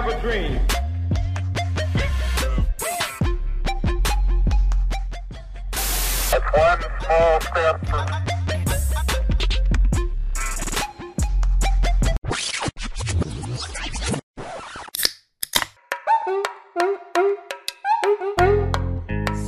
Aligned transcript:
have 0.00 0.12
a 0.12 0.20
dream. 0.20 0.60
one 6.54 6.82
small 7.02 7.40
step 7.40 7.86
for 7.86 8.06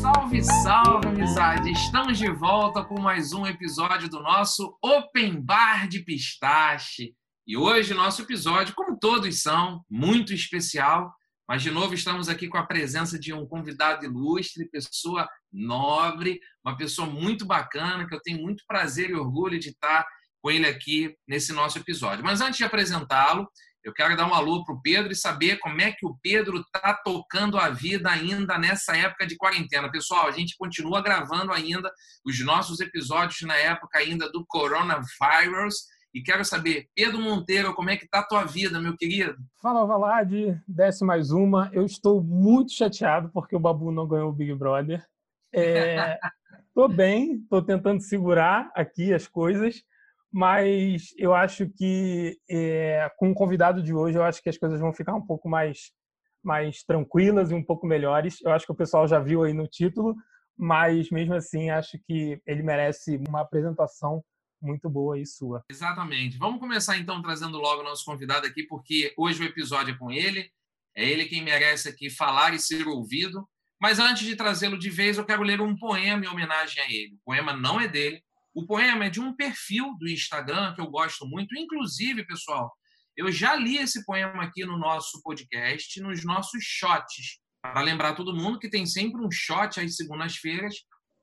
Salve, 0.02 0.42
salve, 0.42 1.06
amizade! 1.06 1.70
Estamos 1.70 2.18
de 2.18 2.28
volta 2.28 2.82
com 2.82 3.00
mais 3.00 3.32
um 3.32 3.46
episódio 3.46 4.08
do 4.08 4.20
nosso 4.20 4.76
Open 4.82 5.40
Bar 5.40 5.86
de 5.86 6.00
Pistache. 6.00 7.14
E 7.50 7.56
hoje, 7.56 7.94
nosso 7.94 8.22
episódio, 8.22 8.76
como 8.76 8.96
todos 8.96 9.42
são, 9.42 9.84
muito 9.90 10.32
especial. 10.32 11.12
Mas, 11.48 11.60
de 11.60 11.68
novo, 11.72 11.92
estamos 11.92 12.28
aqui 12.28 12.46
com 12.46 12.56
a 12.56 12.64
presença 12.64 13.18
de 13.18 13.32
um 13.32 13.44
convidado 13.44 14.04
ilustre, 14.04 14.70
pessoa 14.70 15.28
nobre, 15.52 16.38
uma 16.64 16.76
pessoa 16.76 17.08
muito 17.08 17.44
bacana, 17.44 18.06
que 18.06 18.14
eu 18.14 18.22
tenho 18.22 18.40
muito 18.40 18.62
prazer 18.68 19.10
e 19.10 19.14
orgulho 19.14 19.58
de 19.58 19.70
estar 19.70 20.06
com 20.40 20.48
ele 20.48 20.64
aqui 20.64 21.12
nesse 21.26 21.52
nosso 21.52 21.76
episódio. 21.76 22.22
Mas 22.24 22.40
antes 22.40 22.58
de 22.58 22.62
apresentá-lo, 22.62 23.50
eu 23.82 23.92
quero 23.92 24.16
dar 24.16 24.28
um 24.28 24.34
alô 24.34 24.64
para 24.64 24.76
o 24.76 24.80
Pedro 24.80 25.10
e 25.10 25.16
saber 25.16 25.58
como 25.58 25.80
é 25.80 25.90
que 25.90 26.06
o 26.06 26.16
Pedro 26.22 26.60
está 26.60 26.94
tocando 27.04 27.58
a 27.58 27.68
vida 27.68 28.08
ainda 28.08 28.58
nessa 28.58 28.96
época 28.96 29.26
de 29.26 29.36
quarentena. 29.36 29.90
Pessoal, 29.90 30.28
a 30.28 30.30
gente 30.30 30.54
continua 30.56 31.02
gravando 31.02 31.52
ainda 31.52 31.92
os 32.24 32.38
nossos 32.44 32.78
episódios 32.78 33.40
na 33.40 33.56
época 33.56 33.98
ainda 33.98 34.30
do 34.30 34.46
coronavírus. 34.46 35.98
E 36.12 36.20
quero 36.20 36.44
saber, 36.44 36.88
Pedro 36.92 37.20
Monteiro, 37.20 37.72
como 37.72 37.88
é 37.88 37.96
que 37.96 38.04
está 38.04 38.18
a 38.18 38.26
tua 38.26 38.44
vida, 38.44 38.80
meu 38.80 38.96
querido? 38.96 39.36
Fala, 39.62 39.86
Valad, 39.86 40.32
desce 40.66 41.04
mais 41.04 41.30
uma. 41.30 41.70
Eu 41.72 41.86
estou 41.86 42.20
muito 42.20 42.72
chateado 42.72 43.30
porque 43.32 43.54
o 43.54 43.60
Babu 43.60 43.92
não 43.92 44.08
ganhou 44.08 44.30
o 44.30 44.32
Big 44.32 44.52
Brother. 44.54 45.06
É, 45.54 46.18
tô 46.74 46.88
bem, 46.88 47.40
tô 47.48 47.62
tentando 47.62 48.00
segurar 48.00 48.72
aqui 48.74 49.14
as 49.14 49.28
coisas, 49.28 49.84
mas 50.32 51.14
eu 51.16 51.32
acho 51.32 51.68
que 51.70 52.36
é, 52.50 53.08
com 53.16 53.30
o 53.30 53.34
convidado 53.34 53.80
de 53.80 53.94
hoje, 53.94 54.18
eu 54.18 54.24
acho 54.24 54.42
que 54.42 54.48
as 54.48 54.58
coisas 54.58 54.80
vão 54.80 54.92
ficar 54.92 55.14
um 55.14 55.24
pouco 55.24 55.48
mais, 55.48 55.92
mais 56.42 56.82
tranquilas 56.82 57.52
e 57.52 57.54
um 57.54 57.62
pouco 57.62 57.86
melhores. 57.86 58.40
Eu 58.42 58.50
acho 58.50 58.66
que 58.66 58.72
o 58.72 58.76
pessoal 58.76 59.06
já 59.06 59.20
viu 59.20 59.44
aí 59.44 59.52
no 59.52 59.68
título, 59.68 60.16
mas 60.58 61.08
mesmo 61.08 61.34
assim 61.34 61.70
acho 61.70 61.96
que 62.04 62.42
ele 62.44 62.64
merece 62.64 63.16
uma 63.28 63.42
apresentação 63.42 64.24
muito 64.60 64.88
boa 64.88 65.18
e 65.18 65.26
sua. 65.26 65.64
Exatamente. 65.70 66.36
Vamos 66.36 66.60
começar 66.60 66.98
então 66.98 67.22
trazendo 67.22 67.58
logo 67.58 67.80
o 67.80 67.84
nosso 67.84 68.04
convidado 68.04 68.46
aqui, 68.46 68.64
porque 68.64 69.12
hoje 69.16 69.42
o 69.42 69.46
episódio 69.46 69.94
é 69.94 69.98
com 69.98 70.10
ele. 70.10 70.50
É 70.96 71.08
ele 71.08 71.26
quem 71.26 71.42
merece 71.42 71.88
aqui 71.88 72.10
falar 72.10 72.54
e 72.54 72.58
ser 72.58 72.86
ouvido. 72.86 73.48
Mas 73.80 73.98
antes 73.98 74.26
de 74.26 74.36
trazê-lo 74.36 74.78
de 74.78 74.90
vez, 74.90 75.16
eu 75.16 75.24
quero 75.24 75.42
ler 75.42 75.60
um 75.60 75.76
poema 75.76 76.24
em 76.24 76.28
homenagem 76.28 76.82
a 76.82 76.86
ele. 76.92 77.14
O 77.14 77.24
poema 77.24 77.54
não 77.54 77.80
é 77.80 77.88
dele. 77.88 78.22
O 78.54 78.66
poema 78.66 79.06
é 79.06 79.10
de 79.10 79.20
um 79.20 79.34
perfil 79.34 79.96
do 79.98 80.08
Instagram 80.08 80.74
que 80.74 80.80
eu 80.80 80.90
gosto 80.90 81.26
muito. 81.26 81.56
Inclusive, 81.56 82.26
pessoal, 82.26 82.70
eu 83.16 83.30
já 83.32 83.54
li 83.54 83.78
esse 83.78 84.04
poema 84.04 84.42
aqui 84.42 84.64
no 84.64 84.76
nosso 84.76 85.22
podcast, 85.22 86.00
nos 86.00 86.24
nossos 86.24 86.62
shots. 86.62 87.38
Para 87.62 87.80
lembrar 87.80 88.14
todo 88.14 88.34
mundo 88.36 88.58
que 88.58 88.68
tem 88.68 88.84
sempre 88.84 89.24
um 89.24 89.30
shot 89.30 89.80
às 89.80 89.96
segundas-feiras. 89.96 90.74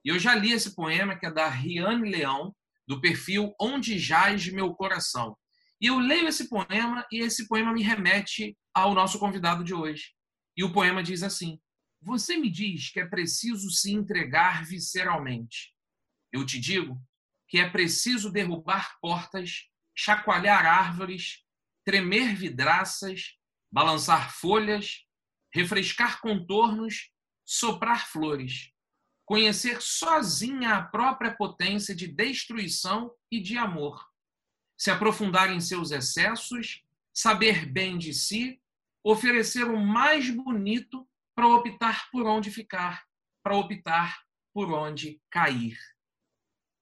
E 0.04 0.10
eu 0.10 0.18
já 0.18 0.34
li 0.34 0.52
esse 0.52 0.74
poema, 0.76 1.16
que 1.16 1.26
é 1.26 1.32
da 1.32 1.50
Riane 1.50 2.10
Leão, 2.10 2.56
do 2.88 3.02
perfil 3.02 3.54
Onde 3.60 4.00
Jaz 4.00 4.48
Meu 4.48 4.74
Coração. 4.74 5.38
E 5.80 5.88
eu 5.88 6.00
leio 6.00 6.28
esse 6.28 6.50
poema 6.50 7.06
e 7.12 7.20
esse 7.20 7.48
poema 7.48 7.74
me 7.74 7.84
remete 7.84 8.58
ao 8.74 8.94
nosso 8.94 9.20
convidado 9.20 9.64
de 9.64 9.74
hoje. 9.74 10.14
E 10.56 10.64
o 10.64 10.72
poema 10.72 11.04
diz 11.04 11.22
assim: 11.22 11.60
você 12.02 12.38
me 12.38 12.50
diz 12.50 12.90
que 12.90 13.00
é 13.00 13.06
preciso 13.06 13.70
se 13.70 13.92
entregar 13.92 14.66
visceralmente. 14.66 15.74
Eu 16.32 16.46
te 16.46 16.60
digo 16.60 17.00
que 17.48 17.60
é 17.60 17.70
preciso 17.70 18.32
derrubar 18.32 18.98
portas, 19.02 19.68
chacoalhar 19.96 20.66
árvores, 20.66 21.44
tremer 21.86 22.36
vidraças, 22.36 23.38
balançar 23.72 24.34
folhas, 24.34 25.06
refrescar 25.54 26.20
contornos, 26.22 27.12
soprar 27.46 28.08
flores, 28.08 28.72
conhecer 29.28 29.82
sozinha 29.82 30.76
a 30.76 30.82
própria 30.82 31.36
potência 31.36 31.94
de 31.94 32.08
destruição 32.08 33.14
e 33.30 33.42
de 33.42 33.58
amor, 33.58 34.02
se 34.80 34.90
aprofundar 34.90 35.52
em 35.52 35.60
seus 35.60 35.92
excessos, 35.92 36.82
saber 37.14 37.66
bem 37.66 37.98
de 37.98 38.14
si, 38.14 38.62
oferecer 39.04 39.66
o 39.66 39.78
mais 39.78 40.30
bonito 40.30 41.06
para 41.36 41.46
optar 41.46 42.10
por 42.10 42.26
onde 42.26 42.50
ficar, 42.50 43.04
para 43.44 43.58
optar 43.58 44.18
por 44.54 44.72
onde 44.72 45.22
cair. 45.30 45.78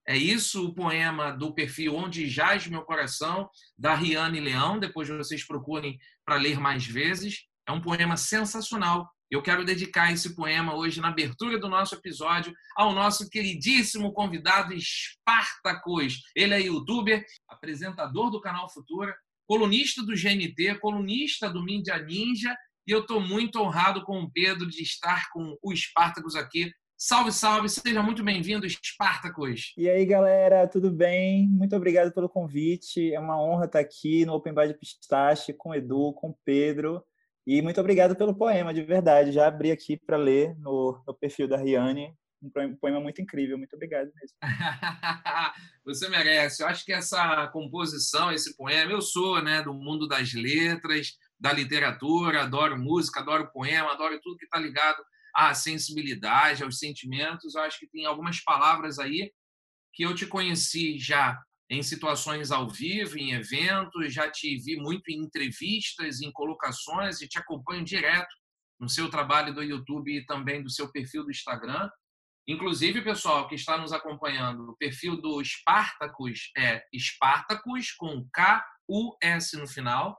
É 0.07 0.15
isso 0.15 0.67
o 0.67 0.75
poema 0.75 1.31
do 1.31 1.51
perfil 1.51 1.95
Onde 1.95 2.29
Jaz 2.29 2.67
Meu 2.67 2.83
Coração, 2.83 3.49
da 3.75 3.95
Riane 3.95 4.39
Leão. 4.39 4.77
Depois 4.77 5.09
vocês 5.09 5.43
procurem 5.43 5.99
para 6.23 6.35
ler 6.35 6.59
mais 6.59 6.85
vezes. 6.85 7.47
É 7.67 7.71
um 7.71 7.81
poema 7.81 8.15
sensacional. 8.15 9.11
Eu 9.35 9.41
quero 9.41 9.65
dedicar 9.65 10.13
esse 10.13 10.33
poema 10.33 10.73
hoje, 10.73 11.01
na 11.01 11.09
abertura 11.09 11.59
do 11.59 11.67
nosso 11.67 11.93
episódio, 11.93 12.53
ao 12.73 12.93
nosso 12.93 13.29
queridíssimo 13.29 14.13
convidado 14.13 14.73
Spartacus. 14.79 16.21
Ele 16.33 16.53
é 16.53 16.61
youtuber, 16.61 17.21
apresentador 17.49 18.31
do 18.31 18.39
canal 18.39 18.69
Futura, 18.69 19.13
colunista 19.45 20.01
do 20.01 20.13
GNT, 20.13 20.79
colunista 20.79 21.49
do 21.49 21.61
Mídia 21.61 21.97
Ninja 21.97 22.55
e 22.87 22.91
eu 22.91 23.01
estou 23.01 23.19
muito 23.19 23.59
honrado 23.59 24.05
com 24.05 24.21
o 24.21 24.31
Pedro 24.31 24.69
de 24.69 24.81
estar 24.81 25.29
com 25.33 25.57
o 25.61 25.73
Espartacus 25.73 26.37
aqui. 26.37 26.71
Salve, 26.97 27.33
salve, 27.33 27.67
seja 27.67 28.01
muito 28.01 28.23
bem-vindo, 28.23 28.65
Espartacus. 28.65 29.73
E 29.77 29.89
aí, 29.89 30.05
galera, 30.05 30.65
tudo 30.65 30.89
bem? 30.89 31.45
Muito 31.49 31.75
obrigado 31.75 32.13
pelo 32.13 32.29
convite. 32.29 33.13
É 33.13 33.19
uma 33.19 33.37
honra 33.37 33.65
estar 33.65 33.79
aqui 33.79 34.25
no 34.25 34.33
Open 34.33 34.53
Bar 34.53 34.67
de 34.67 34.79
Pistache 34.79 35.51
com 35.51 35.71
o 35.71 35.75
Edu, 35.75 36.13
com 36.13 36.29
o 36.29 36.37
Pedro. 36.45 37.03
E 37.45 37.61
muito 37.61 37.79
obrigado 37.79 38.15
pelo 38.15 38.35
poema, 38.35 38.73
de 38.73 38.81
verdade. 38.81 39.31
Já 39.31 39.47
abri 39.47 39.71
aqui 39.71 39.97
para 39.97 40.17
ler 40.17 40.55
no, 40.57 41.01
no 41.05 41.13
perfil 41.13 41.47
da 41.47 41.57
Riane 41.57 42.15
um 42.41 42.75
poema 42.75 42.99
muito 42.99 43.21
incrível. 43.21 43.57
Muito 43.57 43.75
obrigado 43.75 44.11
mesmo. 44.13 44.37
Você 45.85 46.09
merece. 46.09 46.63
Eu 46.63 46.67
acho 46.67 46.85
que 46.85 46.93
essa 46.93 47.47
composição, 47.47 48.31
esse 48.31 48.55
poema, 48.55 48.91
eu 48.91 49.01
sou 49.01 49.41
né, 49.41 49.61
do 49.61 49.73
mundo 49.73 50.07
das 50.07 50.33
letras, 50.33 51.17
da 51.39 51.51
literatura, 51.51 52.43
adoro 52.43 52.77
música, 52.77 53.19
adoro 53.19 53.51
poema, 53.51 53.91
adoro 53.91 54.19
tudo 54.21 54.37
que 54.37 54.45
está 54.45 54.59
ligado 54.59 55.03
à 55.33 55.53
sensibilidade, 55.53 56.63
aos 56.63 56.79
sentimentos. 56.79 57.55
Eu 57.55 57.61
acho 57.61 57.79
que 57.79 57.87
tem 57.87 58.05
algumas 58.05 58.41
palavras 58.41 58.99
aí 58.99 59.31
que 59.93 60.03
eu 60.03 60.13
te 60.13 60.27
conheci 60.27 60.99
já 60.99 61.39
em 61.69 61.81
situações 61.81 62.51
ao 62.51 62.69
vivo, 62.69 63.17
em 63.17 63.33
eventos, 63.33 64.13
já 64.13 64.29
te 64.29 64.55
vi 64.57 64.75
muito 64.77 65.09
em 65.09 65.17
entrevistas, 65.17 66.21
em 66.21 66.31
colocações 66.31 67.21
e 67.21 67.27
te 67.27 67.39
acompanho 67.39 67.83
direto 67.83 68.33
no 68.79 68.87
seu 68.87 69.09
trabalho 69.09 69.53
do 69.53 69.63
YouTube 69.63 70.15
e 70.15 70.25
também 70.25 70.61
do 70.61 70.69
seu 70.69 70.91
perfil 70.91 71.23
do 71.23 71.31
Instagram. 71.31 71.89
Inclusive, 72.47 73.01
pessoal 73.01 73.47
que 73.47 73.55
está 73.55 73.77
nos 73.77 73.91
acompanhando, 73.91 74.69
o 74.69 74.77
perfil 74.77 75.19
do 75.19 75.43
Spartacus 75.43 76.51
é 76.55 76.83
Spartacus 76.95 77.91
com 77.93 78.27
K-U-S 78.31 79.57
no 79.57 79.67
final. 79.67 80.15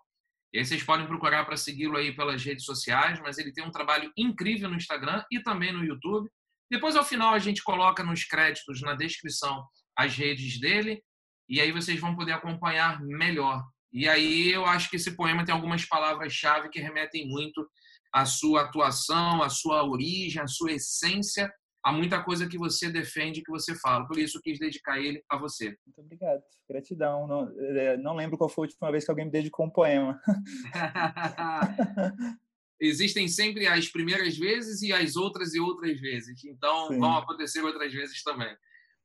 E 0.53 0.59
aí 0.59 0.65
vocês 0.65 0.83
podem 0.83 1.07
procurar 1.07 1.45
para 1.45 1.57
segui-lo 1.57 1.97
aí 1.97 2.17
pelas 2.17 2.43
redes 2.43 2.65
sociais, 2.65 3.21
mas 3.21 3.39
ele 3.39 3.53
tem 3.53 3.65
um 3.65 3.71
trabalho 3.71 4.11
incrível 4.17 4.69
no 4.69 4.77
Instagram 4.77 5.25
e 5.31 5.41
também 5.41 5.73
no 5.73 5.85
YouTube. 5.85 6.29
Depois, 6.69 6.97
ao 6.97 7.05
final, 7.05 7.33
a 7.33 7.39
gente 7.39 7.63
coloca 7.63 8.03
nos 8.03 8.25
créditos, 8.25 8.81
na 8.81 8.95
descrição, 8.95 9.65
as 9.97 10.17
redes 10.17 10.59
dele, 10.59 11.01
e 11.49 11.61
aí 11.61 11.73
vocês 11.73 12.01
vão 12.01 12.15
poder 12.15 12.33
acompanhar 12.33 13.03
melhor. 13.03 13.65
E 13.93 14.09
aí 14.09 14.51
eu 14.51 14.67
acho 14.67 14.91
que 14.91 14.97
esse 14.97 15.17
poema 15.17 15.45
tem 15.45 15.55
algumas 15.55 15.85
palavras-chave 15.85 16.69
que 16.69 16.81
remetem 16.81 17.29
muito 17.29 17.67
à 18.13 18.25
sua 18.25 18.63
atuação, 18.63 19.43
à 19.43 19.49
sua 19.49 19.85
origem, 19.85 20.43
à 20.43 20.47
sua 20.47 20.73
essência 20.73 21.51
há 21.87 21.93
muita 21.93 22.21
coisa 22.21 22.49
que 22.49 22.59
você 22.59 22.91
defende, 22.91 23.45
que 23.45 23.51
você 23.51 23.73
fala. 23.77 24.05
Por 24.09 24.19
isso, 24.19 24.41
quis 24.43 24.59
dedicar 24.59 24.99
ele 24.99 25.23
a 25.31 25.39
você. 25.39 25.67
Muito 25.87 26.01
obrigado. 26.01 26.43
Gratidão. 26.69 27.29
Não, 27.29 27.49
é, 27.61 27.97
não 27.97 28.17
lembro 28.17 28.37
qual 28.37 28.51
foi 28.51 28.65
a 28.65 28.67
última 28.67 28.91
vez 28.91 29.05
que 29.05 29.11
alguém 29.11 29.27
me 29.27 29.31
dedicou 29.31 29.67
um 29.67 29.71
poema. 29.71 30.21
Existem 32.81 33.29
sempre 33.29 33.69
as 33.69 33.89
primeiras 33.89 34.37
vezes 34.37 34.83
e 34.83 34.93
as 34.93 35.15
outras 35.15 35.55
e 35.55 35.61
outras 35.61 36.01
vezes. 36.01 36.45
Então, 36.45 36.89
Sim. 36.89 36.99
vão 36.99 37.19
acontecer 37.19 37.63
outras 37.63 37.93
vezes 37.93 38.21
também. 38.25 38.53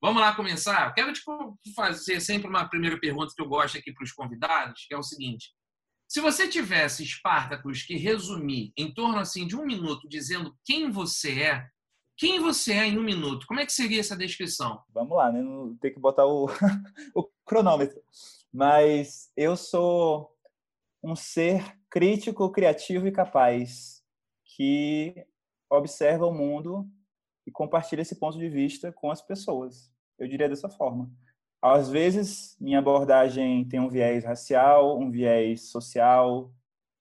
Vamos 0.02 0.20
lá 0.20 0.36
começar? 0.36 0.92
Quero 0.96 1.14
te 1.14 1.22
fazer 1.76 2.20
sempre 2.20 2.48
uma 2.48 2.68
primeira 2.68 3.00
pergunta 3.00 3.32
que 3.36 3.42
eu 3.42 3.48
gosto 3.48 3.78
aqui 3.78 3.94
para 3.94 4.04
os 4.04 4.12
convidados, 4.12 4.88
que 4.88 4.96
é 4.96 4.98
o 4.98 5.04
seguinte. 5.04 5.54
Se 6.08 6.20
você 6.20 6.48
tivesse, 6.48 7.04
Espartacus, 7.04 7.84
que 7.84 7.96
resumir 7.96 8.74
em 8.76 8.92
torno 8.92 9.20
assim 9.20 9.46
de 9.46 9.56
um 9.56 9.64
minuto 9.64 10.10
dizendo 10.10 10.58
quem 10.66 10.90
você 10.90 11.44
é, 11.44 11.68
quem 12.18 12.40
você 12.40 12.74
é 12.74 12.88
em 12.88 12.98
um 12.98 13.04
minuto? 13.04 13.46
Como 13.46 13.60
é 13.60 13.66
que 13.66 13.72
seria 13.72 14.00
essa 14.00 14.18
descrição? 14.18 14.82
Vamos 14.90 15.16
lá, 15.16 15.32
né? 15.32 15.40
Não 15.40 15.78
tem 15.78 15.94
que 15.94 16.00
botar 16.00 16.26
o, 16.26 16.48
o 17.14 17.30
cronômetro. 17.46 18.02
Mas 18.52 19.32
eu 19.38 19.56
sou 19.56 20.36
um 21.04 21.16
ser 21.16 21.78
crítico, 21.92 22.52
criativo 22.52 23.08
e 23.08 23.12
capaz, 23.12 24.04
que 24.58 25.14
observa 25.70 26.26
o 26.26 26.34
mundo 26.34 26.90
e 27.46 27.52
compartilha 27.52 28.02
esse 28.02 28.16
ponto 28.16 28.38
de 28.38 28.50
vista 28.50 28.92
com 28.92 29.12
as 29.12 29.22
pessoas. 29.22 29.92
Eu 30.18 30.28
diria 30.28 30.50
dessa 30.50 30.70
forma. 30.70 31.12
Às 31.62 31.90
vezes, 31.90 32.58
minha 32.60 32.80
abordagem 32.80 33.68
tem 33.68 33.80
um 33.80 33.90
viés 33.90 34.24
racial, 34.24 35.00
um 35.00 35.12
viés 35.12 35.70
social, 35.70 36.52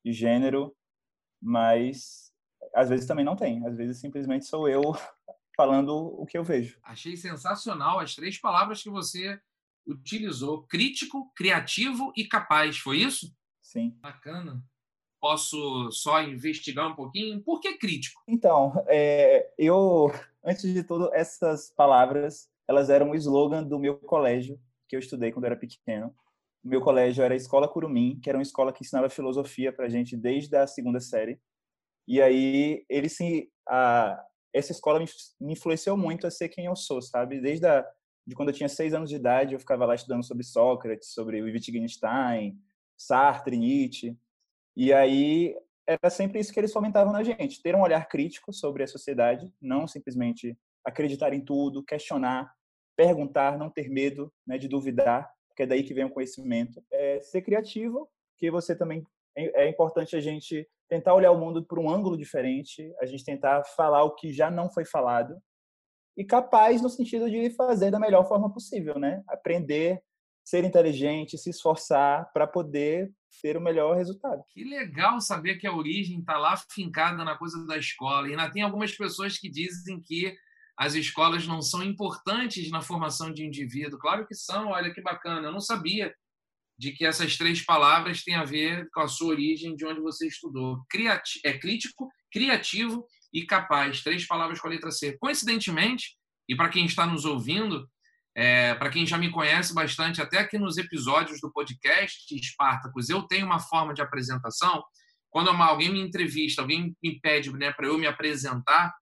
de 0.04 0.12
gênero, 0.12 0.74
mas 1.40 2.32
às 2.74 2.88
vezes 2.88 3.06
também 3.06 3.24
não 3.24 3.36
tem. 3.36 3.64
Às 3.66 3.76
vezes 3.76 3.98
simplesmente 3.98 4.46
sou 4.46 4.68
eu 4.68 4.82
falando 5.56 5.90
o 5.90 6.26
que 6.26 6.36
eu 6.36 6.44
vejo. 6.44 6.78
Achei 6.82 7.16
sensacional 7.16 7.98
as 7.98 8.14
três 8.14 8.38
palavras 8.38 8.82
que 8.82 8.90
você 8.90 9.40
utilizou: 9.86 10.64
crítico, 10.64 11.32
criativo 11.34 12.12
e 12.16 12.26
capaz. 12.26 12.78
Foi 12.78 12.98
isso? 12.98 13.34
Sim. 13.62 13.96
Bacana. 14.00 14.62
Posso 15.20 15.90
só 15.92 16.22
investigar 16.22 16.90
um 16.90 16.94
pouquinho? 16.94 17.42
Por 17.42 17.60
que 17.60 17.76
crítico? 17.76 18.22
Então, 18.26 18.72
é, 18.88 19.52
eu, 19.58 20.10
antes 20.44 20.72
de 20.72 20.82
tudo, 20.82 21.10
essas 21.12 21.70
palavras, 21.70 22.48
elas 22.66 22.88
eram 22.88 23.10
o 23.10 23.14
slogan 23.14 23.62
do 23.62 23.78
meu 23.78 23.98
colégio, 23.98 24.58
que 24.88 24.96
eu 24.96 25.00
estudei 25.00 25.30
quando 25.30 25.44
eu 25.44 25.50
era 25.50 25.60
pequeno. 25.60 26.14
O 26.64 26.68
meu 26.68 26.80
colégio 26.80 27.22
era 27.22 27.34
a 27.34 27.36
Escola 27.36 27.68
Curumim, 27.68 28.18
que 28.20 28.28
era 28.28 28.38
uma 28.38 28.42
escola 28.42 28.72
que 28.72 28.82
ensinava 28.82 29.08
filosofia 29.10 29.72
para 29.72 29.88
gente 29.88 30.16
desde 30.16 30.56
a 30.56 30.66
segunda 30.66 31.00
série. 31.00 31.38
E 32.08 32.20
aí, 32.20 32.84
ele 32.88 33.08
se, 33.08 33.50
a, 33.68 34.24
essa 34.52 34.72
escola 34.72 34.98
me, 34.98 35.06
me 35.40 35.52
influenciou 35.52 35.96
muito 35.96 36.26
a 36.26 36.30
ser 36.30 36.48
quem 36.48 36.64
eu 36.64 36.76
sou, 36.76 37.00
sabe? 37.00 37.40
Desde 37.40 37.66
a, 37.66 37.86
de 38.26 38.34
quando 38.34 38.48
eu 38.48 38.54
tinha 38.54 38.68
seis 38.68 38.94
anos 38.94 39.10
de 39.10 39.16
idade, 39.16 39.54
eu 39.54 39.60
ficava 39.60 39.84
lá 39.84 39.94
estudando 39.94 40.24
sobre 40.24 40.44
Sócrates, 40.44 41.12
sobre 41.12 41.42
Wittgenstein, 41.42 42.58
Sartre, 42.96 43.56
Nietzsche. 43.56 44.16
E 44.76 44.92
aí 44.92 45.54
era 45.86 46.10
sempre 46.10 46.38
isso 46.38 46.52
que 46.52 46.60
eles 46.60 46.72
fomentavam 46.72 47.12
na 47.12 47.22
gente, 47.22 47.62
ter 47.62 47.74
um 47.74 47.82
olhar 47.82 48.08
crítico 48.08 48.52
sobre 48.52 48.82
a 48.82 48.86
sociedade, 48.86 49.52
não 49.60 49.86
simplesmente 49.86 50.56
acreditar 50.84 51.32
em 51.32 51.40
tudo, 51.40 51.84
questionar, 51.84 52.52
perguntar, 52.96 53.58
não 53.58 53.70
ter 53.70 53.88
medo 53.88 54.32
né, 54.46 54.56
de 54.56 54.68
duvidar, 54.68 55.30
porque 55.48 55.64
é 55.64 55.66
daí 55.66 55.82
que 55.82 55.94
vem 55.94 56.04
o 56.04 56.10
conhecimento. 56.10 56.82
É 56.92 57.20
ser 57.20 57.42
criativo, 57.42 58.08
que 58.38 58.50
você 58.50 58.76
também 58.76 59.04
é, 59.36 59.64
é 59.64 59.68
importante 59.68 60.14
a 60.14 60.20
gente 60.20 60.68
tentar 60.88 61.14
olhar 61.14 61.30
o 61.30 61.38
mundo 61.38 61.64
por 61.64 61.78
um 61.78 61.90
ângulo 61.90 62.16
diferente, 62.16 62.92
a 63.00 63.06
gente 63.06 63.24
tentar 63.24 63.64
falar 63.64 64.04
o 64.04 64.14
que 64.14 64.32
já 64.32 64.50
não 64.50 64.70
foi 64.70 64.84
falado 64.84 65.40
e 66.16 66.24
capaz 66.24 66.82
no 66.82 66.88
sentido 66.88 67.30
de 67.30 67.50
fazer 67.50 67.90
da 67.90 67.98
melhor 67.98 68.26
forma 68.28 68.52
possível, 68.52 68.98
né? 68.98 69.22
Aprender 69.28 70.02
ser 70.50 70.64
inteligente, 70.64 71.38
se 71.38 71.50
esforçar 71.50 72.28
para 72.32 72.44
poder 72.44 73.08
ter 73.40 73.56
o 73.56 73.60
melhor 73.60 73.96
resultado. 73.96 74.42
Que 74.50 74.64
legal 74.64 75.20
saber 75.20 75.56
que 75.56 75.66
a 75.66 75.72
origem 75.72 76.18
está 76.18 76.36
lá 76.36 76.56
fincada 76.56 77.24
na 77.24 77.36
coisa 77.36 77.64
da 77.66 77.78
escola. 77.78 78.26
E 78.26 78.32
ainda 78.32 78.50
tem 78.50 78.62
algumas 78.62 78.92
pessoas 78.96 79.38
que 79.38 79.48
dizem 79.48 80.00
que 80.00 80.36
as 80.76 80.94
escolas 80.94 81.46
não 81.46 81.62
são 81.62 81.84
importantes 81.84 82.68
na 82.68 82.80
formação 82.80 83.32
de 83.32 83.44
indivíduo. 83.44 83.98
Claro 83.98 84.26
que 84.26 84.34
são, 84.34 84.70
olha 84.70 84.92
que 84.92 85.00
bacana. 85.00 85.46
Eu 85.46 85.52
não 85.52 85.60
sabia 85.60 86.12
de 86.76 86.90
que 86.90 87.04
essas 87.04 87.36
três 87.36 87.64
palavras 87.64 88.24
têm 88.24 88.34
a 88.34 88.44
ver 88.44 88.88
com 88.92 89.02
a 89.02 89.08
sua 89.08 89.28
origem, 89.28 89.76
de 89.76 89.86
onde 89.86 90.00
você 90.00 90.26
estudou. 90.26 90.82
Criati 90.90 91.40
é 91.44 91.56
crítico, 91.56 92.08
criativo 92.32 93.06
e 93.32 93.46
capaz. 93.46 94.02
Três 94.02 94.26
palavras 94.26 94.60
com 94.60 94.66
a 94.66 94.70
letra 94.70 94.90
C. 94.90 95.16
Coincidentemente, 95.18 96.16
e 96.48 96.56
para 96.56 96.70
quem 96.70 96.86
está 96.86 97.06
nos 97.06 97.24
ouvindo, 97.24 97.86
é, 98.36 98.74
para 98.74 98.90
quem 98.90 99.06
já 99.06 99.18
me 99.18 99.30
conhece 99.30 99.74
bastante, 99.74 100.22
até 100.22 100.38
aqui 100.38 100.58
nos 100.58 100.78
episódios 100.78 101.40
do 101.40 101.52
podcast 101.52 102.34
Espartacus, 102.34 103.08
eu 103.08 103.22
tenho 103.22 103.46
uma 103.46 103.58
forma 103.58 103.92
de 103.92 104.02
apresentação. 104.02 104.82
Quando 105.30 105.50
alguém 105.50 105.92
me 105.92 106.00
entrevista, 106.00 106.62
alguém 106.62 106.96
me 107.02 107.20
pede 107.20 107.52
né, 107.52 107.72
para 107.72 107.86
eu 107.86 107.98
me 107.98 108.06
apresentar, 108.06 108.92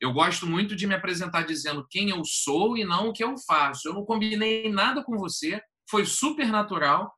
eu 0.00 0.12
gosto 0.12 0.46
muito 0.46 0.76
de 0.76 0.86
me 0.86 0.94
apresentar 0.94 1.42
dizendo 1.42 1.86
quem 1.88 2.10
eu 2.10 2.22
sou 2.24 2.76
e 2.76 2.84
não 2.84 3.08
o 3.08 3.12
que 3.12 3.24
eu 3.24 3.34
faço. 3.46 3.88
Eu 3.88 3.94
não 3.94 4.04
combinei 4.04 4.70
nada 4.70 5.02
com 5.02 5.16
você, 5.16 5.60
foi 5.88 6.04
super 6.04 6.46
natural. 6.48 7.10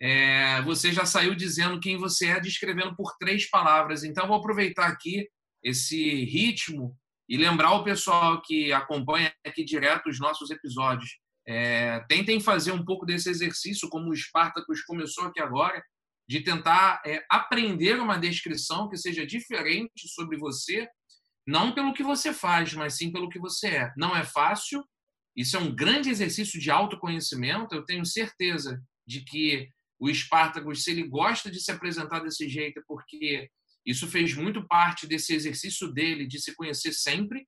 É, 0.00 0.62
você 0.62 0.90
já 0.90 1.04
saiu 1.04 1.34
dizendo 1.34 1.78
quem 1.80 1.98
você 1.98 2.28
é, 2.28 2.40
descrevendo 2.40 2.96
por 2.96 3.14
três 3.18 3.48
palavras. 3.50 4.04
Então, 4.04 4.26
vou 4.26 4.38
aproveitar 4.38 4.86
aqui 4.86 5.28
esse 5.62 6.24
ritmo 6.24 6.96
e 7.30 7.36
lembrar 7.36 7.74
o 7.74 7.84
pessoal 7.84 8.42
que 8.42 8.72
acompanha 8.72 9.32
aqui 9.46 9.62
direto 9.64 10.10
os 10.10 10.18
nossos 10.18 10.50
episódios, 10.50 11.16
é, 11.46 12.00
tentem 12.08 12.40
fazer 12.40 12.72
um 12.72 12.84
pouco 12.84 13.06
desse 13.06 13.30
exercício, 13.30 13.88
como 13.88 14.10
o 14.10 14.16
Spartacus 14.16 14.82
começou 14.82 15.24
aqui 15.24 15.40
agora, 15.40 15.80
de 16.28 16.40
tentar 16.40 17.00
é, 17.06 17.24
aprender 17.30 18.00
uma 18.00 18.18
descrição 18.18 18.88
que 18.88 18.96
seja 18.96 19.24
diferente 19.24 20.08
sobre 20.08 20.36
você, 20.36 20.88
não 21.46 21.72
pelo 21.72 21.94
que 21.94 22.02
você 22.02 22.34
faz, 22.34 22.74
mas 22.74 22.96
sim 22.96 23.12
pelo 23.12 23.28
que 23.28 23.38
você 23.38 23.68
é. 23.68 23.92
Não 23.96 24.16
é 24.16 24.24
fácil, 24.24 24.84
isso 25.36 25.56
é 25.56 25.60
um 25.60 25.72
grande 25.72 26.10
exercício 26.10 26.58
de 26.60 26.68
autoconhecimento. 26.68 27.76
Eu 27.76 27.84
tenho 27.84 28.04
certeza 28.04 28.82
de 29.06 29.24
que 29.24 29.70
o 30.00 30.12
Spartacus, 30.12 30.82
se 30.82 30.90
ele 30.90 31.06
gosta 31.06 31.48
de 31.48 31.60
se 31.60 31.70
apresentar 31.70 32.20
desse 32.20 32.48
jeito, 32.48 32.80
é 32.80 32.82
porque 32.88 33.48
isso 33.86 34.06
fez 34.08 34.34
muito 34.34 34.66
parte 34.66 35.06
desse 35.06 35.34
exercício 35.34 35.88
dele 35.92 36.26
de 36.26 36.40
se 36.40 36.54
conhecer 36.54 36.92
sempre. 36.92 37.46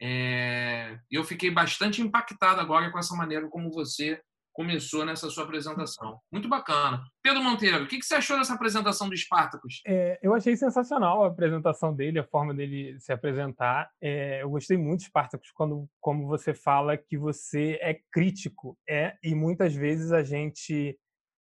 É... 0.00 0.98
Eu 1.10 1.24
fiquei 1.24 1.50
bastante 1.50 2.02
impactado 2.02 2.60
agora 2.60 2.90
com 2.90 2.98
essa 2.98 3.14
maneira 3.14 3.48
como 3.48 3.70
você 3.70 4.20
começou 4.54 5.04
nessa 5.04 5.28
sua 5.28 5.44
apresentação. 5.44 6.20
Muito 6.32 6.48
bacana. 6.48 7.04
Pedro 7.20 7.42
Monteiro, 7.42 7.84
o 7.84 7.88
que 7.88 8.00
você 8.00 8.14
achou 8.14 8.38
dessa 8.38 8.54
apresentação 8.54 9.08
do 9.08 9.16
Spartacus? 9.16 9.82
É, 9.84 10.18
eu 10.22 10.32
achei 10.32 10.56
sensacional 10.56 11.24
a 11.24 11.26
apresentação 11.26 11.92
dele, 11.92 12.20
a 12.20 12.24
forma 12.24 12.54
dele 12.54 12.98
se 13.00 13.12
apresentar. 13.12 13.90
É, 14.00 14.42
eu 14.42 14.50
gostei 14.50 14.76
muito 14.76 15.00
de 15.00 15.06
Spartacus 15.06 15.50
quando, 15.50 15.88
como 16.00 16.28
você 16.28 16.54
fala 16.54 16.96
que 16.96 17.18
você 17.18 17.78
é 17.82 17.98
crítico, 18.12 18.78
é 18.88 19.16
e 19.22 19.34
muitas 19.34 19.74
vezes 19.74 20.12
a 20.12 20.22
gente 20.22 20.96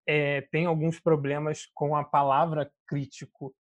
é, 0.08 0.42
tem 0.52 0.66
alguns 0.66 1.00
problemas 1.00 1.68
com 1.74 1.96
a 1.96 2.04
palavra 2.04 2.70
crítico 2.88 3.54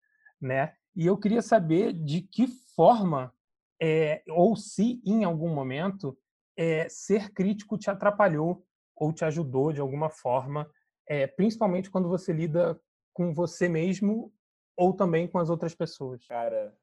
né? 0.43 0.75
E 0.95 1.07
eu 1.07 1.17
queria 1.17 1.41
saber 1.41 1.93
de 1.93 2.21
que 2.21 2.47
forma, 2.75 3.33
é, 3.81 4.23
ou 4.29 4.57
se 4.57 5.01
em 5.07 5.25
algum 5.25 5.55
momento, 5.55 6.19
é, 6.57 6.89
ser 6.89 7.33
crítico 7.33 7.79
te 7.79 7.89
atrapalhou 7.89 8.67
ou 8.95 9.13
te 9.13 9.25
ajudou 9.25 9.73
de 9.73 9.81
alguma 9.81 10.11
forma, 10.11 10.71
é, 11.09 11.27
principalmente 11.27 11.91
quando 11.91 12.09
você 12.09 12.33
lida 12.33 12.79
com 13.15 13.33
você 13.33 13.69
mesmo 13.69 14.33
ou 14.77 14.93
também 14.95 15.27
com 15.29 15.39
as 15.39 15.49
outras 15.49 15.75
pessoas. 15.75 16.27
Cara, 16.27 16.75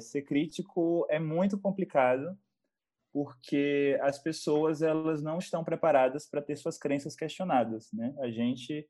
ser 0.00 0.22
crítico 0.22 1.06
é 1.08 1.18
muito 1.18 1.58
complicado 1.58 2.36
porque 3.12 3.98
as 4.02 4.18
pessoas 4.18 4.82
elas 4.82 5.22
não 5.22 5.38
estão 5.38 5.64
preparadas 5.64 6.28
para 6.28 6.42
ter 6.42 6.56
suas 6.56 6.78
crenças 6.78 7.16
questionadas, 7.16 7.88
né? 7.92 8.14
A 8.20 8.30
gente 8.30 8.88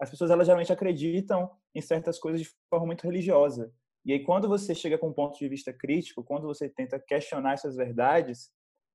as 0.00 0.10
pessoas 0.10 0.30
elas 0.30 0.46
geralmente 0.46 0.72
acreditam 0.72 1.50
em 1.74 1.80
certas 1.80 2.18
coisas 2.18 2.40
de 2.40 2.48
forma 2.70 2.86
muito 2.86 3.04
religiosa. 3.04 3.72
E 4.04 4.12
aí 4.12 4.22
quando 4.22 4.48
você 4.48 4.74
chega 4.74 4.98
com 4.98 5.08
um 5.08 5.12
ponto 5.12 5.38
de 5.38 5.48
vista 5.48 5.72
crítico, 5.72 6.22
quando 6.22 6.46
você 6.46 6.68
tenta 6.68 6.98
questionar 6.98 7.54
essas 7.54 7.76
verdades, 7.76 8.50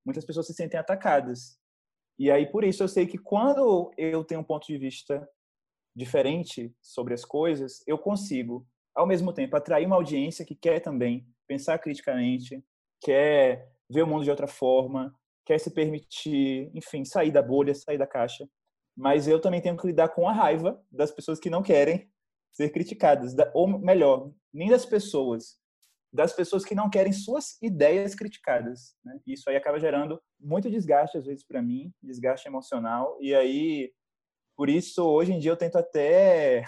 muitas 0.05 0.25
pessoas 0.25 0.47
se 0.47 0.53
sentem 0.53 0.79
atacadas. 0.79 1.59
E 2.17 2.29
aí 2.29 2.45
por 2.45 2.63
isso 2.63 2.83
eu 2.83 2.87
sei 2.87 3.07
que 3.07 3.17
quando 3.17 3.91
eu 3.97 4.23
tenho 4.23 4.41
um 4.41 4.43
ponto 4.43 4.67
de 4.67 4.77
vista 4.77 5.27
diferente 5.95 6.73
sobre 6.81 7.13
as 7.13 7.25
coisas, 7.25 7.83
eu 7.87 7.97
consigo 7.97 8.67
ao 8.95 9.07
mesmo 9.07 9.33
tempo 9.33 9.55
atrair 9.55 9.85
uma 9.85 9.95
audiência 9.95 10.45
que 10.45 10.55
quer 10.55 10.79
também 10.79 11.25
pensar 11.47 11.79
criticamente, 11.79 12.63
quer 13.01 13.71
ver 13.89 14.03
o 14.03 14.07
mundo 14.07 14.23
de 14.23 14.29
outra 14.29 14.47
forma, 14.47 15.13
quer 15.45 15.59
se 15.59 15.71
permitir, 15.71 16.69
enfim, 16.75 17.03
sair 17.03 17.31
da 17.31 17.41
bolha, 17.41 17.73
sair 17.73 17.97
da 17.97 18.05
caixa 18.05 18.47
mas 18.99 19.29
eu 19.29 19.39
também 19.39 19.61
tenho 19.61 19.77
que 19.77 19.87
lidar 19.87 20.09
com 20.09 20.27
a 20.27 20.33
raiva 20.33 20.77
das 20.91 21.09
pessoas 21.09 21.39
que 21.39 21.49
não 21.49 21.63
querem 21.63 22.11
ser 22.51 22.69
criticadas, 22.69 23.35
ou 23.53 23.67
melhor, 23.67 24.31
nem 24.53 24.69
das 24.69 24.85
pessoas, 24.85 25.57
das 26.11 26.33
pessoas 26.33 26.65
que 26.65 26.75
não 26.75 26.89
querem 26.89 27.13
suas 27.13 27.61
ideias 27.61 28.15
criticadas. 28.15 28.95
Né? 29.03 29.19
Isso 29.27 29.49
aí 29.49 29.55
acaba 29.55 29.79
gerando 29.79 30.19
muito 30.39 30.69
desgaste 30.69 31.17
às 31.17 31.25
vezes 31.25 31.45
para 31.45 31.61
mim, 31.61 31.91
desgaste 32.01 32.47
emocional. 32.47 33.17
E 33.21 33.33
aí, 33.33 33.91
por 34.55 34.69
isso 34.69 35.03
hoje 35.03 35.33
em 35.33 35.39
dia 35.39 35.51
eu 35.51 35.57
tento 35.57 35.77
até 35.77 36.63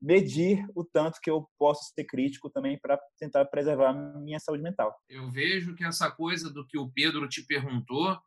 medir 0.00 0.66
o 0.74 0.82
tanto 0.82 1.20
que 1.20 1.30
eu 1.30 1.46
posso 1.58 1.92
ser 1.94 2.04
crítico 2.04 2.48
também 2.48 2.78
para 2.78 2.98
tentar 3.18 3.44
preservar 3.44 3.92
minha 3.92 4.40
saúde 4.40 4.62
mental. 4.62 4.98
Eu 5.08 5.30
vejo 5.30 5.74
que 5.74 5.84
essa 5.84 6.10
coisa 6.10 6.50
do 6.50 6.66
que 6.66 6.78
o 6.78 6.90
Pedro 6.90 7.28
te 7.28 7.44
perguntou 7.44 8.18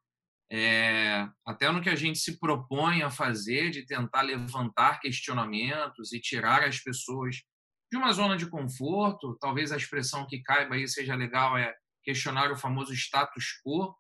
é, 0.52 1.28
até 1.46 1.72
no 1.72 1.82
que 1.82 1.90
a 1.90 1.96
gente 1.96 2.20
se 2.20 2.40
propõe 2.40 3.02
a 3.02 3.10
fazer, 3.10 3.72
de 3.72 3.86
tentar 3.86 4.22
levantar 4.22 5.00
questionamentos 5.00 6.14
e 6.14 6.20
tirar 6.20 6.64
as 6.64 6.80
pessoas 6.80 7.38
de 7.92 7.98
uma 7.98 8.12
zona 8.12 8.36
de 8.36 8.48
conforto, 8.48 9.38
talvez 9.40 9.72
a 9.72 9.78
expressão 9.78 10.26
que 10.28 10.42
caiba 10.42 10.76
aí 10.76 10.88
seja 10.88 11.16
legal 11.16 11.58
é 11.58 11.74
questionar 12.04 12.52
o 12.52 12.58
famoso 12.58 12.94
status 12.94 13.62
quo. 13.64 13.96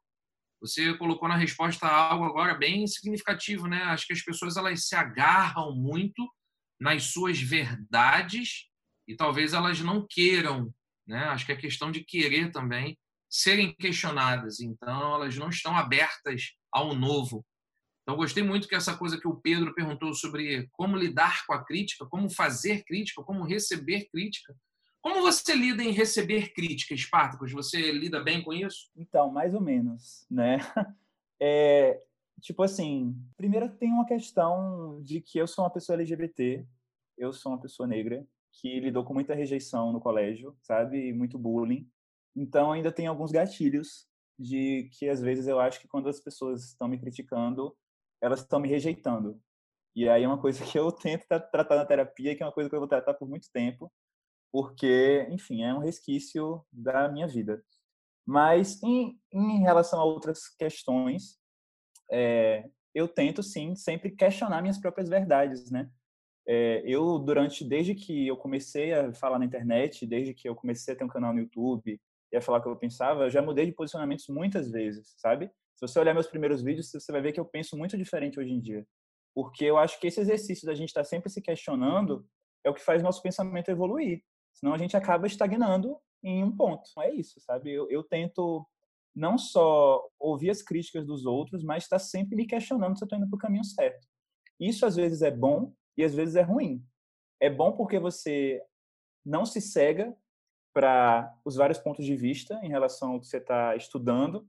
Você 0.62 0.98
colocou 0.98 1.28
na 1.28 1.36
resposta 1.36 1.88
algo 1.88 2.26
agora 2.26 2.56
bem 2.56 2.88
significativo, 2.88 3.68
né? 3.68 3.84
Acho 3.84 4.08
que 4.08 4.14
as 4.14 4.22
pessoas 4.22 4.58
elas 4.58 4.88
se 4.88 4.96
agarram 4.96 5.76
muito 5.76 6.28
nas 6.80 7.12
suas 7.12 7.40
verdades 7.40 8.68
e 9.08 9.16
talvez 9.16 9.54
elas 9.54 9.80
não 9.80 10.06
queiram, 10.10 10.74
né? 11.08 11.26
Acho 11.26 11.46
que 11.46 11.52
é 11.52 11.56
questão 11.56 11.92
de 11.92 12.04
querer 12.04 12.52
também 12.52 12.98
serem 13.34 13.74
questionadas. 13.74 14.60
Então, 14.60 15.16
elas 15.16 15.36
não 15.36 15.50
estão 15.50 15.76
abertas 15.76 16.52
ao 16.72 16.94
novo. 16.94 17.44
Então, 18.04 18.16
gostei 18.16 18.44
muito 18.44 18.68
que 18.68 18.76
essa 18.76 18.96
coisa 18.96 19.20
que 19.20 19.28
o 19.28 19.38
Pedro 19.38 19.74
perguntou 19.74 20.14
sobre 20.14 20.70
como 20.74 20.96
lidar 20.96 21.44
com 21.48 21.54
a 21.54 21.66
crítica, 21.66 22.06
como 22.06 22.30
fazer 22.30 22.84
crítica, 22.84 23.24
como 23.24 23.44
receber 23.44 24.08
crítica. 24.12 24.56
Como 25.02 25.22
você 25.22 25.56
lida 25.56 25.84
em 25.84 25.90
receber 25.90 26.54
críticas, 26.54 27.02
Spartacus? 27.02 27.52
Você 27.52 27.92
lida 27.92 28.22
bem 28.22 28.44
com 28.44 28.54
isso? 28.54 28.92
Então, 28.96 29.32
mais 29.32 29.56
ou 29.56 29.62
menos, 29.62 30.28
né? 30.30 30.58
É, 31.46 32.02
tipo 32.40 32.64
assim, 32.64 33.14
primeiro 33.36 33.68
tem 33.68 33.92
uma 33.92 34.06
questão 34.06 35.02
de 35.04 35.20
que 35.20 35.38
eu 35.38 35.46
sou 35.46 35.66
uma 35.66 35.70
pessoa 35.70 35.98
LGBT, 35.98 36.66
eu 37.18 37.34
sou 37.34 37.52
uma 37.52 37.60
pessoa 37.60 37.86
negra, 37.86 38.26
que 38.54 38.80
lidou 38.80 39.04
com 39.04 39.14
muita 39.14 39.36
rejeição 39.36 39.92
no 39.92 40.00
colégio, 40.00 40.56
sabe? 40.62 41.12
Muito 41.12 41.38
bullying. 41.38 41.86
Então, 42.36 42.72
ainda 42.72 42.92
tem 42.92 43.08
alguns 43.08 43.32
gatilhos 43.32 44.08
de 44.38 44.90
que 44.94 45.08
às 45.08 45.22
vezes 45.22 45.48
eu 45.48 45.60
acho 45.60 45.80
que 45.80 45.88
quando 45.88 46.10
as 46.10 46.20
pessoas 46.20 46.64
estão 46.66 46.88
me 46.88 46.98
criticando, 47.00 47.76
elas 48.22 48.42
estão 48.42 48.60
me 48.60 48.68
rejeitando. 48.68 49.40
E 49.96 50.10
aí 50.10 50.24
é 50.24 50.28
uma 50.28 50.42
coisa 50.42 50.64
que 50.66 50.78
eu 50.78 50.92
tento 50.92 51.26
tratar 51.28 51.76
na 51.76 51.86
terapia, 51.86 52.36
que 52.36 52.42
é 52.42 52.46
uma 52.46 52.52
coisa 52.52 52.70
que 52.70 52.76
eu 52.76 52.80
vou 52.80 52.88
tratar 52.88 53.14
por 53.14 53.28
muito 53.28 53.50
tempo, 53.52 53.92
porque, 54.52 55.28
enfim, 55.30 55.64
é 55.64 55.74
um 55.74 55.80
resquício 55.80 56.66
da 56.72 57.10
minha 57.10 57.28
vida. 57.28 57.64
Mas 58.26 58.82
em, 58.82 59.20
em 59.32 59.62
relação 59.62 60.00
a 60.00 60.06
outras 60.06 60.48
questões, 60.48 61.38
é, 62.12 62.70
eu 62.94 63.08
tento 63.08 63.44
sim 63.44 63.76
sempre 63.76 64.12
questionar 64.12 64.62
minhas 64.62 64.80
próprias 64.80 65.10
verdades, 65.10 65.70
né? 65.70 65.90
É, 66.46 66.84
eu 66.86 67.20
durante 67.20 67.64
desde 67.64 67.96
que 67.96 68.28
eu 68.28 68.36
comecei 68.36 68.94
a 68.94 69.14
falar 69.14 69.40
na 69.40 69.46
internet, 69.46 70.06
desde 70.06 70.34
que 70.34 70.48
eu 70.48 70.56
comecei 70.56 70.94
a 70.94 70.98
ter 70.98 71.04
um 71.04 71.10
canal 71.10 71.34
no 71.34 71.40
YouTube 71.40 72.00
e 72.34 72.38
a 72.38 72.42
falar 72.42 72.58
o 72.58 72.62
que 72.64 72.68
eu 72.68 72.76
pensava, 72.76 73.26
eu 73.26 73.30
já 73.30 73.42
mudei 73.44 73.68
de 73.68 73.72
posicionamentos 73.72 74.28
muitas 74.28 74.72
vezes, 74.72 75.14
sabe? 75.18 75.52
Se 75.76 75.88
você 75.88 76.00
olhar 76.00 76.16
meus 76.16 76.28
primeiros 76.28 76.64
vídeos, 76.64 76.92
você 76.92 77.12
vai 77.12 77.22
ver 77.22 77.32
que 77.32 77.40
eu 77.40 77.46
penso 77.46 77.78
muito 77.78 77.96
diferente 77.96 78.40
hoje 78.40 78.52
em 78.52 78.60
dia, 78.60 78.86
porque 79.36 79.64
eu 79.64 79.78
acho 79.78 80.00
que 80.00 80.08
esse 80.08 80.20
exercício 80.20 80.66
da 80.66 80.74
gente 80.74 80.90
estar 80.90 81.04
sempre 81.04 81.30
se 81.30 81.42
questionando 81.42 82.28
é 82.66 82.70
o 82.72 82.74
que 82.74 82.82
faz 82.82 83.04
nosso 83.04 83.22
pensamento 83.22 83.70
evoluir. 83.70 84.24
Senão 84.52 84.74
a 84.74 84.78
gente 84.78 84.98
acaba 84.98 85.28
estagnando 85.28 85.96
em 86.24 86.44
um 86.44 86.56
ponto. 86.56 86.90
É 87.02 87.14
isso, 87.14 87.40
sabe? 87.40 87.72
Eu, 87.72 87.90
eu 87.92 88.04
tento 88.04 88.66
não 89.16 89.38
só 89.38 90.04
ouvir 90.20 90.50
as 90.50 90.62
críticas 90.64 91.06
dos 91.06 91.26
outros, 91.26 91.64
mas 91.64 91.84
estar 91.84 92.00
sempre 92.00 92.36
me 92.36 92.48
questionando 92.48 92.98
se 92.98 93.04
eu 93.04 93.06
estou 93.06 93.20
indo 93.20 93.30
para 93.30 93.36
o 93.36 93.40
caminho 93.40 93.64
certo. 93.64 94.08
Isso 94.60 94.86
às 94.86 94.96
vezes 94.96 95.22
é 95.22 95.30
bom 95.30 95.74
e 95.96 96.04
às 96.04 96.16
vezes 96.16 96.36
é 96.36 96.42
ruim. 96.42 96.84
É 97.40 97.50
bom 97.50 97.74
porque 97.74 98.00
você 98.00 98.60
não 99.26 99.46
se 99.46 99.62
cega 99.62 100.16
para 100.74 101.34
os 101.46 101.56
vários 101.56 101.78
pontos 101.80 102.06
de 102.06 102.16
vista 102.16 102.60
em 102.64 102.70
relação 102.70 103.14
ao 103.14 103.20
que 103.20 103.28
você 103.28 103.38
está 103.38 103.76
estudando, 103.76 104.48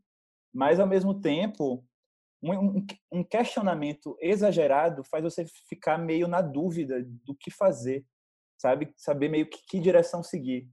mas 0.52 0.80
ao 0.80 0.86
mesmo 0.86 1.20
tempo 1.20 1.84
um, 2.42 2.86
um, 3.12 3.24
questionamento 3.24 4.16
exagerado 4.20 5.02
faz 5.04 5.24
você 5.24 5.44
ficar 5.68 5.98
meio 5.98 6.28
na 6.28 6.42
dúvida 6.42 7.02
do 7.24 7.34
que 7.34 7.50
fazer, 7.50 8.04
sabe? 8.58 8.92
Saber 8.96 9.28
meio 9.28 9.48
que, 9.48 9.58
que 9.66 9.80
direção 9.80 10.22
seguir. 10.22 10.68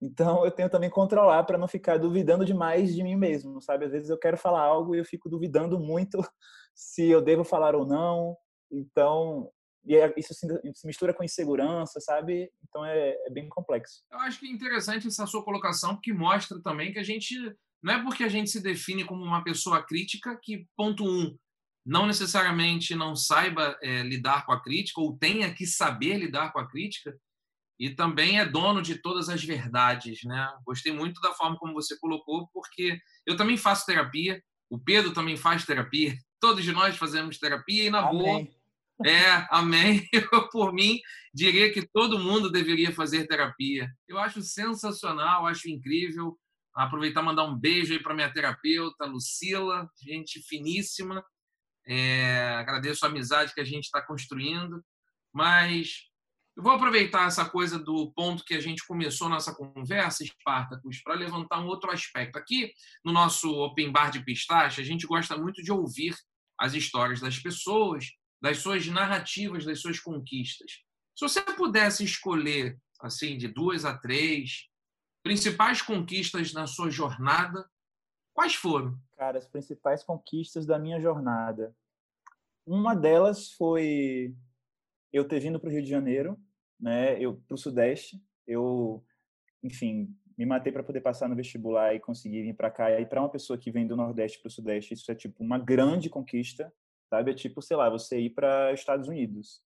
Então 0.00 0.44
eu 0.44 0.50
tenho 0.50 0.68
também 0.68 0.90
controlar 0.90 1.44
para 1.44 1.56
não 1.56 1.66
ficar 1.66 1.98
duvidando 1.98 2.44
demais 2.44 2.94
de 2.94 3.02
mim 3.02 3.16
mesmo, 3.16 3.62
sabe? 3.62 3.86
Às 3.86 3.92
vezes 3.92 4.10
eu 4.10 4.18
quero 4.18 4.36
falar 4.36 4.60
algo 4.60 4.94
e 4.94 4.98
eu 4.98 5.04
fico 5.04 5.28
duvidando 5.28 5.80
muito 5.80 6.18
se 6.74 7.08
eu 7.08 7.22
devo 7.22 7.44
falar 7.44 7.74
ou 7.74 7.86
não. 7.86 8.36
Então 8.70 9.50
e 9.86 9.94
é, 9.94 10.12
isso 10.16 10.34
se 10.34 10.86
mistura 10.86 11.14
com 11.14 11.22
insegurança, 11.22 12.00
sabe? 12.00 12.50
Então 12.68 12.84
é, 12.84 13.10
é, 13.10 13.30
bem 13.30 13.48
complexo. 13.48 14.02
Eu 14.10 14.18
acho 14.18 14.40
que 14.40 14.46
é 14.46 14.50
interessante 14.50 15.06
essa 15.06 15.26
sua 15.26 15.44
colocação, 15.44 15.94
porque 15.94 16.12
mostra 16.12 16.60
também 16.60 16.92
que 16.92 16.98
a 16.98 17.04
gente 17.04 17.34
não 17.82 17.94
é 17.94 18.02
porque 18.02 18.24
a 18.24 18.28
gente 18.28 18.50
se 18.50 18.60
define 18.60 19.04
como 19.04 19.22
uma 19.22 19.44
pessoa 19.44 19.82
crítica 19.82 20.38
que 20.42 20.66
ponto 20.76 21.04
um 21.04 21.38
não 21.86 22.04
necessariamente 22.04 22.96
não 22.96 23.14
saiba 23.14 23.78
é, 23.80 24.02
lidar 24.02 24.44
com 24.44 24.50
a 24.50 24.60
crítica 24.60 25.00
ou 25.00 25.16
tenha 25.16 25.54
que 25.54 25.64
saber 25.64 26.16
lidar 26.16 26.52
com 26.52 26.58
a 26.58 26.68
crítica 26.68 27.16
e 27.78 27.90
também 27.90 28.40
é 28.40 28.44
dono 28.44 28.82
de 28.82 28.96
todas 28.96 29.28
as 29.28 29.44
verdades, 29.44 30.24
né? 30.24 30.52
Gostei 30.64 30.92
muito 30.92 31.20
da 31.20 31.32
forma 31.32 31.56
como 31.58 31.74
você 31.74 31.96
colocou, 32.00 32.48
porque 32.52 32.98
eu 33.24 33.36
também 33.36 33.56
faço 33.56 33.86
terapia, 33.86 34.42
o 34.68 34.80
Pedro 34.80 35.12
também 35.12 35.36
faz 35.36 35.64
terapia, 35.64 36.16
todos 36.40 36.66
nós 36.66 36.96
fazemos 36.96 37.38
terapia 37.38 37.84
e 37.84 37.90
na 37.90 38.00
Amém. 38.00 38.18
boa 38.18 38.55
é, 39.04 39.46
amém. 39.50 40.06
Eu, 40.12 40.48
por 40.48 40.72
mim, 40.72 41.00
diria 41.34 41.72
que 41.72 41.86
todo 41.86 42.18
mundo 42.18 42.50
deveria 42.50 42.92
fazer 42.92 43.26
terapia. 43.26 43.90
Eu 44.08 44.18
acho 44.18 44.40
sensacional, 44.42 45.46
acho 45.46 45.68
incrível. 45.68 46.38
Aproveitar 46.74 47.22
mandar 47.22 47.44
um 47.44 47.58
beijo 47.58 47.92
aí 47.92 48.02
para 48.02 48.14
minha 48.14 48.32
terapeuta, 48.32 49.06
Lucila, 49.06 49.88
gente 50.00 50.40
finíssima. 50.42 51.24
É, 51.86 52.54
agradeço 52.58 53.04
a 53.04 53.08
amizade 53.08 53.54
que 53.54 53.60
a 53.60 53.64
gente 53.64 53.84
está 53.84 54.00
construindo. 54.00 54.82
Mas 55.32 56.06
eu 56.56 56.62
vou 56.62 56.72
aproveitar 56.72 57.26
essa 57.26 57.44
coisa 57.48 57.78
do 57.78 58.10
ponto 58.12 58.44
que 58.44 58.54
a 58.54 58.60
gente 58.60 58.86
começou 58.86 59.28
nossa 59.28 59.54
conversa, 59.54 60.24
Espartacus, 60.24 61.02
para 61.02 61.14
levantar 61.14 61.60
um 61.60 61.66
outro 61.66 61.90
aspecto. 61.90 62.38
Aqui 62.38 62.72
no 63.04 63.12
nosso 63.12 63.50
Open 63.50 63.92
Bar 63.92 64.10
de 64.10 64.24
Pistache, 64.24 64.80
a 64.80 64.84
gente 64.84 65.06
gosta 65.06 65.36
muito 65.36 65.62
de 65.62 65.70
ouvir 65.70 66.14
as 66.58 66.72
histórias 66.72 67.20
das 67.20 67.38
pessoas 67.38 68.06
das 68.40 68.58
suas 68.58 68.86
narrativas, 68.86 69.64
das 69.64 69.80
suas 69.80 70.00
conquistas. 70.00 70.82
Se 71.14 71.22
você 71.26 71.40
pudesse 71.40 72.04
escolher, 72.04 72.78
assim, 73.00 73.38
de 73.38 73.48
duas 73.48 73.84
a 73.84 73.96
três, 73.96 74.68
principais 75.22 75.82
conquistas 75.82 76.52
na 76.52 76.66
sua 76.66 76.90
jornada, 76.90 77.68
quais 78.34 78.54
foram? 78.54 78.98
Cara, 79.16 79.38
as 79.38 79.46
principais 79.48 80.04
conquistas 80.04 80.66
da 80.66 80.78
minha 80.78 81.00
jornada. 81.00 81.74
Uma 82.66 82.94
delas 82.94 83.52
foi 83.52 84.34
eu 85.12 85.26
ter 85.26 85.40
vindo 85.40 85.58
para 85.58 85.68
o 85.68 85.72
Rio 85.72 85.82
de 85.82 85.88
Janeiro, 85.88 86.38
né? 86.78 87.20
Eu 87.20 87.42
para 87.48 87.54
o 87.54 87.58
Sudeste. 87.58 88.22
Eu, 88.46 89.04
enfim, 89.62 90.14
me 90.36 90.44
matei 90.44 90.70
para 90.70 90.82
poder 90.82 91.00
passar 91.00 91.28
no 91.28 91.34
vestibular 91.34 91.94
e 91.94 92.00
conseguir 92.00 92.42
vir 92.42 92.54
para 92.54 92.70
cá. 92.70 93.00
E 93.00 93.06
para 93.06 93.20
uma 93.20 93.30
pessoa 93.30 93.58
que 93.58 93.70
vem 93.70 93.86
do 93.86 93.96
Nordeste 93.96 94.38
para 94.38 94.48
o 94.48 94.52
Sudeste, 94.52 94.94
isso 94.94 95.10
é 95.10 95.14
tipo 95.14 95.42
uma 95.42 95.58
grande 95.58 96.10
conquista, 96.10 96.72
sabe? 97.08 97.30
É 97.32 97.34
tipo, 97.34 97.62
sei 97.62 97.76
lá, 97.76 97.88
você 97.88 98.20
ir 98.20 98.30
para 98.30 98.72
Estados 98.72 99.08
Unidos. 99.08 99.62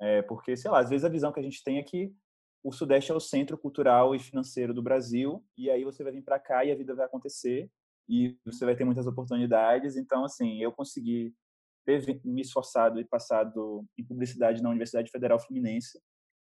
É, 0.00 0.22
porque, 0.22 0.56
sei 0.56 0.70
lá, 0.70 0.80
às 0.80 0.90
vezes 0.90 1.04
a 1.04 1.08
visão 1.08 1.32
que 1.32 1.40
a 1.40 1.42
gente 1.42 1.62
tem 1.64 1.78
é 1.78 1.82
que 1.82 2.14
o 2.62 2.72
Sudeste 2.72 3.12
é 3.12 3.14
o 3.14 3.20
centro 3.20 3.56
cultural 3.56 4.14
e 4.14 4.18
financeiro 4.18 4.74
do 4.74 4.82
Brasil, 4.82 5.44
e 5.56 5.70
aí 5.70 5.84
você 5.84 6.02
vai 6.02 6.12
vir 6.12 6.22
para 6.22 6.38
cá 6.38 6.64
e 6.64 6.72
a 6.72 6.74
vida 6.74 6.94
vai 6.94 7.06
acontecer, 7.06 7.70
e 8.08 8.36
você 8.44 8.64
vai 8.64 8.76
ter 8.76 8.84
muitas 8.84 9.06
oportunidades. 9.06 9.96
Então, 9.96 10.24
assim, 10.24 10.60
eu 10.60 10.72
consegui 10.72 11.34
ter 11.84 12.20
me 12.24 12.42
esforçado 12.42 13.00
e 13.00 13.04
passado 13.04 13.86
em 13.96 14.04
publicidade 14.04 14.62
na 14.62 14.68
Universidade 14.68 15.10
Federal 15.10 15.38
Fluminense. 15.38 16.00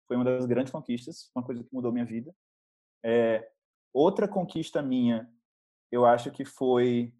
Foi 0.08 0.16
uma 0.16 0.24
das 0.24 0.46
grandes 0.46 0.72
conquistas, 0.72 1.32
uma 1.36 1.44
coisa 1.44 1.64
que 1.64 1.74
mudou 1.74 1.92
minha 1.92 2.06
vida. 2.06 2.34
É, 3.04 3.50
outra 3.92 4.28
conquista 4.28 4.82
minha, 4.82 5.28
eu 5.92 6.06
acho 6.06 6.32
que 6.32 6.46
foi 6.46 7.14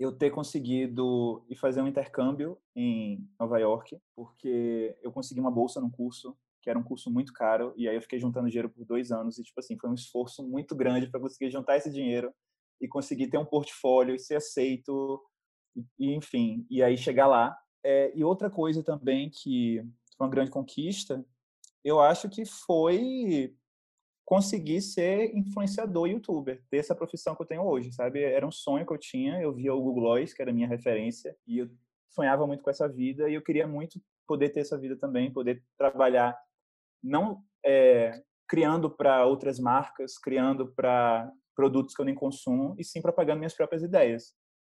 eu 0.00 0.10
ter 0.10 0.30
conseguido 0.30 1.44
ir 1.46 1.56
fazer 1.56 1.82
um 1.82 1.86
intercâmbio 1.86 2.56
em 2.74 3.28
Nova 3.38 3.58
York, 3.58 3.98
porque 4.16 4.96
eu 5.02 5.12
consegui 5.12 5.40
uma 5.40 5.50
bolsa 5.50 5.78
num 5.78 5.90
curso 5.90 6.34
que 6.62 6.70
era 6.70 6.78
um 6.78 6.82
curso 6.82 7.10
muito 7.10 7.32
caro, 7.32 7.72
e 7.76 7.88
aí 7.88 7.96
eu 7.96 8.02
fiquei 8.02 8.18
juntando 8.18 8.48
dinheiro 8.48 8.70
por 8.70 8.84
dois 8.84 9.10
anos, 9.10 9.38
e, 9.38 9.42
tipo 9.42 9.58
assim, 9.60 9.78
foi 9.78 9.88
um 9.88 9.94
esforço 9.94 10.46
muito 10.46 10.74
grande 10.74 11.06
para 11.06 11.20
conseguir 11.20 11.50
juntar 11.50 11.76
esse 11.76 11.90
dinheiro 11.90 12.32
e 12.80 12.88
conseguir 12.88 13.28
ter 13.28 13.38
um 13.38 13.44
portfólio 13.44 14.14
e 14.14 14.18
ser 14.18 14.36
aceito, 14.36 15.22
e, 15.98 16.14
enfim, 16.14 16.66
e 16.70 16.82
aí 16.82 16.96
chegar 16.96 17.26
lá. 17.26 17.56
É, 17.84 18.12
e 18.14 18.22
outra 18.24 18.50
coisa 18.50 18.82
também 18.82 19.30
que 19.30 19.82
foi 20.16 20.26
uma 20.26 20.30
grande 20.30 20.50
conquista, 20.50 21.24
eu 21.82 21.98
acho 22.00 22.28
que 22.28 22.44
foi 22.44 23.54
conseguir 24.30 24.80
ser 24.80 25.36
influenciador 25.36 26.06
youtuber, 26.06 26.62
ter 26.70 26.76
essa 26.76 26.94
profissão 26.94 27.34
que 27.34 27.42
eu 27.42 27.46
tenho 27.46 27.64
hoje, 27.64 27.90
sabe? 27.90 28.22
Era 28.22 28.46
um 28.46 28.52
sonho 28.52 28.86
que 28.86 28.92
eu 28.92 28.96
tinha, 28.96 29.42
eu 29.42 29.52
via 29.52 29.74
o 29.74 29.82
Google 29.82 30.04
Lois, 30.04 30.32
que 30.32 30.40
era 30.40 30.52
a 30.52 30.54
minha 30.54 30.68
referência, 30.68 31.36
e 31.44 31.58
eu 31.58 31.68
sonhava 32.08 32.46
muito 32.46 32.62
com 32.62 32.70
essa 32.70 32.88
vida, 32.88 33.28
e 33.28 33.34
eu 33.34 33.42
queria 33.42 33.66
muito 33.66 34.00
poder 34.28 34.50
ter 34.50 34.60
essa 34.60 34.78
vida 34.78 34.96
também, 34.96 35.32
poder 35.32 35.64
trabalhar, 35.76 36.38
não 37.02 37.42
é, 37.66 38.22
criando 38.48 38.88
para 38.88 39.26
outras 39.26 39.58
marcas, 39.58 40.16
criando 40.16 40.72
para 40.76 41.28
produtos 41.56 41.92
que 41.92 42.00
eu 42.00 42.06
nem 42.06 42.14
consumo, 42.14 42.76
e 42.78 42.84
sim 42.84 43.02
propagando 43.02 43.40
minhas 43.40 43.54
próprias 43.54 43.82
ideias. 43.82 44.32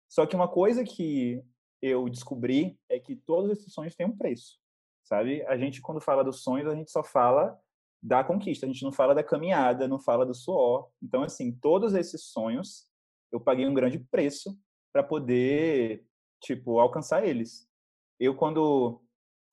Só 0.08 0.26
que 0.26 0.36
uma 0.36 0.46
coisa 0.46 0.84
que 0.84 1.42
eu 1.82 2.08
descobri 2.08 2.78
é 2.88 3.00
que 3.00 3.16
todos 3.16 3.50
esses 3.50 3.72
sonhos 3.72 3.96
têm 3.96 4.06
um 4.06 4.16
preço, 4.16 4.60
sabe? 5.02 5.42
A 5.46 5.56
gente, 5.56 5.80
quando 5.80 6.00
fala 6.00 6.22
dos 6.22 6.40
sonhos, 6.44 6.68
a 6.68 6.76
gente 6.76 6.92
só 6.92 7.02
fala 7.02 7.60
da 8.02 8.24
conquista, 8.24 8.64
a 8.64 8.68
gente 8.68 8.82
não 8.82 8.92
fala 8.92 9.14
da 9.14 9.22
caminhada, 9.22 9.86
não 9.86 9.98
fala 9.98 10.24
do 10.24 10.34
suor. 10.34 10.90
Então, 11.02 11.22
assim, 11.22 11.52
todos 11.52 11.94
esses 11.94 12.24
sonhos, 12.24 12.88
eu 13.30 13.40
paguei 13.40 13.66
um 13.66 13.74
grande 13.74 13.98
preço 13.98 14.58
para 14.92 15.02
poder, 15.02 16.06
tipo, 16.42 16.78
alcançar 16.78 17.26
eles. 17.26 17.68
Eu, 18.18 18.34
quando 18.34 19.02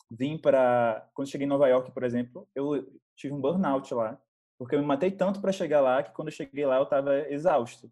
vim 0.10 0.38
para 0.38 1.10
quando 1.13 1.30
cheguei 1.30 1.46
em 1.46 1.50
Nova 1.50 1.68
York, 1.68 1.92
por 1.92 2.04
exemplo, 2.04 2.48
eu 2.56 2.88
tive 3.16 3.34
um 3.34 3.42
burnout 3.42 3.94
lá, 3.94 4.20
porque 4.58 4.75
eu 4.75 4.80
me 4.80 4.86
matei 4.86 5.12
tanto 5.12 5.42
para 5.42 5.51
chegar 5.51 5.82
lá 5.82 6.01
que 6.01 6.13
quando 6.13 6.30
eu 6.30 6.34
cheguei 6.34 6.66
lá 6.66 6.77
eu 6.77 6.84
estava 6.84 7.30
exausto. 7.30 7.92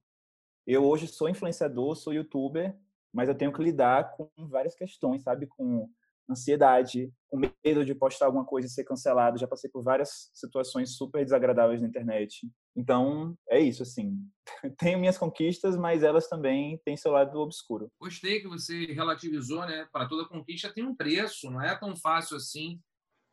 Eu 0.66 0.86
hoje 0.86 1.08
sou 1.08 1.30
influenciador, 1.30 1.96
sou 1.96 2.14
youtuber, 2.14 2.76
mas 3.14 3.30
eu 3.30 3.36
tenho 3.36 3.54
que 3.54 3.62
lidar 3.62 4.12
com 4.16 4.30
várias 4.48 4.76
questões, 4.76 5.22
sabe, 5.22 5.46
com 5.46 5.90
ansiedade, 6.30 7.12
com 7.28 7.38
medo 7.38 7.86
de 7.86 7.94
postar 7.96 8.26
alguma 8.26 8.46
coisa 8.46 8.68
e 8.68 8.72
ser 8.72 8.84
cancelado. 8.84 9.38
Já 9.38 9.48
passei 9.48 9.70
por 9.70 9.84
várias 9.84 10.30
situações 10.34 10.96
super 10.96 11.24
desagradáveis 11.24 11.82
na 11.82 11.88
internet. 11.88 12.50
Então, 12.76 13.38
é 13.50 13.60
isso, 13.60 13.84
assim. 13.84 14.18
Tenho 14.80 15.00
minhas 15.00 15.18
conquistas, 15.18 15.78
mas 15.78 16.04
elas 16.04 16.28
também 16.28 16.80
têm 16.84 16.98
seu 16.98 17.12
lado 17.12 17.38
obscuro. 17.40 17.90
Gostei 18.00 18.42
que 18.42 18.48
você 18.48 18.86
relativizou, 18.88 19.66
né? 19.66 19.88
Para 19.92 20.08
toda 20.08 20.28
conquista 20.28 20.74
tem 20.74 20.84
um 20.84 20.96
preço, 20.96 21.50
não 21.50 21.62
é 21.62 21.78
tão 21.78 21.96
fácil 21.96 22.38
assim. 22.38 22.80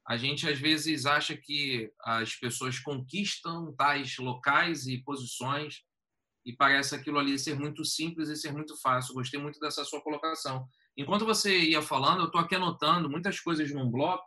A 0.07 0.17
gente 0.17 0.49
às 0.49 0.59
vezes 0.59 1.07
acha 1.07 1.37
que 1.37 1.91
as 2.05 2.35
pessoas 2.35 2.79
conquistam 2.79 3.73
tais 3.77 4.17
locais 4.19 4.87
e 4.87 5.03
posições 5.03 5.83
e 6.45 6.55
parece 6.55 6.95
aquilo 6.95 7.19
ali 7.19 7.39
ser 7.39 7.55
muito 7.55 7.85
simples 7.85 8.29
e 8.29 8.37
ser 8.37 8.53
muito 8.53 8.77
fácil. 8.81 9.15
Gostei 9.15 9.41
muito 9.41 9.61
dessa 9.61 9.85
sua 9.85 10.03
colocação. 10.03 10.67
Enquanto 10.97 11.25
você 11.25 11.59
ia 11.59 11.81
falando, 11.81 12.21
eu 12.21 12.27
estou 12.27 12.41
aqui 12.41 12.55
anotando 12.55 13.09
muitas 13.09 13.41
coisas 13.41 13.71
num 13.73 13.91
bloco. 13.91 14.25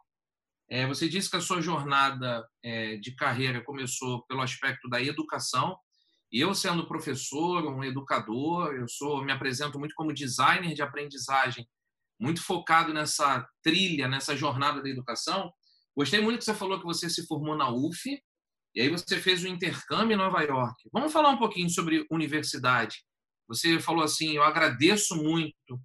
É, 0.68 0.88
você 0.88 1.08
disse 1.08 1.30
que 1.30 1.38
a 1.38 1.42
sua 1.42 1.62
jornada 1.62 2.44
é, 2.64 2.98
de 2.98 3.14
carreira 3.16 3.64
começou 3.64 4.26
pelo 4.26 4.42
aspecto 4.42 4.90
da 4.90 5.02
educação. 5.02 5.78
E 6.32 6.40
eu, 6.40 6.56
sendo 6.56 6.88
professor, 6.88 7.66
um 7.68 7.84
educador, 7.84 8.74
eu 8.74 8.88
sou, 8.90 9.24
me 9.24 9.32
apresento 9.32 9.78
muito 9.78 9.94
como 9.96 10.14
designer 10.14 10.74
de 10.74 10.82
aprendizagem, 10.82 11.68
muito 12.20 12.42
focado 12.42 12.94
nessa 12.94 13.48
trilha, 13.64 14.08
nessa 14.08 14.36
jornada 14.36 14.82
da 14.82 14.90
educação. 14.90 15.52
Gostei 15.96 16.20
muito 16.20 16.40
que 16.40 16.46
você 16.46 16.54
falou 16.54 16.80
que 16.80 16.86
você 16.86 17.10
se 17.10 17.26
formou 17.28 17.56
na 17.56 17.70
UF, 17.70 18.20
e 18.74 18.82
aí 18.82 18.90
você 18.90 19.18
fez 19.20 19.44
o 19.44 19.48
intercâmbio 19.48 20.16
em 20.16 20.18
Nova 20.18 20.42
York. 20.42 20.90
Vamos 20.92 21.14
falar 21.14 21.30
um 21.30 21.38
pouquinho 21.38 21.70
sobre 21.70 22.06
universidade. 22.12 22.98
Você 23.48 23.80
falou 23.80 24.04
assim, 24.04 24.36
eu 24.36 24.44
agradeço 24.44 25.16
muito 25.16 25.80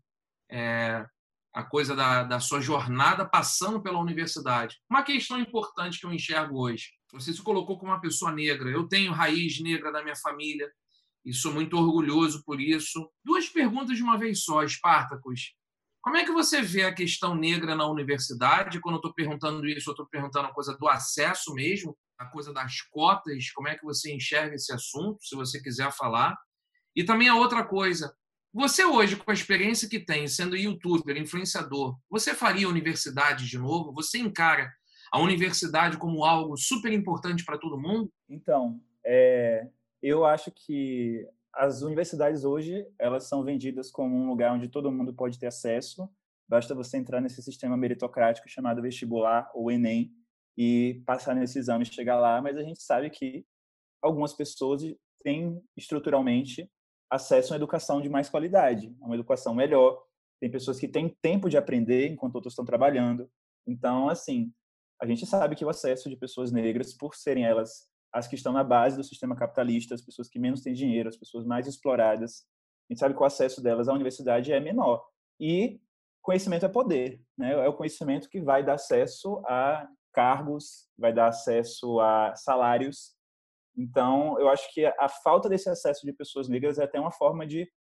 é, 0.51 1.05
a 1.53 1.63
coisa 1.63 1.97
da, 1.97 2.23
da 2.23 2.41
sua 2.41 2.61
jornada 2.61 3.29
passando 3.29 3.83
pela 3.83 3.99
universidade. 3.99 4.79
Uma 4.89 5.03
questão 5.03 5.39
importante 5.39 5.99
que 5.99 6.07
eu 6.07 6.13
enxergo 6.13 6.61
hoje. 6.61 6.91
Você 7.13 7.33
se 7.33 7.43
colocou 7.43 7.79
como 7.79 7.91
uma 7.91 8.01
pessoa 8.01 8.31
negra. 8.31 8.71
Eu 8.71 8.87
tenho 8.87 9.13
raiz 9.13 9.61
negra 9.61 9.91
da 9.91 10.03
minha 10.03 10.17
família 10.17 10.71
e 11.25 11.33
sou 11.35 11.53
muito 11.53 11.77
orgulhoso 11.77 12.45
por 12.45 12.61
isso. 12.61 13.11
Duas 13.25 13.49
perguntas 13.49 13.97
de 13.97 14.03
uma 14.03 14.17
vez 14.17 14.45
só, 14.45 14.63
Espartacus. 14.63 15.55
Como 16.03 16.17
é 16.17 16.25
que 16.25 16.33
você 16.33 16.63
vê 16.63 16.85
a 16.85 16.95
questão 16.95 17.35
negra 17.35 17.75
na 17.75 17.87
universidade? 17.87 18.81
Quando 18.81 18.95
eu 18.95 19.01
estou 19.01 19.13
perguntando 19.13 19.67
isso, 19.67 19.91
eu 19.91 19.93
estou 19.93 20.07
perguntando 20.07 20.49
a 20.49 20.55
coisa 20.55 20.75
do 20.79 20.89
acesso 20.89 21.53
mesmo, 21.53 21.97
a 22.19 22.27
coisa 22.27 22.55
das 22.55 22.81
cotas, 22.91 23.51
como 23.53 23.69
é 23.69 23.77
que 23.77 23.85
você 23.85 24.15
enxerga 24.15 24.55
esse 24.55 24.73
assunto, 24.73 25.23
se 25.23 25.37
você 25.37 25.61
quiser 25.61 25.93
falar. 25.93 26.39
E 26.97 27.05
também 27.05 27.29
a 27.29 27.35
outra 27.35 27.65
coisa, 27.65 28.15
você 28.53 28.85
hoje, 28.85 29.17
com 29.17 29.31
a 29.31 29.35
experiência 29.35 29.89
que 29.89 30.01
tem, 30.01 30.27
sendo 30.27 30.57
youtuber, 30.57 31.17
influenciador, 31.17 31.97
você 32.09 32.35
faria 32.35 32.69
universidade 32.69 33.49
de 33.49 33.59
novo? 33.59 33.93
Você 33.93 34.19
encara 34.19 34.73
a 35.13 35.21
universidade 35.21 35.97
como 35.97 36.25
algo 36.25 36.57
super 36.57 36.93
importante 36.93 37.45
para 37.45 37.59
todo 37.59 37.81
mundo? 37.81 38.13
Então, 38.29 38.81
é, 39.05 39.69
eu 40.03 40.25
acho 40.25 40.51
que 40.51 41.25
as 41.53 41.83
universidades 41.83 42.45
hoje 42.45 42.87
elas 42.99 43.25
são 43.25 43.45
vendidas 43.45 43.91
como 43.91 44.17
um 44.17 44.29
lugar 44.29 44.53
onde 44.53 44.69
todo 44.69 44.91
mundo 44.91 45.15
pode 45.15 45.39
ter 45.39 45.47
acesso. 45.47 46.09
Basta 46.49 46.75
você 46.75 46.97
entrar 46.97 47.21
nesse 47.21 47.43
sistema 47.43 47.77
meritocrático 47.77 48.49
chamado 48.49 48.83
vestibular 48.83 49.49
ou 49.55 49.71
Enem 49.71 50.13
e 50.57 51.03
passar 51.07 51.35
nesse 51.35 51.59
exame 51.59 51.85
e 51.85 51.93
chegar 51.93 52.19
lá. 52.19 52.43
Mas 52.43 52.57
a 52.57 52.63
gente 52.63 52.83
sabe 52.83 53.11
que 53.11 53.45
algumas 54.03 54.33
pessoas 54.33 54.83
têm 55.23 55.61
estruturalmente 55.77 56.69
acesso 57.11 57.53
a 57.53 57.55
uma 57.55 57.59
educação 57.59 58.01
de 58.01 58.09
mais 58.09 58.29
qualidade, 58.29 58.95
a 59.01 59.07
uma 59.07 59.15
educação 59.15 59.55
melhor. 59.55 60.03
Tem 60.41 60.51
pessoas 60.51 60.79
que 60.79 60.89
têm 60.89 61.09
tempo 61.21 61.49
de 61.49 61.57
aprender 61.57 62.09
enquanto 62.09 62.37
outros 62.37 62.53
estão 62.53 62.65
trabalhando. 62.65 63.29
Então, 63.67 64.09
assim, 64.09 64.53
a 65.01 65.07
gente 65.07 65.27
sabe 65.27 65.57
que 65.57 65.65
o 65.65 65.69
acesso 65.69 66.09
de 66.09 66.17
pessoas 66.17 66.53
negras, 66.53 66.93
por 66.93 67.15
serem 67.15 67.45
elas 67.45 67.89
as 68.13 68.27
que 68.27 68.35
estão 68.35 68.53
na 68.53 68.65
base 68.65 68.97
do 68.97 69.05
sistema 69.05 69.37
capitalista, 69.37 69.95
as 69.95 70.03
pessoas 70.03 70.29
que 70.29 70.39
menos 70.39 70.63
têm 70.63 70.75
dinheiro, 70.75 71.09
as 71.09 71.17
pessoas 71.17 71.47
mais 71.47 71.67
exploradas. 71.67 72.45
A 72.89 72.93
gente 72.93 72.99
sabe 72.99 73.15
que 73.15 73.23
o 73.23 73.25
acesso 73.25 73.63
delas 73.63 73.89
à 73.89 73.93
universidade 73.93 74.53
é 74.53 74.59
menor. 74.59 75.05
E 75.39 75.81
conhecimento 76.21 76.67
é 76.67 76.69
poder, 76.69 77.23
né? 77.39 77.53
É 77.53 77.69
o 77.69 77.73
conhecimento 77.73 78.29
que 78.29 78.41
vai 78.41 78.65
dar 78.65 78.75
acesso 78.75 79.41
a 79.47 79.89
cargos, 80.13 80.89
vai 80.99 81.13
dar 81.13 81.29
acesso 81.29 82.01
a 82.01 82.35
salários. 82.35 83.15
Então, 83.77 84.39
eu 84.39 84.49
acho 84.49 84.73
que 84.73 84.85
a 84.85 85.09
falta 85.09 85.49
desse 85.49 85.69
acesso 85.69 86.05
de 86.05 86.13
pessoas 86.13 86.49
negras 86.49 86.79
é 86.79 86.85
até 86.85 86.99
uma 87.01 87.13
forma 87.13 87.47
de 87.47 87.71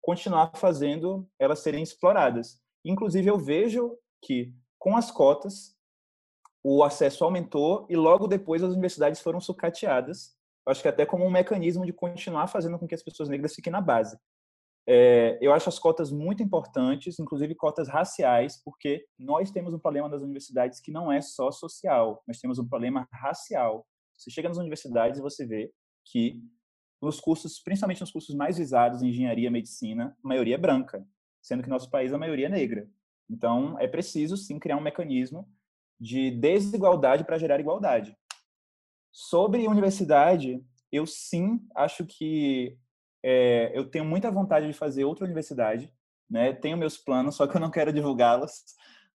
continuar 0.00 0.52
fazendo 0.54 1.28
elas 1.38 1.60
serem 1.60 1.82
exploradas. 1.82 2.60
Inclusive, 2.84 3.28
eu 3.28 3.38
vejo 3.38 3.96
que 4.22 4.54
com 4.78 4.96
as 4.96 5.10
cotas 5.10 5.76
o 6.62 6.82
acesso 6.82 7.24
aumentou 7.24 7.86
e 7.88 7.96
logo 7.96 8.26
depois 8.26 8.62
as 8.62 8.72
universidades 8.72 9.20
foram 9.20 9.40
sucateadas. 9.40 10.36
Acho 10.66 10.82
que 10.82 10.88
até 10.88 11.06
como 11.06 11.24
um 11.24 11.30
mecanismo 11.30 11.86
de 11.86 11.92
continuar 11.92 12.46
fazendo 12.46 12.78
com 12.78 12.86
que 12.86 12.94
as 12.94 13.02
pessoas 13.02 13.28
negras 13.28 13.54
fiquem 13.54 13.72
na 13.72 13.80
base. 13.80 14.18
É, 14.90 15.38
eu 15.42 15.52
acho 15.52 15.68
as 15.68 15.78
cotas 15.78 16.10
muito 16.10 16.42
importantes, 16.42 17.18
inclusive 17.18 17.54
cotas 17.54 17.88
raciais, 17.88 18.62
porque 18.64 19.04
nós 19.18 19.50
temos 19.50 19.74
um 19.74 19.78
problema 19.78 20.08
das 20.08 20.22
universidades 20.22 20.80
que 20.80 20.90
não 20.90 21.12
é 21.12 21.20
só 21.20 21.50
social, 21.50 22.22
nós 22.26 22.38
temos 22.38 22.58
um 22.58 22.66
problema 22.66 23.06
racial. 23.12 23.86
Você 24.18 24.30
chega 24.30 24.48
nas 24.48 24.58
universidades 24.58 25.18
e 25.18 25.22
você 25.22 25.46
vê 25.46 25.72
que 26.04 26.42
nos 27.00 27.20
cursos, 27.20 27.60
principalmente 27.60 28.00
nos 28.00 28.10
cursos 28.10 28.34
mais 28.34 28.58
visados, 28.58 29.02
engenharia, 29.02 29.50
medicina, 29.50 30.16
a 30.22 30.28
maioria 30.28 30.56
é 30.56 30.58
branca, 30.58 31.06
sendo 31.40 31.62
que 31.62 31.68
nosso 31.68 31.88
país 31.88 32.12
a 32.12 32.18
maioria 32.18 32.46
é 32.46 32.50
negra. 32.50 32.88
Então, 33.30 33.78
é 33.78 33.86
preciso 33.86 34.36
sim 34.36 34.58
criar 34.58 34.76
um 34.76 34.82
mecanismo 34.82 35.48
de 36.00 36.30
desigualdade 36.32 37.24
para 37.24 37.38
gerar 37.38 37.60
igualdade. 37.60 38.16
Sobre 39.12 39.68
universidade, 39.68 40.62
eu 40.90 41.06
sim 41.06 41.60
acho 41.74 42.04
que 42.04 42.76
é, 43.22 43.70
eu 43.74 43.88
tenho 43.88 44.04
muita 44.04 44.30
vontade 44.30 44.66
de 44.66 44.72
fazer 44.72 45.04
outra 45.04 45.24
universidade, 45.24 45.92
né? 46.28 46.52
Tenho 46.52 46.76
meus 46.76 46.96
planos, 46.96 47.36
só 47.36 47.46
que 47.46 47.56
eu 47.56 47.60
não 47.60 47.70
quero 47.70 47.92
divulgá-los, 47.92 48.64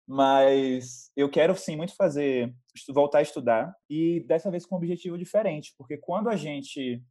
mas 0.08 1.12
eu 1.16 1.30
quero 1.30 1.56
sim 1.56 1.76
muito 1.76 1.96
fazer, 1.96 2.54
voltar 2.90 3.20
a 3.20 3.22
estudar 3.22 3.74
e 3.90 4.20
dessa 4.28 4.52
vez 4.52 4.66
com 4.66 4.76
um 4.76 4.78
objetivo 4.78 5.18
diferente, 5.18 5.74
porque 5.78 5.98
quando 5.98 6.30
a 6.30 6.36
gente 6.36 7.02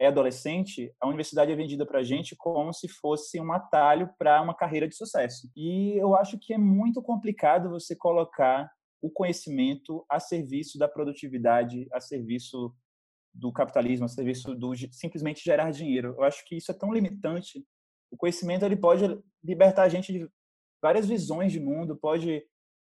é 0.00 0.08
adolescente, 0.08 0.92
a 1.00 1.06
universidade 1.06 1.52
é 1.52 1.56
vendida 1.56 1.86
para 1.86 2.00
a 2.00 2.02
gente 2.02 2.34
como 2.36 2.72
se 2.72 2.88
fosse 2.88 3.40
um 3.40 3.52
atalho 3.52 4.10
para 4.18 4.42
uma 4.42 4.54
carreira 4.54 4.88
de 4.88 4.96
sucesso. 4.96 5.48
E 5.56 5.96
eu 5.96 6.16
acho 6.16 6.38
que 6.38 6.52
é 6.52 6.58
muito 6.58 7.00
complicado 7.00 7.70
você 7.70 7.94
colocar 7.94 8.68
o 9.00 9.10
conhecimento 9.10 10.04
a 10.10 10.18
serviço 10.18 10.78
da 10.78 10.88
produtividade, 10.88 11.86
a 11.92 12.00
serviço 12.00 12.74
do 13.32 13.52
capitalismo, 13.52 14.06
a 14.06 14.08
serviço 14.08 14.54
do 14.54 14.72
simplesmente 14.92 15.44
gerar 15.44 15.70
dinheiro. 15.70 16.14
Eu 16.16 16.24
acho 16.24 16.44
que 16.44 16.56
isso 16.56 16.70
é 16.70 16.74
tão 16.74 16.92
limitante. 16.92 17.64
O 18.10 18.16
conhecimento 18.16 18.64
ele 18.64 18.76
pode 18.76 19.04
libertar 19.42 19.82
a 19.82 19.88
gente 19.88 20.12
de 20.12 20.28
várias 20.84 21.06
visões 21.06 21.50
de 21.50 21.58
mundo, 21.58 21.96
pode 21.96 22.44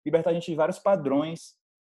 libertar 0.06 0.30
a 0.30 0.34
gente 0.34 0.52
de 0.52 0.56
vários 0.56 0.78
padrões, 0.78 1.56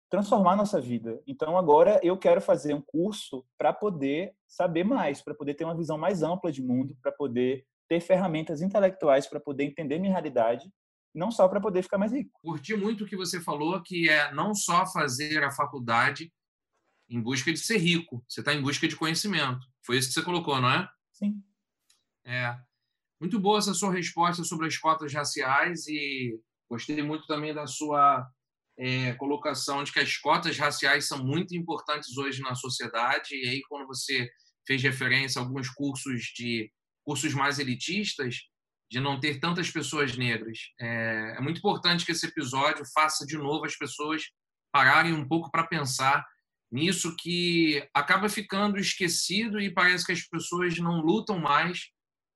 transformar 0.08 0.52
a 0.52 0.56
nossa 0.56 0.80
vida. 0.80 1.20
Então 1.26 1.58
agora 1.58 1.98
eu 2.04 2.16
quero 2.16 2.40
fazer 2.40 2.74
um 2.74 2.80
curso 2.80 3.44
para 3.58 3.72
poder 3.72 4.32
saber 4.46 4.84
mais, 4.84 5.20
para 5.20 5.34
poder 5.34 5.54
ter 5.54 5.64
uma 5.64 5.76
visão 5.76 5.98
mais 5.98 6.22
ampla 6.22 6.52
de 6.52 6.62
mundo, 6.62 6.96
para 7.02 7.10
poder 7.10 7.66
ter 7.88 8.00
ferramentas 8.00 8.62
intelectuais 8.62 9.26
para 9.26 9.40
poder 9.40 9.64
entender 9.64 9.98
minha 9.98 10.12
realidade 10.12 10.70
não 11.12 11.32
só 11.32 11.48
para 11.48 11.60
poder 11.60 11.82
ficar 11.82 11.98
mais 11.98 12.12
rico. 12.12 12.38
Curti 12.40 12.76
muito 12.76 13.02
o 13.02 13.06
que 13.06 13.16
você 13.16 13.40
falou, 13.40 13.82
que 13.82 14.08
é 14.08 14.32
não 14.32 14.54
só 14.54 14.86
fazer 14.86 15.42
a 15.42 15.50
faculdade 15.50 16.32
em 17.08 17.20
busca 17.20 17.52
de 17.52 17.58
ser 17.58 17.78
rico, 17.78 18.24
você 18.28 18.42
está 18.42 18.54
em 18.54 18.62
busca 18.62 18.86
de 18.86 18.94
conhecimento. 18.94 19.66
Foi 19.84 19.98
isso 19.98 20.06
que 20.06 20.14
você 20.14 20.22
colocou, 20.22 20.60
não 20.60 20.70
é? 20.70 20.88
Sim. 21.10 21.42
É. 22.24 22.56
Muito 23.20 23.38
boa 23.38 23.58
essa 23.58 23.74
sua 23.74 23.92
resposta 23.92 24.42
sobre 24.44 24.66
as 24.66 24.76
cotas 24.78 25.12
raciais 25.12 25.86
e 25.86 26.40
gostei 26.70 27.02
muito 27.02 27.26
também 27.26 27.52
da 27.52 27.66
sua 27.66 28.26
é, 28.78 29.12
colocação 29.14 29.84
de 29.84 29.92
que 29.92 30.00
as 30.00 30.16
cotas 30.16 30.56
raciais 30.56 31.06
são 31.06 31.22
muito 31.22 31.54
importantes 31.54 32.16
hoje 32.16 32.40
na 32.40 32.54
sociedade. 32.54 33.34
E 33.34 33.48
aí, 33.48 33.62
quando 33.68 33.86
você 33.86 34.30
fez 34.66 34.82
referência 34.82 35.40
a 35.40 35.44
alguns 35.44 35.68
cursos 35.68 36.32
de 36.34 36.70
cursos 37.04 37.34
mais 37.34 37.58
elitistas, 37.58 38.36
de 38.90 38.98
não 38.98 39.20
ter 39.20 39.38
tantas 39.38 39.70
pessoas 39.70 40.16
negras. 40.16 40.58
É, 40.80 41.34
é 41.36 41.40
muito 41.40 41.58
importante 41.58 42.04
que 42.04 42.12
esse 42.12 42.26
episódio 42.26 42.84
faça 42.92 43.24
de 43.24 43.36
novo 43.36 43.64
as 43.64 43.76
pessoas 43.76 44.22
pararem 44.72 45.12
um 45.12 45.26
pouco 45.26 45.50
para 45.50 45.66
pensar 45.66 46.26
nisso 46.70 47.14
que 47.16 47.86
acaba 47.94 48.28
ficando 48.28 48.78
esquecido 48.78 49.60
e 49.60 49.72
parece 49.72 50.06
que 50.06 50.12
as 50.12 50.22
pessoas 50.22 50.78
não 50.78 51.00
lutam 51.00 51.38
mais 51.38 51.90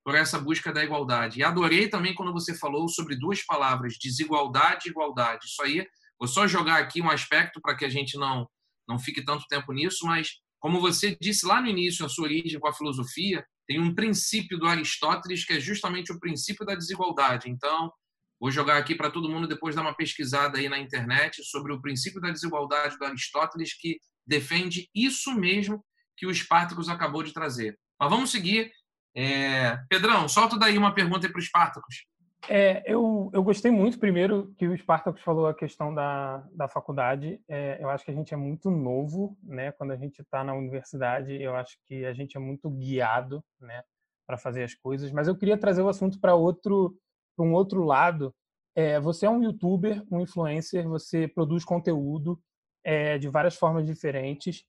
por 0.05 0.15
essa 0.15 0.39
busca 0.39 0.73
da 0.73 0.85
igualdade. 0.85 1.41
E 1.41 1.43
adorei 1.43 1.89
também 1.89 2.15
quando 2.15 2.33
você 2.33 2.55
falou 2.55 2.89
sobre 2.89 3.17
duas 3.17 3.43
palavras, 3.45 3.97
desigualdade 3.99 4.87
e 4.87 4.91
igualdade. 4.91 5.47
Isso 5.47 5.63
aí 5.63 5.87
Vou 6.19 6.29
só 6.29 6.47
jogar 6.47 6.79
aqui 6.79 7.03
um 7.03 7.11
aspecto 7.11 7.61
para 7.61 7.77
que 7.77 7.85
a 7.85 7.89
gente 7.89 8.17
não, 8.17 8.49
não 8.89 8.99
fique 8.99 9.25
tanto 9.25 9.47
tempo 9.47 9.73
nisso, 9.73 10.07
mas 10.07 10.39
como 10.59 10.81
você 10.81 11.17
disse 11.21 11.45
lá 11.45 11.61
no 11.61 11.69
início, 11.69 12.07
a 12.07 12.09
sua 12.09 12.25
origem 12.25 12.59
com 12.59 12.69
a 12.69 12.73
filosofia, 12.73 13.45
tem 13.67 13.81
um 13.81 13.95
princípio 13.95 14.59
do 14.59 14.67
Aristóteles 14.67 15.45
que 15.45 15.55
é 15.55 15.61
justamente 15.61 16.13
o 16.13 16.19
princípio 16.19 16.65
da 16.65 16.75
desigualdade. 16.75 17.51
Então, 17.51 17.93
vou 18.41 18.51
jogar 18.51 18.79
aqui 18.79 18.95
para 18.95 19.11
todo 19.11 19.29
mundo 19.29 19.49
depois 19.49 19.75
dar 19.75 19.83
uma 19.83 19.95
pesquisada 19.95 20.59
aí 20.59 20.69
na 20.69 20.79
internet 20.79 21.45
sobre 21.45 21.73
o 21.73 21.81
princípio 21.81 22.21
da 22.21 22.31
desigualdade 22.31 22.97
do 22.97 23.05
Aristóteles 23.05 23.75
que 23.75 23.99
defende 24.27 24.89
isso 24.95 25.35
mesmo 25.35 25.85
que 26.17 26.27
o 26.27 26.31
Espartacus 26.31 26.89
acabou 26.89 27.23
de 27.23 27.33
trazer. 27.33 27.79
Mas 28.01 28.11
vamos 28.11 28.31
seguir. 28.31 28.73
É... 29.15 29.77
Pedrão, 29.89 30.29
solta 30.29 30.59
daí 30.59 30.77
uma 30.77 30.95
pergunta 30.95 31.29
para 31.29 31.39
o 31.39 31.43
Espartacus. 31.43 32.07
É, 32.49 32.83
eu, 32.87 33.31
eu 33.33 33.43
gostei 33.43 33.71
muito, 33.71 33.99
primeiro, 33.99 34.53
que 34.59 34.67
o 34.67 34.77
Spartacus 34.77 35.23
falou 35.23 35.47
a 35.47 35.55
questão 35.55 35.95
da, 35.95 36.47
da 36.53 36.69
faculdade. 36.69 37.41
É, 37.49 37.79
eu 37.81 37.89
acho 37.89 38.05
que 38.05 38.11
a 38.11 38.15
gente 38.15 38.35
é 38.35 38.37
muito 38.37 38.71
novo, 38.71 39.37
né? 39.43 39.73
Quando 39.73 39.93
a 39.93 39.97
gente 39.97 40.21
está 40.21 40.45
na 40.45 40.55
universidade, 40.55 41.33
eu 41.41 41.57
acho 41.57 41.79
que 41.87 42.05
a 42.05 42.13
gente 42.13 42.37
é 42.37 42.41
muito 42.41 42.69
guiado, 42.69 43.43
né? 43.59 43.83
Para 44.27 44.37
fazer 44.37 44.63
as 44.63 44.75
coisas. 44.75 45.11
Mas 45.11 45.27
eu 45.27 45.37
queria 45.37 45.57
trazer 45.57 45.81
o 45.81 45.89
assunto 45.89 46.21
para 46.21 46.35
outro, 46.35 46.95
para 47.35 47.47
um 47.47 47.55
outro 47.55 47.83
lado. 47.83 48.35
É, 48.77 49.01
você 49.01 49.25
é 49.25 49.31
um 49.31 49.43
youtuber, 49.43 50.03
um 50.11 50.21
influencer, 50.21 50.87
você 50.87 51.27
produz 51.27 51.65
conteúdo 51.65 52.39
é, 52.85 53.17
de 53.17 53.29
várias 53.29 53.55
formas 53.55 53.87
diferentes. 53.87 54.65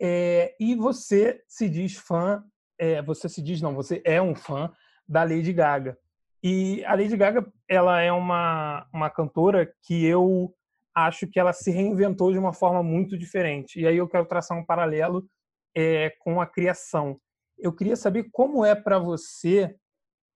É, 0.00 0.54
e 0.60 0.76
você 0.76 1.42
se 1.48 1.68
diz 1.68 1.96
fã, 1.96 2.44
é, 2.78 3.02
você 3.02 3.28
se 3.28 3.42
diz, 3.42 3.60
não, 3.60 3.74
você 3.74 4.02
é 4.04 4.20
um 4.20 4.34
fã 4.34 4.72
da 5.08 5.22
Lady 5.22 5.52
Gaga. 5.52 5.98
E 6.42 6.84
a 6.84 6.94
Lady 6.94 7.16
Gaga, 7.16 7.46
ela 7.68 8.00
é 8.00 8.12
uma, 8.12 8.86
uma 8.92 9.10
cantora 9.10 9.72
que 9.82 10.04
eu 10.04 10.54
acho 10.94 11.26
que 11.26 11.38
ela 11.38 11.52
se 11.52 11.70
reinventou 11.70 12.32
de 12.32 12.38
uma 12.38 12.52
forma 12.52 12.82
muito 12.82 13.18
diferente. 13.18 13.80
E 13.80 13.86
aí 13.86 13.96
eu 13.96 14.08
quero 14.08 14.26
traçar 14.26 14.56
um 14.56 14.64
paralelo 14.64 15.28
é, 15.76 16.10
com 16.20 16.40
a 16.40 16.46
criação. 16.46 17.20
Eu 17.58 17.72
queria 17.72 17.96
saber 17.96 18.28
como 18.32 18.64
é 18.64 18.74
para 18.74 18.98
você 18.98 19.74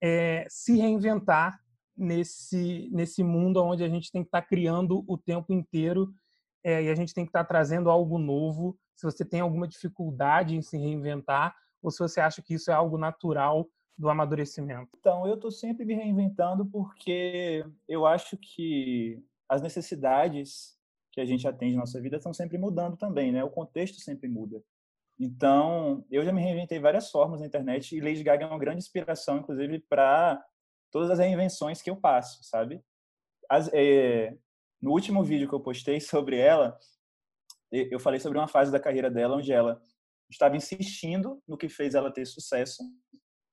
é, 0.02 0.46
se 0.48 0.76
reinventar 0.76 1.58
nesse, 1.96 2.88
nesse 2.92 3.22
mundo 3.22 3.62
onde 3.62 3.84
a 3.84 3.88
gente 3.88 4.10
tem 4.10 4.22
que 4.22 4.28
estar 4.28 4.42
tá 4.42 4.46
criando 4.46 5.04
o 5.06 5.16
tempo 5.16 5.52
inteiro 5.52 6.12
é, 6.64 6.82
e 6.82 6.90
a 6.90 6.94
gente 6.94 7.14
tem 7.14 7.24
que 7.24 7.30
estar 7.30 7.44
tá 7.44 7.48
trazendo 7.48 7.90
algo 7.90 8.18
novo. 8.18 8.76
Se 8.96 9.04
você 9.04 9.24
tem 9.24 9.40
alguma 9.40 9.68
dificuldade 9.68 10.54
em 10.54 10.62
se 10.62 10.76
reinventar 10.76 11.54
ou 11.82 11.90
se 11.90 11.98
você 11.98 12.20
acha 12.20 12.42
que 12.42 12.54
isso 12.54 12.70
é 12.70 12.74
algo 12.74 12.98
natural 12.98 13.68
do 13.96 14.08
amadurecimento? 14.08 14.90
Então, 14.98 15.26
eu 15.26 15.34
estou 15.34 15.50
sempre 15.50 15.84
me 15.84 15.94
reinventando 15.94 16.64
porque 16.66 17.64
eu 17.88 18.06
acho 18.06 18.36
que 18.36 19.22
as 19.48 19.62
necessidades 19.62 20.78
que 21.12 21.20
a 21.20 21.24
gente 21.24 21.46
atende 21.46 21.74
na 21.74 21.80
nossa 21.80 22.00
vida 22.00 22.16
estão 22.16 22.32
sempre 22.32 22.56
mudando 22.56 22.96
também, 22.96 23.32
né? 23.32 23.42
O 23.42 23.50
contexto 23.50 24.00
sempre 24.00 24.28
muda. 24.28 24.62
Então, 25.18 26.04
eu 26.10 26.24
já 26.24 26.32
me 26.32 26.40
reinventei 26.40 26.78
várias 26.78 27.10
formas 27.10 27.40
na 27.40 27.46
internet 27.46 27.94
e 27.94 28.00
Lady 28.00 28.22
Gaga 28.22 28.44
é 28.44 28.48
uma 28.48 28.58
grande 28.58 28.78
inspiração, 28.78 29.38
inclusive, 29.38 29.80
para 29.80 30.42
todas 30.90 31.10
as 31.10 31.18
reinvenções 31.18 31.82
que 31.82 31.90
eu 31.90 31.96
passo, 31.96 32.42
sabe? 32.42 32.82
As, 33.48 33.68
é, 33.74 34.34
no 34.80 34.92
último 34.92 35.22
vídeo 35.22 35.48
que 35.48 35.54
eu 35.54 35.60
postei 35.60 36.00
sobre 36.00 36.38
ela, 36.38 36.78
eu 37.70 38.00
falei 38.00 38.18
sobre 38.18 38.38
uma 38.38 38.48
fase 38.48 38.72
da 38.72 38.80
carreira 38.80 39.10
dela 39.10 39.36
onde 39.36 39.52
ela 39.52 39.82
estava 40.30 40.56
insistindo 40.56 41.42
no 41.46 41.56
que 41.56 41.68
fez 41.68 41.94
ela 41.94 42.12
ter 42.12 42.24
sucesso 42.24 42.82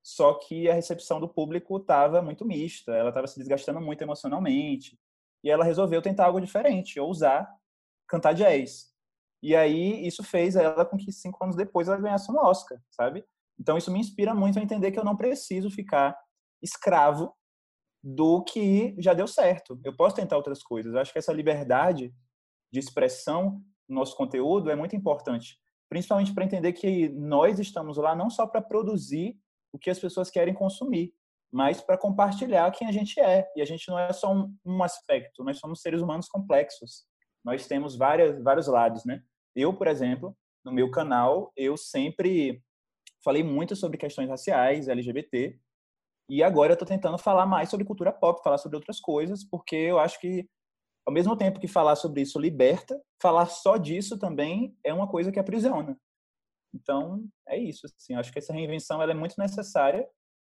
só 0.08 0.36
que 0.36 0.70
a 0.70 0.74
recepção 0.74 1.20
do 1.20 1.28
público 1.28 1.76
estava 1.76 2.22
muito 2.22 2.46
mista, 2.46 2.94
ela 2.94 3.10
estava 3.10 3.28
se 3.28 3.38
desgastando 3.38 3.82
muito 3.82 4.02
emocionalmente, 4.02 4.98
e 5.44 5.50
ela 5.50 5.66
resolveu 5.66 6.02
tentar 6.02 6.28
algo 6.28 6.40
diferente, 6.40 6.98
ousar 6.98 7.46
cantar 8.08 8.32
jazz. 8.32 8.86
E 9.44 9.54
aí 9.54 10.08
isso 10.08 10.24
fez 10.24 10.56
ela 10.56 10.86
com 10.86 10.96
que 10.96 11.12
cinco 11.12 11.44
anos 11.44 11.58
depois 11.58 11.90
ela 11.90 12.00
ganhasse 12.00 12.32
um 12.32 12.38
Oscar, 12.38 12.82
sabe? 12.90 13.26
Então 13.60 13.78
isso 13.78 13.92
me 13.92 14.00
inspira 14.00 14.34
muito 14.34 14.58
a 14.58 14.62
entender 14.62 14.94
que 14.94 15.00
eu 15.00 15.04
não 15.04 15.18
preciso 15.18 15.70
ficar 15.70 16.18
escravo 16.62 17.36
do 18.02 18.46
que 18.46 18.96
já 19.00 19.13
deu 19.13 19.28
certo. 19.28 19.78
Eu 19.84 19.94
posso 19.94 20.16
tentar 20.16 20.38
outras 20.38 20.63
coisas. 20.63 20.94
Eu 20.94 21.02
acho 21.02 21.12
que 21.12 21.20
essa 21.20 21.34
liberdade 21.34 22.16
de 22.72 22.80
expressão 22.80 23.62
no 23.90 23.96
nosso 23.96 24.16
conteúdo 24.16 24.72
é 24.72 24.76
muito 24.76 24.96
importante, 24.96 25.60
principalmente 25.89 26.34
para 26.34 26.45
entender 26.45 26.73
que 26.73 27.10
nós 27.10 27.60
estamos 27.60 27.97
lá 27.97 28.15
não 28.15 28.30
só 28.30 28.45
para 28.45 28.62
produzir 28.62 29.38
o 29.71 29.80
que 29.80 29.89
as 29.89 30.00
pessoas 30.00 30.30
querem 30.30 30.54
consumir, 30.54 31.13
mas 31.52 31.82
para 31.82 31.97
compartilhar 31.97 32.71
quem 32.71 32.88
a 32.88 32.91
gente 32.91 33.19
é. 33.19 33.47
E 33.56 33.62
a 33.62 33.65
gente 33.65 33.88
não 33.88 33.97
é 33.97 34.12
só 34.12 34.34
um, 34.34 34.54
um, 34.65 34.84
aspecto, 34.84 35.43
nós 35.43 35.60
somos 35.60 35.82
seres 35.82 36.02
humanos 36.02 36.28
complexos. 36.28 37.06
Nós 37.43 37.67
temos 37.67 37.95
várias, 37.95 38.41
vários 38.43 38.67
lados, 38.67 39.06
né? 39.06 39.21
Eu, 39.56 39.73
por 39.73 39.88
exemplo, 39.88 40.36
no 40.63 40.71
meu 40.71 40.91
canal, 40.91 41.52
eu 41.56 41.78
sempre 41.78 42.62
falei 43.23 43.43
muito 43.43 43.76
sobre 43.76 43.97
questões 43.97 44.30
raciais, 44.30 44.88
LGBT, 44.88 45.58
e 46.30 46.43
agora 46.43 46.71
eu 46.71 46.73
estou 46.73 46.88
tentando 46.88 47.17
falar 47.17 47.45
mais 47.45 47.69
sobre 47.69 47.86
cultura 47.86 48.12
pop, 48.12 48.43
falar 48.43 48.58
sobre 48.58 48.76
outras 48.76 49.00
coisas, 49.00 49.45
porque 49.45 49.76
eu 49.76 49.97
acho 49.97 50.19
que, 50.19 50.47
ao 51.08 51.13
mesmo 51.13 51.38
tempo 51.38 51.58
que 51.58 51.70
falar 51.70 51.96
sobre 51.96 52.22
isso 52.22 52.38
liberta, 52.38 53.02
falar 53.22 53.46
só 53.46 53.78
disso 53.78 54.20
também 54.20 54.78
é 54.84 54.93
uma 54.93 55.08
coisa 55.08 55.32
que 55.32 55.39
aprisiona. 55.39 55.98
Então, 56.76 57.26
é 57.48 57.58
isso. 57.58 57.88
Assim, 57.88 58.13
acho 58.13 58.30
que 58.30 58.39
essa 58.39 58.52
reinvenção 58.52 59.02
ela 59.02 59.13
é 59.13 59.15
muito 59.15 59.36
necessária, 59.38 60.06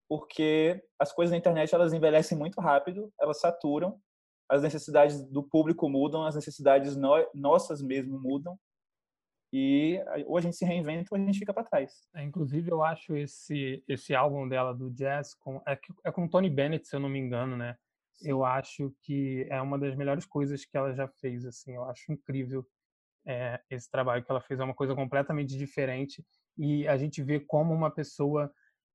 porque 0.09 0.81
as 0.97 1.13
coisas 1.13 1.33
na 1.33 1.39
internet 1.39 1.75
elas 1.75 1.93
envelhecem 1.93 2.39
muito 2.39 2.61
rápido, 2.61 3.13
elas 3.21 3.41
saturam, 3.41 4.01
as 4.49 4.63
necessidades 4.63 5.25
do 5.29 5.43
público 5.43 5.89
mudam, 5.89 6.25
as 6.25 6.37
necessidades 6.37 6.95
no, 6.95 7.15
nossas 7.35 7.83
mesmo 7.83 8.17
mudam, 8.17 8.57
e 9.53 10.01
ou 10.27 10.37
a 10.37 10.41
gente 10.41 10.55
se 10.55 10.65
reinventa 10.65 11.09
ou 11.11 11.17
a 11.17 11.21
gente 11.21 11.41
fica 11.41 11.53
para 11.53 11.65
trás. 11.65 12.07
É, 12.15 12.23
inclusive, 12.23 12.71
eu 12.71 12.83
acho 12.85 13.17
esse 13.17 13.83
esse 13.89 14.15
álbum 14.15 14.49
dela 14.49 14.73
do 14.73 14.89
jazz 14.91 15.35
com 15.35 15.61
é, 15.67 15.77
é 16.05 16.13
com 16.13 16.29
Tony 16.29 16.49
Bennett, 16.49 16.87
se 16.87 16.95
eu 16.95 17.01
não 17.01 17.09
me 17.09 17.19
engano, 17.19 17.57
né? 17.57 17.77
Eu 18.23 18.45
acho 18.45 18.95
que 19.03 19.47
é 19.51 19.61
uma 19.61 19.79
das 19.79 19.95
melhores 19.97 20.25
coisas 20.27 20.65
que 20.65 20.77
ela 20.77 20.95
já 20.95 21.09
fez, 21.09 21.45
assim. 21.45 21.75
Eu 21.75 21.85
acho 21.85 22.13
incrível 22.13 22.67
é, 23.27 23.61
esse 23.71 23.91
trabalho 23.91 24.25
que 24.25 24.31
ela 24.31 24.41
fez 24.41 24.61
é 24.61 24.65
uma 24.65 24.75
coisa 24.75 24.95
completamente 24.95 25.57
diferente 25.57 26.25
e 26.57 26.87
a 26.87 26.97
gente 26.97 27.23
vê 27.23 27.41
como 27.41 27.73
uma 27.73 27.91
pessoa 27.91 28.53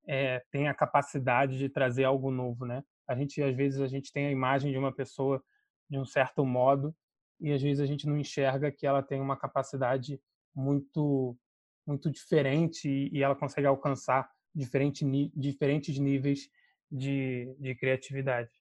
é, 0.08 0.44
tem 0.52 0.68
a 0.68 0.74
capacidade 0.74 1.58
de 1.58 1.70
trazer 1.70 2.04
algo 2.04 2.32
novo, 2.32 2.66
né? 2.66 2.84
A 3.08 3.16
gente 3.16 3.42
às 3.42 3.56
vezes 3.56 3.82
a 3.82 3.88
gente 3.88 4.12
tem 4.12 4.28
a 4.28 4.32
imagem 4.32 4.72
de 4.72 4.78
uma 4.78 4.94
pessoa 4.94 5.44
de 5.90 5.98
um 5.98 6.06
certo 6.06 6.46
modo 6.46 6.96
e 7.40 7.52
às 7.52 7.62
vezes 7.62 7.80
a 7.82 7.86
gente 7.86 8.08
não 8.08 8.18
enxerga 8.18 8.72
que 8.72 8.86
ela 8.86 9.02
tem 9.02 9.20
uma 9.20 9.38
capacidade 9.38 10.22
muito 10.56 11.38
muito 11.86 12.12
diferente 12.12 13.10
e 13.12 13.24
ela 13.24 13.36
consegue 13.36 13.66
alcançar 13.66 14.30
diferente, 14.54 15.04
diferentes 15.36 15.98
níveis 15.98 16.48
de, 16.92 17.56
de 17.60 17.74
criatividade. 17.74 18.52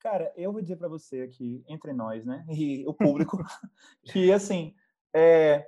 Cara, 0.00 0.32
eu 0.34 0.50
vou 0.50 0.62
dizer 0.62 0.76
para 0.76 0.88
você 0.88 1.20
aqui, 1.20 1.62
entre 1.68 1.92
nós, 1.92 2.24
né, 2.24 2.44
e 2.48 2.86
o 2.86 2.94
público, 2.94 3.36
que 4.02 4.32
assim, 4.32 4.74
é, 5.14 5.66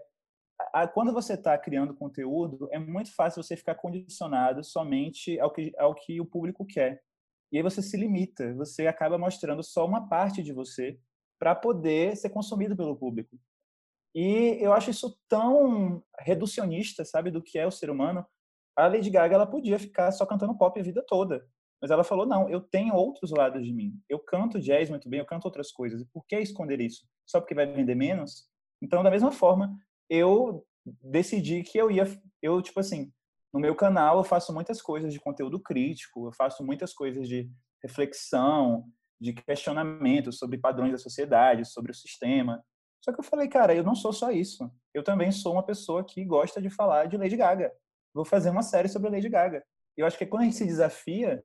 a, 0.72 0.88
quando 0.88 1.12
você 1.12 1.34
está 1.34 1.56
criando 1.58 1.94
conteúdo, 1.94 2.66
é 2.72 2.78
muito 2.78 3.14
fácil 3.14 3.42
você 3.42 3.56
ficar 3.56 3.74
condicionado 3.74 4.64
somente 4.64 5.38
ao 5.38 5.52
que, 5.52 5.72
ao 5.78 5.94
que 5.94 6.18
o 6.18 6.24
público 6.24 6.64
quer. 6.64 7.02
E 7.52 7.58
aí 7.58 7.62
você 7.62 7.82
se 7.82 7.94
limita, 7.94 8.54
você 8.54 8.86
acaba 8.86 9.18
mostrando 9.18 9.62
só 9.62 9.84
uma 9.84 10.08
parte 10.08 10.42
de 10.42 10.54
você 10.54 10.98
para 11.38 11.54
poder 11.54 12.16
ser 12.16 12.30
consumido 12.30 12.74
pelo 12.74 12.96
público. 12.96 13.38
E 14.14 14.56
eu 14.60 14.72
acho 14.72 14.90
isso 14.90 15.18
tão 15.28 16.02
reducionista, 16.20 17.04
sabe, 17.04 17.30
do 17.30 17.42
que 17.42 17.58
é 17.58 17.66
o 17.66 17.70
ser 17.70 17.90
humano. 17.90 18.24
A 18.74 18.86
Lady 18.86 19.10
Gaga 19.10 19.34
ela 19.34 19.46
podia 19.46 19.78
ficar 19.78 20.10
só 20.12 20.24
cantando 20.24 20.56
pop 20.56 20.78
a 20.80 20.82
vida 20.82 21.04
toda, 21.06 21.46
mas 21.82 21.90
ela 21.90 22.04
falou 22.04 22.24
não, 22.24 22.48
eu 22.48 22.60
tenho 22.60 22.94
outros 22.94 23.32
lados 23.32 23.66
de 23.66 23.72
mim. 23.72 24.00
Eu 24.08 24.20
canto 24.20 24.60
jazz 24.60 24.88
muito 24.88 25.08
bem, 25.08 25.18
eu 25.18 25.26
canto 25.26 25.46
outras 25.46 25.72
coisas. 25.72 26.00
E 26.00 26.06
por 26.06 26.24
que 26.24 26.38
esconder 26.38 26.80
isso? 26.80 27.04
Só 27.26 27.40
porque 27.40 27.56
vai 27.56 27.66
vender 27.66 27.96
menos? 27.96 28.48
Então, 28.80 29.02
da 29.02 29.10
mesma 29.10 29.32
forma, 29.32 29.76
eu 30.08 30.64
decidi 31.02 31.64
que 31.64 31.76
eu 31.76 31.90
ia, 31.90 32.04
eu 32.40 32.62
tipo 32.62 32.78
assim, 32.78 33.12
no 33.52 33.58
meu 33.58 33.74
canal 33.74 34.18
eu 34.18 34.24
faço 34.24 34.54
muitas 34.54 34.80
coisas 34.80 35.12
de 35.12 35.18
conteúdo 35.18 35.60
crítico, 35.60 36.28
eu 36.28 36.32
faço 36.32 36.64
muitas 36.64 36.94
coisas 36.94 37.26
de 37.26 37.50
reflexão, 37.82 38.84
de 39.20 39.32
questionamento 39.32 40.32
sobre 40.32 40.58
padrões 40.58 40.92
da 40.92 40.98
sociedade, 40.98 41.64
sobre 41.64 41.90
o 41.90 41.94
sistema. 41.94 42.64
Só 43.04 43.12
que 43.12 43.18
eu 43.18 43.24
falei, 43.24 43.48
cara, 43.48 43.74
eu 43.74 43.82
não 43.82 43.96
sou 43.96 44.12
só 44.12 44.30
isso. 44.30 44.70
Eu 44.94 45.02
também 45.02 45.32
sou 45.32 45.52
uma 45.52 45.64
pessoa 45.64 46.04
que 46.04 46.24
gosta 46.24 46.62
de 46.62 46.70
falar 46.70 47.06
de 47.06 47.16
Lady 47.16 47.36
Gaga. 47.36 47.72
Vou 48.14 48.24
fazer 48.24 48.50
uma 48.50 48.62
série 48.62 48.88
sobre 48.88 49.10
Lady 49.10 49.28
Gaga. 49.28 49.64
Eu 49.96 50.06
acho 50.06 50.16
que 50.16 50.26
quando 50.26 50.42
a 50.42 50.44
gente 50.44 50.56
se 50.56 50.64
desafia 50.64 51.42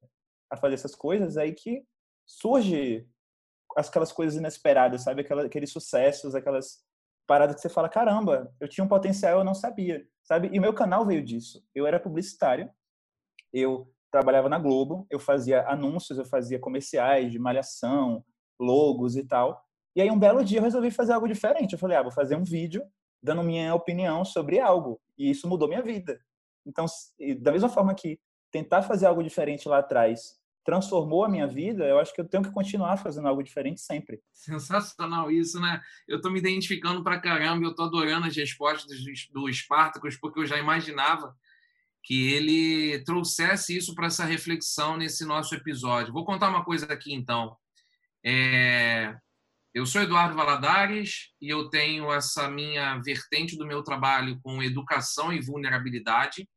a 0.51 0.57
fazer 0.57 0.75
essas 0.75 0.95
coisas, 0.95 1.37
aí 1.37 1.53
que 1.53 1.83
surge 2.25 3.07
aquelas 3.75 4.11
coisas 4.11 4.37
inesperadas, 4.37 5.03
sabe? 5.03 5.25
Aqueles 5.45 5.71
sucessos, 5.71 6.35
aquelas 6.35 6.85
parada 7.27 7.53
que 7.53 7.59
você 7.59 7.69
fala, 7.69 7.89
caramba, 7.89 8.51
eu 8.59 8.67
tinha 8.67 8.83
um 8.83 8.87
potencial, 8.87 9.39
eu 9.39 9.43
não 9.43 9.53
sabia, 9.53 10.07
sabe? 10.23 10.49
E 10.53 10.59
meu 10.59 10.73
canal 10.73 11.05
veio 11.05 11.21
disso. 11.21 11.61
Eu 11.75 11.85
era 11.85 11.99
publicitário, 11.99 12.71
eu 13.53 13.93
trabalhava 14.09 14.47
na 14.47 14.57
Globo, 14.57 15.05
eu 15.09 15.19
fazia 15.19 15.67
anúncios, 15.67 16.17
eu 16.17 16.25
fazia 16.25 16.57
comerciais 16.57 17.31
de 17.31 17.37
malhação, 17.37 18.23
logos 18.59 19.17
e 19.17 19.23
tal. 19.27 19.61
E 19.95 20.01
aí, 20.01 20.09
um 20.09 20.17
belo 20.17 20.43
dia, 20.43 20.59
eu 20.59 20.63
resolvi 20.63 20.89
fazer 20.89 21.13
algo 21.13 21.27
diferente. 21.27 21.73
Eu 21.73 21.79
falei, 21.79 21.97
ah, 21.97 22.03
vou 22.03 22.11
fazer 22.11 22.35
um 22.35 22.43
vídeo 22.43 22.83
dando 23.21 23.43
minha 23.43 23.75
opinião 23.75 24.23
sobre 24.23 24.59
algo. 24.59 25.01
E 25.17 25.29
isso 25.29 25.47
mudou 25.47 25.67
minha 25.67 25.81
vida. 25.81 26.19
Então, 26.65 26.85
da 27.39 27.51
mesma 27.51 27.67
forma 27.69 27.93
que 27.93 28.19
tentar 28.57 28.81
fazer 28.81 29.05
algo 29.05 29.23
diferente 29.23 29.69
lá 29.69 29.79
atrás 29.79 30.35
transformou 30.65 31.23
a 31.23 31.29
minha 31.29 31.47
vida, 31.47 31.85
eu 31.85 31.97
acho 31.97 32.13
que 32.13 32.19
eu 32.19 32.27
tenho 32.27 32.43
que 32.43 32.51
continuar 32.51 32.97
fazendo 32.97 33.25
algo 33.25 33.41
diferente 33.41 33.79
sempre. 33.79 34.19
Sensacional 34.33 35.31
isso, 35.31 35.61
né? 35.61 35.81
Eu 36.05 36.17
estou 36.17 36.29
me 36.29 36.39
identificando 36.39 37.01
para 37.01 37.21
caramba, 37.21 37.65
eu 37.65 37.69
estou 37.69 37.85
adorando 37.85 38.27
as 38.27 38.35
respostas 38.35 38.97
do 39.31 39.49
Spartacus, 39.53 40.17
porque 40.17 40.41
eu 40.41 40.45
já 40.45 40.57
imaginava 40.57 41.33
que 42.03 42.33
ele 42.33 43.01
trouxesse 43.05 43.77
isso 43.77 43.95
para 43.95 44.07
essa 44.07 44.25
reflexão 44.25 44.97
nesse 44.97 45.23
nosso 45.23 45.55
episódio. 45.55 46.11
Vou 46.11 46.25
contar 46.25 46.49
uma 46.49 46.65
coisa 46.65 46.85
aqui, 46.87 47.13
então. 47.13 47.55
É... 48.25 49.15
Eu 49.73 49.85
sou 49.85 50.01
Eduardo 50.01 50.35
Valadares 50.35 51.29
e 51.39 51.47
eu 51.47 51.69
tenho 51.69 52.11
essa 52.11 52.49
minha 52.49 52.97
vertente 52.97 53.55
do 53.55 53.65
meu 53.65 53.83
trabalho 53.83 54.37
com 54.41 54.61
educação 54.61 55.31
e 55.31 55.39
vulnerabilidade, 55.39 56.49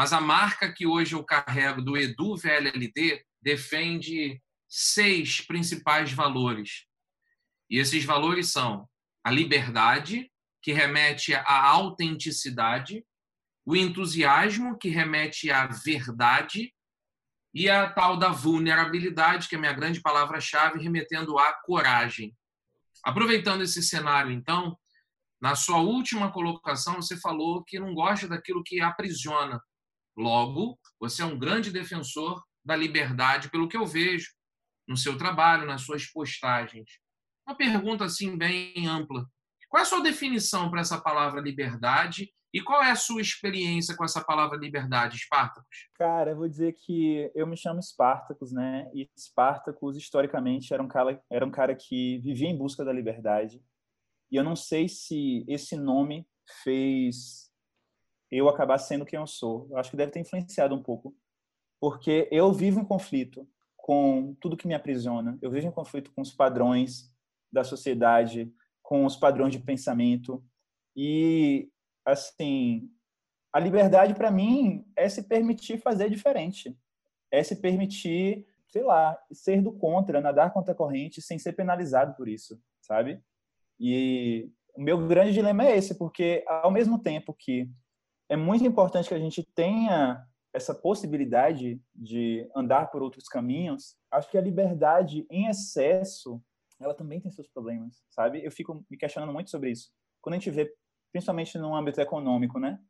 mas 0.00 0.14
a 0.14 0.20
marca 0.20 0.72
que 0.72 0.86
hoje 0.86 1.14
eu 1.14 1.22
carrego 1.22 1.82
do 1.82 1.94
Edu 1.94 2.34
VLLD 2.34 3.22
defende 3.38 4.42
seis 4.66 5.42
principais 5.42 6.10
valores. 6.10 6.86
E 7.68 7.76
esses 7.76 8.02
valores 8.02 8.50
são 8.50 8.88
a 9.22 9.30
liberdade, 9.30 10.32
que 10.62 10.72
remete 10.72 11.34
à 11.34 11.66
autenticidade, 11.66 13.04
o 13.62 13.76
entusiasmo, 13.76 14.78
que 14.78 14.88
remete 14.88 15.50
à 15.50 15.66
verdade, 15.66 16.72
e 17.52 17.68
a 17.68 17.86
tal 17.90 18.16
da 18.16 18.30
vulnerabilidade, 18.30 19.50
que 19.50 19.54
é 19.54 19.58
a 19.58 19.60
minha 19.60 19.74
grande 19.74 20.00
palavra-chave, 20.00 20.82
remetendo 20.82 21.38
à 21.38 21.52
coragem. 21.52 22.34
Aproveitando 23.04 23.64
esse 23.64 23.82
cenário, 23.82 24.32
então, 24.32 24.78
na 25.38 25.54
sua 25.54 25.76
última 25.76 26.32
colocação, 26.32 27.02
você 27.02 27.18
falou 27.18 27.62
que 27.62 27.78
não 27.78 27.92
gosta 27.92 28.26
daquilo 28.26 28.64
que 28.64 28.80
aprisiona. 28.80 29.60
Logo, 30.16 30.78
você 30.98 31.22
é 31.22 31.24
um 31.24 31.38
grande 31.38 31.72
defensor 31.72 32.42
da 32.64 32.76
liberdade, 32.76 33.50
pelo 33.50 33.68
que 33.68 33.76
eu 33.76 33.86
vejo 33.86 34.28
no 34.86 34.96
seu 34.96 35.16
trabalho, 35.16 35.66
nas 35.66 35.82
suas 35.82 36.06
postagens. 36.06 36.98
Uma 37.46 37.56
pergunta 37.56 38.04
assim 38.04 38.36
bem 38.36 38.86
ampla. 38.86 39.26
Qual 39.68 39.80
é 39.80 39.82
a 39.82 39.88
sua 39.88 40.02
definição 40.02 40.70
para 40.70 40.80
essa 40.80 41.00
palavra 41.00 41.40
liberdade 41.40 42.32
e 42.52 42.60
qual 42.60 42.82
é 42.82 42.90
a 42.90 42.96
sua 42.96 43.20
experiência 43.20 43.96
com 43.96 44.04
essa 44.04 44.22
palavra 44.22 44.58
liberdade, 44.58 45.18
Spartacus? 45.18 45.88
Cara, 45.94 46.32
eu 46.32 46.36
vou 46.36 46.48
dizer 46.48 46.74
que 46.74 47.30
eu 47.34 47.46
me 47.46 47.56
chamo 47.56 47.80
Spartacus, 47.80 48.50
né? 48.50 48.90
E 48.92 49.08
Spartacus, 49.16 49.96
historicamente, 49.96 50.74
era 50.74 50.82
um 50.82 50.88
cara, 50.88 51.22
era 51.30 51.46
um 51.46 51.50
cara 51.50 51.76
que 51.76 52.18
vivia 52.18 52.48
em 52.48 52.58
busca 52.58 52.84
da 52.84 52.92
liberdade. 52.92 53.62
E 54.30 54.36
eu 54.36 54.42
não 54.42 54.56
sei 54.56 54.88
se 54.88 55.44
esse 55.46 55.76
nome 55.76 56.26
fez 56.64 57.49
eu 58.30 58.48
acabar 58.48 58.78
sendo 58.78 59.04
quem 59.04 59.18
eu 59.18 59.26
sou. 59.26 59.66
Eu 59.70 59.76
acho 59.78 59.90
que 59.90 59.96
deve 59.96 60.12
ter 60.12 60.20
influenciado 60.20 60.74
um 60.74 60.82
pouco 60.82 61.14
porque 61.80 62.28
eu 62.30 62.52
vivo 62.52 62.80
em 62.80 62.84
conflito 62.84 63.48
com 63.76 64.36
tudo 64.40 64.56
que 64.56 64.68
me 64.68 64.74
aprisiona. 64.74 65.38
Eu 65.40 65.50
vivo 65.50 65.66
em 65.66 65.72
conflito 65.72 66.12
com 66.12 66.20
os 66.20 66.32
padrões 66.32 67.12
da 67.50 67.64
sociedade, 67.64 68.52
com 68.82 69.04
os 69.04 69.16
padrões 69.16 69.52
de 69.52 69.58
pensamento 69.58 70.44
e 70.94 71.70
assim, 72.04 72.90
a 73.52 73.58
liberdade 73.58 74.14
para 74.14 74.30
mim 74.30 74.84
é 74.96 75.08
se 75.08 75.22
permitir 75.22 75.78
fazer 75.78 76.10
diferente. 76.10 76.76
É 77.32 77.42
se 77.42 77.56
permitir, 77.56 78.46
sei 78.68 78.82
lá, 78.82 79.18
ser 79.32 79.62
do 79.62 79.72
contra, 79.72 80.20
nadar 80.20 80.52
contra 80.52 80.72
a 80.72 80.76
corrente 80.76 81.22
sem 81.22 81.38
ser 81.38 81.52
penalizado 81.52 82.14
por 82.14 82.28
isso, 82.28 82.60
sabe? 82.80 83.22
E 83.78 84.50
o 84.74 84.82
meu 84.82 85.06
grande 85.06 85.32
dilema 85.32 85.64
é 85.64 85.76
esse, 85.76 85.96
porque 85.96 86.44
ao 86.46 86.70
mesmo 86.70 86.98
tempo 86.98 87.32
que 87.32 87.70
é 88.30 88.36
muito 88.36 88.64
importante 88.64 89.08
que 89.08 89.14
a 89.14 89.18
gente 89.18 89.42
tenha 89.42 90.24
essa 90.54 90.72
possibilidade 90.72 91.82
de 91.92 92.48
andar 92.54 92.86
por 92.86 93.02
outros 93.02 93.24
caminhos, 93.24 93.96
acho 94.08 94.30
que 94.30 94.38
a 94.38 94.40
liberdade 94.40 95.26
em 95.28 95.48
excesso, 95.48 96.40
ela 96.80 96.94
também 96.94 97.20
tem 97.20 97.32
seus 97.32 97.48
problemas, 97.48 98.02
sabe? 98.08 98.44
Eu 98.44 98.52
fico 98.52 98.84
me 98.88 98.96
questionando 98.96 99.32
muito 99.32 99.50
sobre 99.50 99.72
isso. 99.72 99.90
Quando 100.22 100.34
a 100.34 100.38
gente 100.38 100.50
vê, 100.50 100.72
principalmente 101.12 101.58
no 101.58 101.74
âmbito 101.74 102.00
econômico, 102.00 102.60
né? 102.60 102.80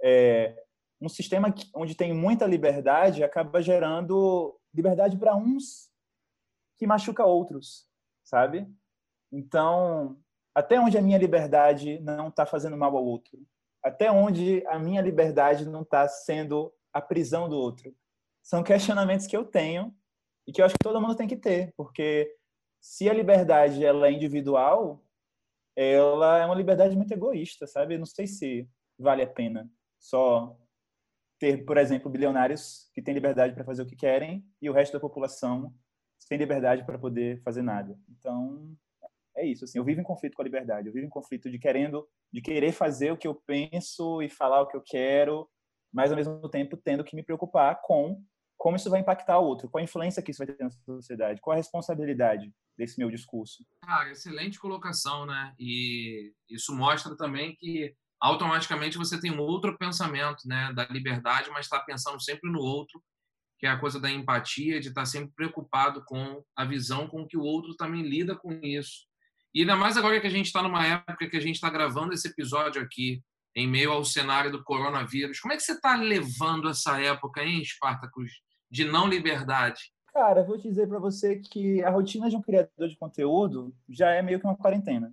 É, 0.00 0.56
um 1.00 1.08
sistema 1.08 1.52
onde 1.74 1.96
tem 1.96 2.14
muita 2.14 2.46
liberdade 2.46 3.24
acaba 3.24 3.60
gerando 3.60 4.56
liberdade 4.72 5.16
para 5.18 5.34
uns 5.34 5.90
que 6.76 6.86
machuca 6.86 7.24
outros, 7.24 7.88
sabe? 8.22 8.72
Então, 9.32 10.16
até 10.54 10.78
onde 10.78 10.96
a 10.96 11.02
minha 11.02 11.18
liberdade 11.18 11.98
não 12.00 12.28
está 12.28 12.46
fazendo 12.46 12.76
mal 12.76 12.96
ao 12.96 13.04
outro? 13.04 13.36
Até 13.86 14.10
onde 14.10 14.66
a 14.66 14.80
minha 14.80 15.00
liberdade 15.00 15.64
não 15.64 15.82
está 15.82 16.08
sendo 16.08 16.74
a 16.92 17.00
prisão 17.00 17.48
do 17.48 17.56
outro? 17.56 17.94
São 18.42 18.64
questionamentos 18.64 19.28
que 19.28 19.36
eu 19.36 19.44
tenho 19.44 19.94
e 20.44 20.50
que 20.50 20.60
eu 20.60 20.66
acho 20.66 20.74
que 20.74 20.82
todo 20.82 21.00
mundo 21.00 21.14
tem 21.14 21.28
que 21.28 21.36
ter, 21.36 21.72
porque 21.76 22.36
se 22.80 23.08
a 23.08 23.12
liberdade 23.12 23.84
ela 23.84 24.08
é 24.08 24.10
individual, 24.10 25.04
ela 25.76 26.38
é 26.38 26.44
uma 26.44 26.56
liberdade 26.56 26.96
muito 26.96 27.12
egoísta, 27.12 27.64
sabe? 27.64 27.94
Eu 27.94 28.00
não 28.00 28.06
sei 28.06 28.26
se 28.26 28.68
vale 28.98 29.22
a 29.22 29.26
pena 29.28 29.70
só 30.00 30.58
ter, 31.38 31.64
por 31.64 31.76
exemplo, 31.76 32.10
bilionários 32.10 32.90
que 32.92 33.00
têm 33.00 33.14
liberdade 33.14 33.54
para 33.54 33.64
fazer 33.64 33.82
o 33.82 33.86
que 33.86 33.94
querem 33.94 34.44
e 34.60 34.68
o 34.68 34.72
resto 34.72 34.94
da 34.94 35.00
população 35.00 35.72
sem 36.18 36.36
liberdade 36.36 36.84
para 36.84 36.98
poder 36.98 37.40
fazer 37.44 37.62
nada. 37.62 37.96
Então, 38.08 38.76
é 39.36 39.46
isso, 39.46 39.64
assim, 39.64 39.78
eu 39.78 39.84
vivo 39.84 40.00
em 40.00 40.04
conflito 40.04 40.34
com 40.34 40.42
a 40.42 40.44
liberdade, 40.44 40.88
eu 40.88 40.92
vivo 40.92 41.06
em 41.06 41.10
conflito 41.10 41.50
de 41.50 41.58
querendo, 41.58 42.06
de 42.32 42.40
querer 42.40 42.72
fazer 42.72 43.10
o 43.12 43.16
que 43.16 43.28
eu 43.28 43.34
penso 43.46 44.22
e 44.22 44.28
falar 44.28 44.62
o 44.62 44.66
que 44.66 44.76
eu 44.76 44.82
quero 44.82 45.48
mas 45.96 46.10
ao 46.10 46.16
mesmo 46.16 46.46
tempo 46.50 46.76
tendo 46.76 47.02
que 47.02 47.16
me 47.16 47.22
preocupar 47.22 47.80
com 47.82 48.22
como 48.58 48.76
isso 48.76 48.90
vai 48.90 49.00
impactar 49.00 49.38
o 49.38 49.44
outro, 49.44 49.68
qual 49.68 49.80
a 49.80 49.84
influência 49.84 50.22
que 50.22 50.30
isso 50.30 50.44
vai 50.44 50.46
ter 50.46 50.62
na 50.62 50.70
sociedade, 50.70 51.40
qual 51.40 51.54
a 51.54 51.56
responsabilidade 51.56 52.52
desse 52.76 52.98
meu 52.98 53.10
discurso. 53.10 53.64
Ah, 53.82 54.08
excelente 54.10 54.58
colocação, 54.58 55.24
né? 55.24 55.54
E 55.58 56.32
isso 56.48 56.74
mostra 56.74 57.16
também 57.16 57.54
que 57.56 57.94
automaticamente 58.20 58.98
você 58.98 59.20
tem 59.20 59.30
um 59.30 59.40
outro 59.40 59.76
pensamento, 59.78 60.46
né, 60.46 60.72
da 60.74 60.86
liberdade, 60.86 61.50
mas 61.50 61.66
está 61.66 61.80
pensando 61.80 62.20
sempre 62.20 62.50
no 62.50 62.60
outro, 62.60 63.02
que 63.58 63.66
é 63.66 63.70
a 63.70 63.78
coisa 63.78 64.00
da 64.00 64.10
empatia, 64.10 64.80
de 64.80 64.88
estar 64.88 65.02
tá 65.02 65.06
sempre 65.06 65.32
preocupado 65.34 66.02
com 66.04 66.42
a 66.54 66.64
visão 66.64 67.06
com 67.08 67.26
que 67.26 67.36
o 67.36 67.42
outro 67.42 67.74
também 67.76 68.02
lida 68.02 68.34
com 68.34 68.52
isso. 68.62 69.06
E 69.56 69.60
ainda 69.60 69.74
mais 69.74 69.96
agora 69.96 70.20
que 70.20 70.26
a 70.26 70.30
gente 70.30 70.44
está 70.44 70.62
numa 70.62 70.86
época 70.86 71.30
que 71.30 71.36
a 71.38 71.40
gente 71.40 71.54
está 71.54 71.70
gravando 71.70 72.12
esse 72.12 72.28
episódio 72.28 72.82
aqui 72.82 73.22
em 73.54 73.66
meio 73.66 73.90
ao 73.90 74.04
cenário 74.04 74.52
do 74.52 74.62
coronavírus. 74.62 75.40
Como 75.40 75.50
é 75.50 75.56
que 75.56 75.62
você 75.62 75.72
está 75.72 75.96
levando 75.96 76.68
essa 76.68 77.00
época, 77.00 77.42
hein, 77.42 77.64
Spartacus, 77.64 78.42
de 78.70 78.84
não 78.84 79.08
liberdade? 79.08 79.94
Cara, 80.12 80.44
vou 80.44 80.58
dizer 80.58 80.86
para 80.86 80.98
você 80.98 81.36
que 81.36 81.82
a 81.82 81.88
rotina 81.88 82.28
de 82.28 82.36
um 82.36 82.42
criador 82.42 82.86
de 82.86 82.98
conteúdo 82.98 83.74
já 83.88 84.10
é 84.10 84.20
meio 84.20 84.38
que 84.38 84.44
uma 84.44 84.58
quarentena. 84.58 85.10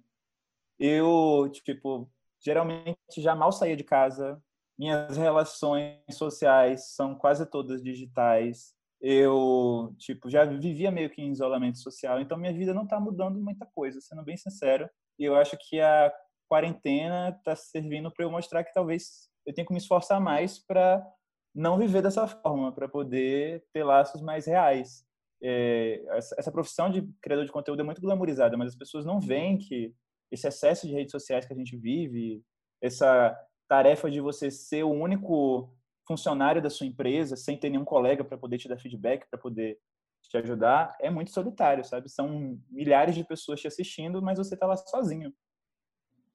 Eu, 0.77 1.49
tipo, 1.49 2.11
geralmente 2.43 2.97
já 3.19 3.33
mal 3.33 3.53
saía 3.53 3.77
de 3.77 3.83
casa, 3.85 4.43
minhas 4.77 5.15
relações 5.15 6.01
sociais 6.11 6.89
são 6.89 7.15
quase 7.15 7.45
todas 7.45 7.81
digitais. 7.81 8.75
Eu, 9.05 9.93
tipo, 9.97 10.29
já 10.29 10.45
vivia 10.45 10.89
meio 10.89 11.09
que 11.09 11.21
em 11.21 11.29
isolamento 11.29 11.77
social, 11.77 12.21
então 12.21 12.37
minha 12.37 12.53
vida 12.53 12.73
não 12.73 12.83
está 12.83 12.97
mudando 13.01 13.37
muita 13.37 13.67
coisa, 13.75 13.99
sendo 13.99 14.23
bem 14.23 14.37
sincero. 14.37 14.89
E 15.19 15.25
eu 15.25 15.35
acho 15.35 15.57
que 15.59 15.81
a 15.81 16.09
quarentena 16.49 17.35
está 17.37 17.53
servindo 17.53 18.09
para 18.09 18.23
eu 18.23 18.31
mostrar 18.31 18.63
que 18.63 18.73
talvez 18.73 19.29
eu 19.45 19.53
tenha 19.53 19.67
que 19.67 19.73
me 19.73 19.79
esforçar 19.79 20.21
mais 20.21 20.57
para 20.57 21.05
não 21.53 21.77
viver 21.77 22.01
dessa 22.01 22.25
forma, 22.27 22.71
para 22.71 22.87
poder 22.87 23.65
ter 23.73 23.83
laços 23.83 24.21
mais 24.21 24.45
reais. 24.45 25.05
É, 25.41 26.01
essa, 26.11 26.35
essa, 26.39 26.51
profissão 26.51 26.89
de 26.89 27.01
criador 27.21 27.45
de 27.45 27.51
conteúdo 27.51 27.81
é 27.81 27.83
muito 27.83 27.99
glamourizada, 27.99 28.55
mas 28.55 28.69
as 28.69 28.75
pessoas 28.77 29.05
não 29.05 29.19
veem 29.19 29.57
que 29.57 29.93
esse 30.31 30.47
excesso 30.47 30.87
de 30.87 30.93
redes 30.93 31.11
sociais 31.11 31.45
que 31.45 31.51
a 31.51 31.55
gente 31.55 31.75
vive, 31.75 32.41
essa 32.81 33.37
tarefa 33.67 34.09
de 34.09 34.21
você 34.21 34.49
ser 34.49 34.83
o 34.83 34.91
único 34.91 35.69
funcionário 36.07 36.61
da 36.61 36.69
sua 36.69 36.85
empresa, 36.85 37.35
sem 37.35 37.57
ter 37.57 37.69
nenhum 37.69 37.85
colega 37.85 38.23
para 38.23 38.37
poder 38.37 38.57
te 38.57 38.67
dar 38.67 38.77
feedback, 38.77 39.27
para 39.29 39.39
poder 39.39 39.79
te 40.21 40.37
ajudar, 40.37 40.95
é 40.99 41.09
muito 41.09 41.31
solitário, 41.31 41.83
sabe? 41.83 42.09
São 42.09 42.59
milhares 42.69 43.15
de 43.15 43.23
pessoas 43.23 43.59
te 43.59 43.67
assistindo, 43.67 44.21
mas 44.21 44.37
você 44.37 44.53
está 44.53 44.65
lá 44.65 44.77
sozinho. 44.77 45.33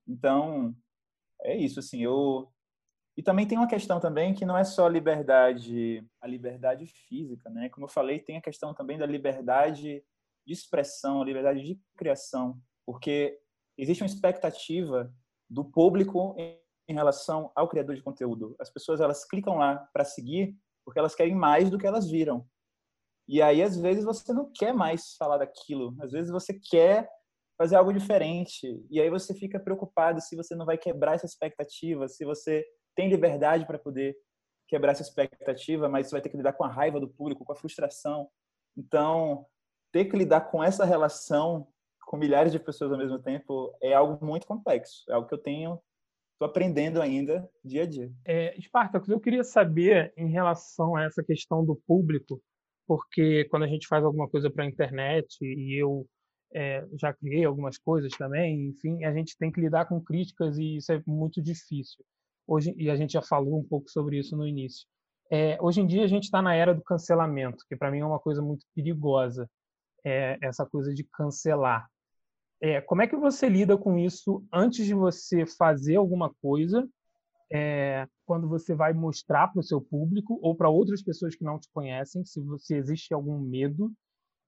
Então, 0.07 0.75
é 1.43 1.57
isso, 1.57 1.81
assim, 1.81 2.03
eu... 2.03 2.53
E 3.17 3.23
também 3.23 3.47
tem 3.47 3.59
uma 3.59 3.67
questão 3.67 3.99
também 3.99 4.33
que 4.33 4.47
não 4.47 4.57
é 4.57 4.63
só 4.63 4.87
a 4.87 4.91
liberdade, 4.91 6.07
a 6.21 6.27
liberdade 6.27 6.87
física, 6.87 7.51
né? 7.51 7.69
Como 7.69 7.85
eu 7.87 7.91
falei, 7.91 8.21
tem 8.21 8.37
a 8.37 8.43
questão 8.43 8.73
também 8.73 8.97
da 8.97 9.07
liberdade 9.07 10.05
de 10.47 10.53
expressão, 10.53 11.21
a 11.21 11.25
liberdade 11.25 11.63
de 11.63 11.81
criação, 11.97 12.61
porque 12.87 13.39
existe 13.77 14.03
uma 14.03 14.09
expectativa 14.09 15.13
do 15.51 15.65
público 15.65 16.37
em 16.88 16.94
relação 16.94 17.53
ao 17.55 17.68
criador 17.68 17.94
de 17.94 18.03
conteúdo. 18.03 18.57
As 18.59 18.70
pessoas 18.70 19.01
elas 19.01 19.24
clicam 19.24 19.57
lá 19.57 19.77
para 19.92 20.05
seguir 20.05 20.57
porque 20.85 20.98
elas 20.98 21.14
querem 21.14 21.35
mais 21.35 21.68
do 21.68 21.79
que 21.79 21.87
elas 21.87 22.11
viram. 22.11 22.46
E 23.29 23.42
aí 23.42 23.62
às 23.62 23.77
vezes 23.77 24.05
você 24.05 24.33
não 24.33 24.51
quer 24.53 24.72
mais 24.72 25.14
falar 25.16 25.37
daquilo, 25.38 25.94
às 26.01 26.12
vezes 26.12 26.31
você 26.31 26.55
quer 26.55 27.09
fazer 27.59 27.77
algo 27.77 27.92
diferente. 27.92 28.83
E 28.90 29.01
aí 29.01 29.11
você 29.11 29.35
fica 29.35 29.61
preocupado 29.61 30.20
se 30.20 30.35
você 30.35 30.55
não 30.55 30.64
vai 30.64 30.79
quebrar 30.79 31.14
essa 31.14 31.27
expectativa, 31.27 32.09
se 32.09 32.24
você 32.24 32.64
tem 32.96 33.09
liberdade 33.09 33.66
para 33.66 33.79
poder 33.79 34.16
quebrar 34.68 34.92
essa 34.92 35.03
expectativa, 35.03 35.88
mas 35.88 36.07
você 36.07 36.12
vai 36.12 36.20
ter 36.20 36.29
que 36.29 36.37
lidar 36.37 36.53
com 36.53 36.64
a 36.64 36.68
raiva 36.68 37.01
do 37.01 37.09
público, 37.09 37.44
com 37.44 37.53
a 37.53 37.57
frustração. 37.57 38.29
Então, 38.77 39.44
ter 39.92 40.05
que 40.05 40.16
lidar 40.16 40.42
com 40.42 40.62
essa 40.62 40.85
relação 40.85 41.66
com 42.07 42.16
milhares 42.16 42.53
de 42.53 42.59
pessoas 42.59 42.90
ao 42.90 42.98
mesmo 42.98 43.18
tempo 43.18 43.77
é 43.83 43.92
algo 43.92 44.24
muito 44.24 44.46
complexo. 44.46 45.05
É 45.11 45.12
algo 45.12 45.29
que 45.29 45.35
eu 45.35 45.42
tenho, 45.42 45.79
estou 46.38 46.46
aprendendo 46.46 47.03
ainda 47.03 47.51
dia 47.64 47.83
a 47.83 47.87
dia. 47.87 48.12
É, 48.24 48.57
Spartacus, 48.61 49.09
eu 49.09 49.20
queria 49.20 49.42
saber 49.42 50.12
em 50.16 50.31
relação 50.31 50.94
a 50.94 51.03
essa 51.03 51.22
questão 51.22 51.64
do 51.64 51.74
público, 51.85 52.40
porque 52.87 53.44
quando 53.51 53.64
a 53.64 53.66
gente 53.66 53.88
faz 53.88 54.05
alguma 54.05 54.29
coisa 54.29 54.48
para 54.48 54.64
a 54.64 54.68
internet 54.68 55.37
e 55.42 55.83
eu 55.83 56.07
é, 56.55 56.87
já 56.98 57.12
criei 57.12 57.44
algumas 57.44 57.77
coisas 57.77 58.12
também, 58.16 58.68
enfim, 58.68 59.05
a 59.05 59.12
gente 59.12 59.37
tem 59.37 59.51
que 59.51 59.61
lidar 59.61 59.87
com 59.87 60.01
críticas 60.01 60.57
e 60.57 60.77
isso 60.77 60.92
é 60.92 61.03
muito 61.05 61.42
difícil. 61.42 62.05
Hoje, 62.46 62.72
e 62.79 62.88
a 62.88 62.96
gente 62.96 63.12
já 63.12 63.20
falou 63.20 63.59
um 63.59 63.64
pouco 63.64 63.90
sobre 63.90 64.18
isso 64.18 64.37
no 64.37 64.46
início. 64.46 64.87
É, 65.31 65.59
hoje 65.61 65.81
em 65.81 65.87
dia 65.87 66.05
a 66.05 66.09
gente 66.09 66.24
está 66.24 66.40
na 66.40 66.55
era 66.55 66.72
do 66.72 66.83
cancelamento, 66.83 67.64
que 67.68 67.77
para 67.77 67.90
mim 67.90 67.98
é 67.98 68.07
uma 68.07 68.20
coisa 68.20 68.40
muito 68.40 68.64
perigosa, 68.74 69.51
é, 70.07 70.38
essa 70.40 70.64
coisa 70.64 70.94
de 70.94 71.05
cancelar. 71.12 71.87
É, 72.61 72.81
como 72.81 73.03
é 73.03 73.07
que 73.07 73.16
você 73.16 73.49
lida 73.49 73.77
com 73.77 73.99
isso 73.99 74.44
antes 74.53 74.85
de 74.85 74.94
você 74.94 75.47
fazer 75.47 75.97
alguma 75.97 76.33
coisa, 76.42 76.88
é, 77.53 78.07
quando 78.27 78.49
você 78.49 78.75
vai 78.75 78.92
mostrar 78.92 79.49
para 79.49 79.61
o 79.61 79.62
seu 79.62 79.81
público 79.81 80.38
ou 80.42 80.55
para 80.55 80.68
outras 80.68 81.03
pessoas 81.03 81.35
que 81.35 81.44
não 81.44 81.59
te 81.59 81.68
conhecem, 81.73 82.25
se, 82.25 82.40
você, 82.40 82.77
existe 82.77 83.14
algum 83.14 83.38
medo 83.38 83.92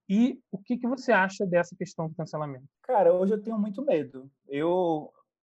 e 0.09 0.39
o 0.51 0.57
que, 0.57 0.77
que 0.77 0.87
você 0.87 1.11
acha 1.11 1.45
dessa 1.45 1.75
questão 1.75 2.09
do 2.09 2.15
cancelamento? 2.15 2.65
Cara, 2.83 3.13
hoje 3.13 3.33
eu 3.33 3.41
tenho 3.41 3.57
muito 3.57 3.81
medo. 3.81 4.29
Eu, 4.47 5.09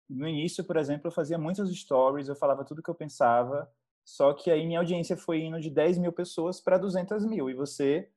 no 0.10 0.28
início, 0.28 0.64
por 0.66 0.76
exemplo, 0.76 1.08
eu 1.08 1.12
fazia 1.12 1.38
muitos 1.38 1.74
stories, 1.80 2.28
eu 2.28 2.36
falava 2.36 2.66
tudo 2.66 2.84
que 2.84 2.90
eu 2.90 2.96
pensava, 2.96 3.72
só 4.04 4.34
que 4.34 4.52
aí 4.52 4.66
minha 4.66 4.80
audiência 4.80 5.16
foi 5.16 5.44
indo 5.44 5.62
de 5.62 5.70
10 5.70 5.98
mil 5.98 6.12
pessoas 6.12 6.60
para 6.60 6.78
200 6.78 7.26
mil. 7.26 7.50
E 7.50 7.54
você 7.54 8.10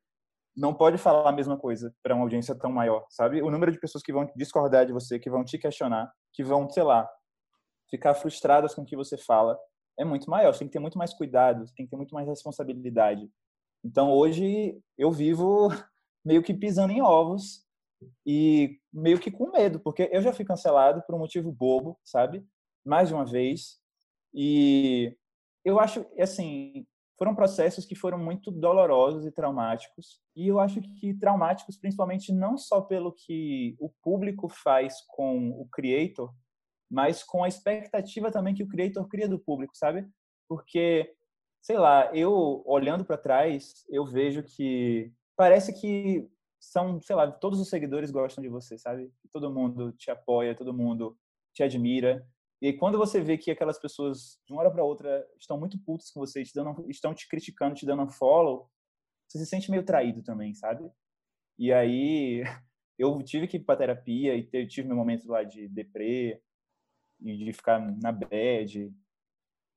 não 0.57 0.75
pode 0.75 0.99
falar 0.99 1.29
a 1.29 1.33
mesma 1.33 1.57
coisa 1.57 1.95
para 2.03 2.15
uma 2.15 2.25
audiência 2.25 2.55
tão 2.55 2.71
maior, 2.71 3.07
sabe? 3.11 3.43
O 3.43 3.51
número 3.51 3.73
de 3.73 3.81
pessoas 3.81 4.03
que 4.03 4.13
vão 4.13 4.31
discordar 4.37 4.87
de 4.87 4.93
você, 4.93 5.19
que 5.19 5.31
vão 5.31 5.45
te 5.45 5.59
questionar, 5.59 6.13
que 6.33 6.45
vão, 6.45 6.69
sei 6.69 6.83
lá, 6.83 7.09
ficar 7.91 8.15
frustradas 8.15 8.75
com 8.75 8.83
o 8.83 8.85
que 8.85 8.97
você 8.97 9.17
fala, 9.17 9.59
é 9.99 10.05
muito 10.05 10.29
maior. 10.31 10.53
Você 10.53 10.61
tem 10.61 10.69
que 10.69 10.73
ter 10.73 10.79
muito 10.79 10.99
mais 10.99 11.15
cuidado, 11.15 11.65
tem 11.77 11.87
que 11.87 11.91
ter 11.91 11.97
muito 11.97 12.15
mais 12.15 12.27
responsabilidade. 12.27 13.31
Então, 13.85 14.13
hoje, 14.13 14.79
eu 14.97 15.11
vivo 15.11 15.69
meio 16.25 16.43
que 16.43 16.55
pisando 16.55 16.93
em 16.93 17.03
ovos 17.03 17.65
e 18.27 18.79
meio 18.93 19.19
que 19.19 19.31
com 19.31 19.51
medo, 19.51 19.81
porque 19.81 20.09
eu 20.13 20.23
já 20.23 20.33
fui 20.33 20.45
cancelado 20.45 21.03
por 21.07 21.15
um 21.15 21.19
motivo 21.19 21.53
bobo, 21.53 21.99
sabe? 22.05 22.45
Mais 22.85 23.09
de 23.09 23.15
uma 23.15 23.25
vez. 23.25 23.81
E 24.35 25.17
eu 25.65 25.79
acho, 25.79 26.07
assim, 26.19 26.87
foram 27.19 27.35
processos 27.35 27.85
que 27.85 27.95
foram 27.95 28.19
muito 28.19 28.51
dolorosos 28.51 29.27
e 29.27 29.31
traumáticos. 29.31 30.21
E 30.35 30.49
eu 30.49 30.59
acho 30.59 30.81
que 30.81 31.15
traumáticos, 31.15 31.77
principalmente, 31.77 32.33
não 32.33 32.57
só 32.57 32.81
pelo 32.81 33.13
que 33.13 33.77
o 33.79 33.91
público 34.03 34.49
faz 34.49 35.01
com 35.09 35.51
o 35.51 35.69
creator, 35.71 36.33
mas 36.91 37.23
com 37.23 37.45
a 37.45 37.49
expectativa 37.49 38.31
também 38.31 38.55
que 38.55 38.63
o 38.63 38.69
creator 38.69 39.07
cria 39.09 39.29
do 39.29 39.39
público, 39.39 39.77
sabe? 39.77 40.07
Porque, 40.49 41.15
sei 41.61 41.79
lá, 41.79 42.15
eu 42.15 42.63
olhando 42.67 43.05
para 43.05 43.17
trás, 43.17 43.85
eu 43.89 44.05
vejo 44.05 44.43
que 44.43 45.13
parece 45.37 45.73
que 45.73 46.29
são, 46.61 47.01
sei 47.01 47.17
lá, 47.17 47.31
todos 47.31 47.59
os 47.61 47.69
seguidores 47.69 48.11
gostam 48.11 48.43
de 48.43 48.49
você, 48.49 48.79
sabe? 48.79 49.11
Todo 49.33 49.53
mundo 49.53 49.93
te 49.93 50.11
apoia, 50.11 50.55
todo 50.55 50.75
mundo 50.75 51.17
te 51.53 51.63
admira. 51.63 52.27
E 52.63 52.73
quando 52.73 52.97
você 52.97 53.21
vê 53.21 53.37
que 53.37 53.51
aquelas 53.51 53.77
pessoas, 53.77 54.41
de 54.47 54.53
uma 54.53 54.61
hora 54.63 54.71
para 54.71 54.85
outra, 54.85 55.27
estão 55.37 55.59
muito 55.59 55.77
putas 55.81 56.13
com 56.13 56.21
você, 56.21 56.45
te 56.45 56.55
dando, 56.55 56.89
estão 56.89 57.13
te 57.13 57.29
criticando, 57.29 57.75
te 57.75 57.85
dando 57.85 58.05
um 58.05 58.09
follow, 58.09 58.71
você 59.27 59.39
se 59.39 59.47
sente 59.47 59.69
meio 59.69 59.85
traído 59.85 60.23
também, 60.23 60.55
sabe? 60.55 60.89
E 61.59 61.73
aí 61.73 62.45
eu 62.97 63.21
tive 63.25 63.49
que 63.49 63.57
ir 63.57 63.65
para 63.65 63.79
terapia 63.79 64.37
e 64.37 64.67
tive 64.69 64.87
meu 64.87 64.97
momento 64.97 65.27
lá 65.27 65.43
de 65.43 65.67
deprê 65.67 66.41
e 67.21 67.37
de 67.37 67.53
ficar 67.53 67.81
na 68.01 68.13
bad 68.13 68.95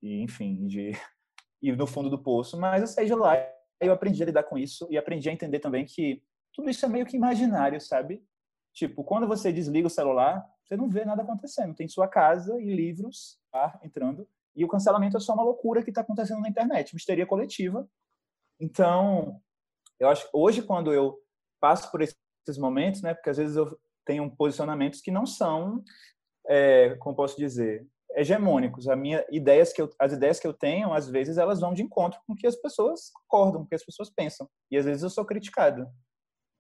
e 0.04 0.22
enfim, 0.22 0.68
de 0.68 0.92
ir 1.64 1.76
no 1.76 1.88
fundo 1.88 2.08
do 2.08 2.22
poço, 2.22 2.56
mas 2.56 2.82
eu 2.82 2.88
saí 2.88 3.08
de 3.08 3.16
lá 3.16 3.36
eu 3.82 3.94
aprendi 3.94 4.22
a 4.22 4.26
lidar 4.26 4.44
com 4.44 4.58
isso 4.58 4.88
e 4.92 4.98
aprendi 4.98 5.28
a 5.28 5.34
entender 5.34 5.60
também 5.60 5.86
que 5.86 6.24
tudo 6.54 6.70
isso 6.70 6.86
é 6.86 6.90
meio 6.90 7.06
que 7.06 7.18
imaginário, 7.18 7.82
sabe? 7.82 8.24
Tipo, 8.76 9.06
quando 9.06 9.26
você 9.26 9.54
desliga 9.54 9.88
o 9.88 9.90
celular, 9.90 10.46
você 10.66 10.76
não 10.76 10.90
vê 10.90 11.06
nada 11.06 11.22
acontecendo. 11.22 11.74
Tem 11.74 11.88
sua 11.88 12.10
casa 12.10 12.62
e 12.62 12.76
livros 12.76 13.40
tá, 13.50 13.80
entrando. 13.82 14.28
E 14.54 14.66
o 14.66 14.68
cancelamento 14.68 15.16
é 15.16 15.20
só 15.20 15.34
uma 15.34 15.44
loucura 15.44 15.82
que 15.82 15.90
está 15.90 16.02
acontecendo 16.02 16.42
na 16.42 16.50
internet, 16.50 16.94
uma 16.94 16.98
histeria 16.98 17.26
coletiva. 17.26 17.88
Então, 18.60 19.42
eu 19.98 20.10
acho 20.10 20.28
hoje, 20.34 20.62
quando 20.62 20.94
eu 20.94 21.18
passo 21.60 21.90
por 21.90 22.02
esses 22.02 22.58
momentos, 22.58 23.02
né, 23.02 23.14
porque 23.14 23.30
às 23.30 23.38
vezes 23.38 23.56
eu 23.56 23.80
tenho 24.06 24.30
posicionamentos 24.36 25.00
que 25.00 25.10
não 25.10 25.26
são, 25.26 25.82
é, 26.46 26.96
como 26.96 27.16
posso 27.16 27.38
dizer, 27.38 27.88
hegemônicos. 28.12 28.90
A 28.90 28.96
minha 28.96 29.26
ideias 29.32 29.72
que 29.72 29.82
eu, 29.82 29.90
as 29.98 30.12
ideias 30.12 30.38
que 30.38 30.48
eu 30.48 30.54
tenho, 30.54 30.94
às 30.94 31.10
vezes 31.10 31.38
elas 31.38 31.62
vão 31.62 31.74
de 31.74 31.82
encontro 31.82 32.20
com 32.28 32.34
o 32.34 32.36
que 32.36 32.46
as 32.46 32.58
pessoas 32.58 33.10
concordam, 33.14 33.62
com 33.62 33.66
o 33.66 33.70
que 33.70 33.76
as 33.76 33.86
pessoas 33.86 34.10
pensam. 34.10 34.50
E 34.70 34.78
às 34.78 34.84
vezes 34.84 35.02
eu 35.02 35.10
sou 35.10 35.24
criticado. 35.24 35.88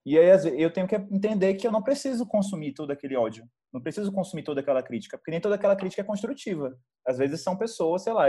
E 0.05 0.19
aí 0.19 0.61
eu 0.61 0.71
tenho 0.71 0.87
que 0.87 0.95
entender 0.95 1.55
que 1.55 1.65
eu 1.65 1.71
não 1.71 1.81
preciso 1.81 2.27
consumir 2.27 2.73
todo 2.73 2.91
aquele 2.91 3.15
ódio, 3.15 3.43
não 3.73 3.81
preciso 3.81 4.11
consumir 4.11 4.43
toda 4.43 4.61
aquela 4.61 4.83
crítica, 4.83 5.17
porque 5.17 5.31
nem 5.31 5.41
toda 5.41 5.55
aquela 5.55 5.75
crítica 5.75 6.01
é 6.01 6.05
construtiva. 6.05 6.77
Às 7.07 7.17
vezes 7.17 7.41
são 7.41 7.57
pessoas, 7.57 8.03
sei 8.03 8.13
lá, 8.13 8.25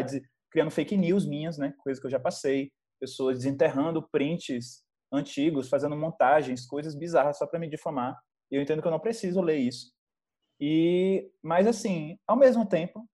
criando 0.50 0.70
fake 0.70 0.96
news 0.96 1.26
minhas, 1.26 1.58
né, 1.58 1.74
coisas 1.82 2.00
que 2.00 2.06
eu 2.06 2.10
já 2.10 2.18
passei, 2.18 2.70
pessoas 2.98 3.38
desenterrando 3.38 4.08
prints 4.10 4.84
antigos, 5.12 5.68
fazendo 5.68 5.94
montagens, 5.94 6.66
coisas 6.66 6.94
bizarras 6.94 7.36
só 7.36 7.46
para 7.46 7.60
me 7.60 7.68
difamar. 7.68 8.18
E 8.50 8.56
eu 8.56 8.62
entendo 8.62 8.80
que 8.80 8.88
eu 8.88 8.92
não 8.92 9.00
preciso 9.00 9.42
ler 9.42 9.58
isso. 9.58 9.92
E 10.58 11.30
mas 11.42 11.66
assim, 11.66 12.18
ao 12.26 12.36
mesmo 12.36 12.66
tempo, 12.66 13.06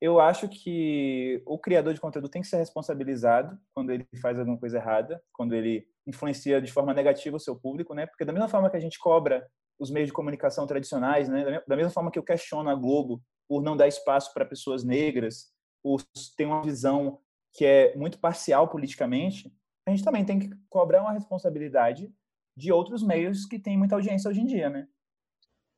eu 0.00 0.18
acho 0.18 0.48
que 0.48 1.42
o 1.44 1.58
criador 1.58 1.92
de 1.92 2.00
conteúdo 2.00 2.30
tem 2.30 2.40
que 2.40 2.48
ser 2.48 2.56
responsabilizado 2.56 3.58
quando 3.74 3.90
ele 3.90 4.08
faz 4.22 4.38
alguma 4.38 4.58
coisa 4.58 4.78
errada, 4.78 5.22
quando 5.34 5.54
ele 5.54 5.86
influencia 6.06 6.60
de 6.60 6.72
forma 6.72 6.94
negativa 6.94 7.36
o 7.36 7.40
seu 7.40 7.56
público, 7.56 7.94
né? 7.94 8.06
Porque 8.06 8.24
da 8.24 8.32
mesma 8.32 8.48
forma 8.48 8.70
que 8.70 8.76
a 8.76 8.80
gente 8.80 8.98
cobra 8.98 9.46
os 9.78 9.90
meios 9.90 10.08
de 10.08 10.12
comunicação 10.12 10.66
tradicionais, 10.66 11.28
né? 11.28 11.62
Da 11.66 11.76
mesma 11.76 11.90
forma 11.90 12.10
que 12.10 12.18
eu 12.18 12.22
questiono 12.22 12.68
a 12.70 12.74
Globo 12.74 13.22
por 13.48 13.62
não 13.62 13.76
dar 13.76 13.88
espaço 13.88 14.32
para 14.32 14.44
pessoas 14.44 14.84
negras, 14.84 15.52
por 15.82 16.02
ter 16.36 16.44
uma 16.44 16.62
visão 16.62 17.18
que 17.52 17.64
é 17.64 17.96
muito 17.96 18.18
parcial 18.18 18.68
politicamente, 18.68 19.52
a 19.86 19.90
gente 19.90 20.04
também 20.04 20.24
tem 20.24 20.38
que 20.38 20.50
cobrar 20.68 21.02
uma 21.02 21.12
responsabilidade 21.12 22.12
de 22.56 22.70
outros 22.70 23.02
meios 23.02 23.46
que 23.46 23.58
têm 23.58 23.76
muita 23.76 23.94
audiência 23.94 24.28
hoje 24.30 24.40
em 24.40 24.46
dia, 24.46 24.68
né? 24.68 24.86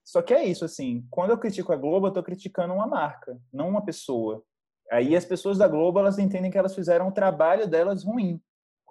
Só 0.04 0.20
que 0.20 0.34
é 0.34 0.44
isso, 0.44 0.64
assim, 0.64 1.06
quando 1.10 1.30
eu 1.30 1.38
critico 1.38 1.72
a 1.72 1.76
Globo, 1.76 2.06
eu 2.06 2.08
estou 2.08 2.22
criticando 2.22 2.74
uma 2.74 2.86
marca, 2.86 3.40
não 3.52 3.68
uma 3.68 3.84
pessoa. 3.84 4.42
Aí 4.90 5.14
as 5.14 5.24
pessoas 5.24 5.58
da 5.58 5.68
Globo, 5.68 5.98
elas 5.98 6.18
entendem 6.18 6.50
que 6.50 6.58
elas 6.58 6.74
fizeram 6.74 7.08
o 7.08 7.12
trabalho 7.12 7.68
delas 7.68 8.04
ruim. 8.04 8.42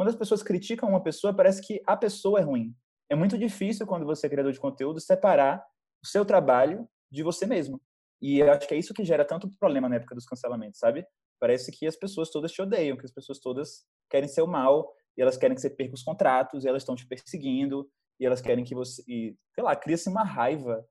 Quando 0.02 0.10
as 0.10 0.16
pessoas 0.16 0.42
criticam 0.42 0.90
uma 0.90 1.04
pessoa, 1.04 1.32
parece 1.32 1.62
que 1.62 1.80
a 1.86 1.96
pessoa 1.96 2.40
é 2.40 2.42
ruim. 2.42 2.76
É 3.08 3.14
muito 3.14 3.38
difícil, 3.38 3.86
quando 3.86 4.04
você 4.04 4.26
é 4.26 4.30
criador 4.32 4.52
de 4.52 4.60
conteúdo, 4.60 5.00
separar 5.00 5.64
o 6.04 6.08
seu 6.08 6.26
trabalho 6.26 6.90
de 7.12 7.22
você 7.22 7.46
mesmo. 7.46 7.80
E 8.20 8.40
eu 8.40 8.52
acho 8.52 8.68
que 8.68 8.74
é 8.74 8.80
isso 8.80 8.96
que 8.96 9.06
gera 9.06 9.24
tanto 9.24 9.48
problema 9.60 9.88
na 9.88 9.98
época 9.98 10.16
dos 10.16 10.26
cancelamentos, 10.26 10.80
sabe? 10.80 11.06
Parece 11.40 11.72
que 11.72 11.86
as 11.86 11.96
pessoas 11.96 12.32
todas 12.32 12.52
te 12.52 12.64
odeiam, 12.64 12.98
que 12.98 13.06
as 13.06 13.12
pessoas 13.12 13.40
todas 13.40 13.86
querem 14.10 14.28
ser 14.28 14.42
o 14.42 14.48
mal, 14.48 14.92
e 15.16 15.22
elas 15.22 15.38
querem 15.38 15.54
que 15.54 15.62
você 15.62 15.70
perca 15.70 15.94
os 15.94 16.02
contratos, 16.02 16.66
e 16.66 16.68
elas 16.68 16.82
estão 16.82 16.96
te 16.96 17.06
perseguindo, 17.06 17.88
e 18.20 18.26
elas 18.26 18.41
querem 18.41 18.64
que 18.64 18.74
você, 18.74 19.04
e, 19.08 19.38
sei 19.54 19.64
lá, 19.64 19.76
cria-se 19.76 20.10
uma 20.10 20.24
raiva 20.24 20.84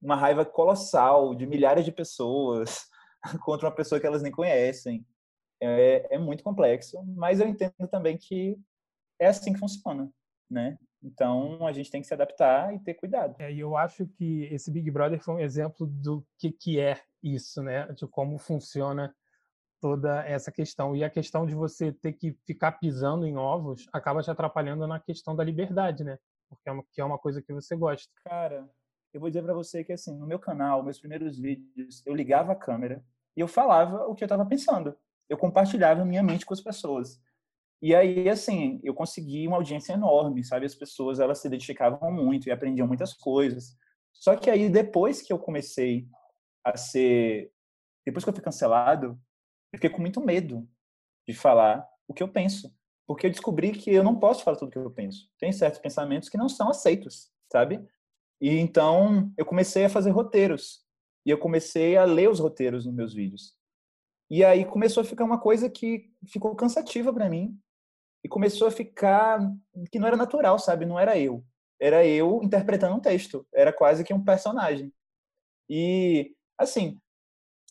uma 0.00 0.14
raiva 0.14 0.44
colossal 0.44 1.34
de 1.34 1.46
milhares 1.46 1.84
de 1.84 1.90
pessoas 1.90 2.86
contra 3.42 3.66
uma 3.66 3.74
pessoa 3.74 4.00
que 4.00 4.06
elas 4.06 4.22
nem 4.22 4.30
conhecem. 4.30 5.04
É, 5.60 6.14
é 6.14 6.18
muito 6.18 6.42
complexo, 6.42 7.02
mas 7.16 7.40
eu 7.40 7.48
entendo 7.48 7.88
também 7.90 8.16
que 8.16 8.58
é 9.18 9.28
assim 9.28 9.52
que 9.52 9.58
funciona, 9.58 10.10
né? 10.50 10.78
Então 11.02 11.66
a 11.66 11.72
gente 11.72 11.90
tem 11.90 12.00
que 12.00 12.06
se 12.06 12.14
adaptar 12.14 12.74
e 12.74 12.78
ter 12.78 12.94
cuidado. 12.94 13.36
É, 13.38 13.52
e 13.52 13.60
eu 13.60 13.76
acho 13.76 14.06
que 14.06 14.44
esse 14.44 14.70
Big 14.70 14.90
Brother 14.90 15.22
foi 15.22 15.34
um 15.34 15.40
exemplo 15.40 15.86
do 15.86 16.26
que, 16.38 16.50
que 16.50 16.80
é 16.80 17.00
isso, 17.22 17.62
né? 17.62 17.86
De 17.92 18.06
como 18.06 18.38
funciona 18.38 19.14
toda 19.80 20.24
essa 20.26 20.50
questão. 20.50 20.96
E 20.96 21.04
a 21.04 21.10
questão 21.10 21.44
de 21.44 21.54
você 21.54 21.92
ter 21.92 22.14
que 22.14 22.32
ficar 22.46 22.72
pisando 22.72 23.26
em 23.26 23.36
ovos 23.36 23.86
acaba 23.92 24.22
te 24.22 24.30
atrapalhando 24.30 24.86
na 24.86 24.98
questão 24.98 25.36
da 25.36 25.44
liberdade, 25.44 26.02
né? 26.02 26.18
Porque 26.48 26.68
é 26.68 26.72
uma, 26.72 26.84
que 26.90 27.00
é 27.00 27.04
uma 27.04 27.18
coisa 27.18 27.42
que 27.42 27.52
você 27.52 27.76
gosta. 27.76 28.10
Cara, 28.24 28.66
eu 29.12 29.20
vou 29.20 29.28
dizer 29.28 29.42
para 29.42 29.52
você 29.52 29.84
que 29.84 29.92
assim, 29.92 30.16
no 30.16 30.26
meu 30.26 30.38
canal, 30.38 30.82
meus 30.82 30.98
primeiros 30.98 31.38
vídeos, 31.38 32.02
eu 32.06 32.14
ligava 32.14 32.52
a 32.52 32.56
câmera 32.56 33.04
e 33.36 33.40
eu 33.40 33.48
falava 33.48 34.06
o 34.06 34.14
que 34.14 34.24
eu 34.24 34.26
estava 34.26 34.46
pensando. 34.46 34.96
Eu 35.28 35.38
compartilhava 35.38 36.04
minha 36.04 36.22
mente 36.22 36.44
com 36.44 36.54
as 36.54 36.60
pessoas. 36.60 37.20
E 37.82 37.94
aí, 37.94 38.28
assim, 38.28 38.80
eu 38.82 38.94
consegui 38.94 39.46
uma 39.46 39.56
audiência 39.56 39.92
enorme, 39.92 40.42
sabe? 40.42 40.64
As 40.64 40.74
pessoas, 40.74 41.20
elas 41.20 41.38
se 41.38 41.48
identificavam 41.48 42.10
muito 42.10 42.48
e 42.48 42.50
aprendiam 42.50 42.86
muitas 42.86 43.12
coisas. 43.12 43.76
Só 44.12 44.36
que 44.36 44.48
aí, 44.48 44.68
depois 44.68 45.20
que 45.20 45.32
eu 45.32 45.38
comecei 45.38 46.06
a 46.64 46.76
ser. 46.76 47.52
Depois 48.06 48.24
que 48.24 48.30
eu 48.30 48.34
fui 48.34 48.42
cancelado, 48.42 49.18
eu 49.72 49.78
fiquei 49.78 49.90
com 49.90 50.00
muito 50.00 50.20
medo 50.20 50.68
de 51.26 51.34
falar 51.34 51.86
o 52.08 52.14
que 52.14 52.22
eu 52.22 52.28
penso. 52.28 52.74
Porque 53.06 53.26
eu 53.26 53.30
descobri 53.30 53.72
que 53.72 53.90
eu 53.90 54.02
não 54.02 54.18
posso 54.18 54.42
falar 54.42 54.56
tudo 54.56 54.68
o 54.68 54.72
que 54.72 54.78
eu 54.78 54.90
penso. 54.90 55.28
Tem 55.38 55.52
certos 55.52 55.80
pensamentos 55.80 56.28
que 56.28 56.38
não 56.38 56.48
são 56.48 56.70
aceitos, 56.70 57.30
sabe? 57.52 57.86
E 58.40 58.58
então 58.58 59.32
eu 59.36 59.44
comecei 59.44 59.84
a 59.84 59.90
fazer 59.90 60.10
roteiros. 60.10 60.82
E 61.26 61.30
eu 61.30 61.38
comecei 61.38 61.96
a 61.96 62.04
ler 62.04 62.30
os 62.30 62.40
roteiros 62.40 62.86
nos 62.86 62.94
meus 62.94 63.14
vídeos. 63.14 63.54
E 64.30 64.44
aí 64.44 64.64
começou 64.64 65.02
a 65.02 65.04
ficar 65.04 65.24
uma 65.24 65.40
coisa 65.40 65.68
que 65.70 66.10
ficou 66.28 66.54
cansativa 66.56 67.12
para 67.12 67.28
mim. 67.28 67.58
E 68.24 68.28
começou 68.28 68.68
a 68.68 68.70
ficar 68.70 69.38
que 69.92 69.98
não 69.98 70.06
era 70.06 70.16
natural, 70.16 70.58
sabe? 70.58 70.86
Não 70.86 70.98
era 70.98 71.18
eu 71.18 71.44
era 71.80 72.06
eu 72.06 72.40
interpretando 72.42 72.96
um 72.96 73.00
texto, 73.00 73.46
era 73.52 73.72
quase 73.72 74.04
que 74.04 74.14
um 74.14 74.24
personagem. 74.24 74.92
E 75.68 76.34
assim, 76.58 77.00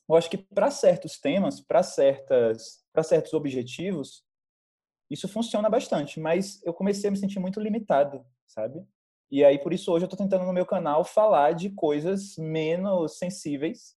eu 0.10 0.16
acho 0.16 0.30
que 0.30 0.38
para 0.38 0.72
certos 0.72 1.20
temas, 1.20 1.62
para 1.62 1.84
certas, 1.84 2.84
para 2.94 3.04
certos 3.04 3.34
objetivos, 3.34 4.24
isso 5.10 5.28
funciona 5.28 5.70
bastante, 5.70 6.20
mas 6.20 6.62
eu 6.64 6.74
comecei 6.74 7.08
a 7.08 7.12
me 7.12 7.18
sentir 7.18 7.40
muito 7.40 7.60
limitado, 7.60 8.26
sabe? 8.48 8.86
E 9.32 9.44
aí 9.44 9.60
por 9.60 9.74
isso 9.74 9.92
hoje 9.92 10.06
eu 10.06 10.08
estou 10.08 10.18
tentando 10.18 10.46
no 10.46 10.54
meu 10.54 10.66
canal 10.66 11.04
falar 11.04 11.54
de 11.54 11.70
coisas 11.72 12.36
menos 12.38 13.18
sensíveis 13.18 13.96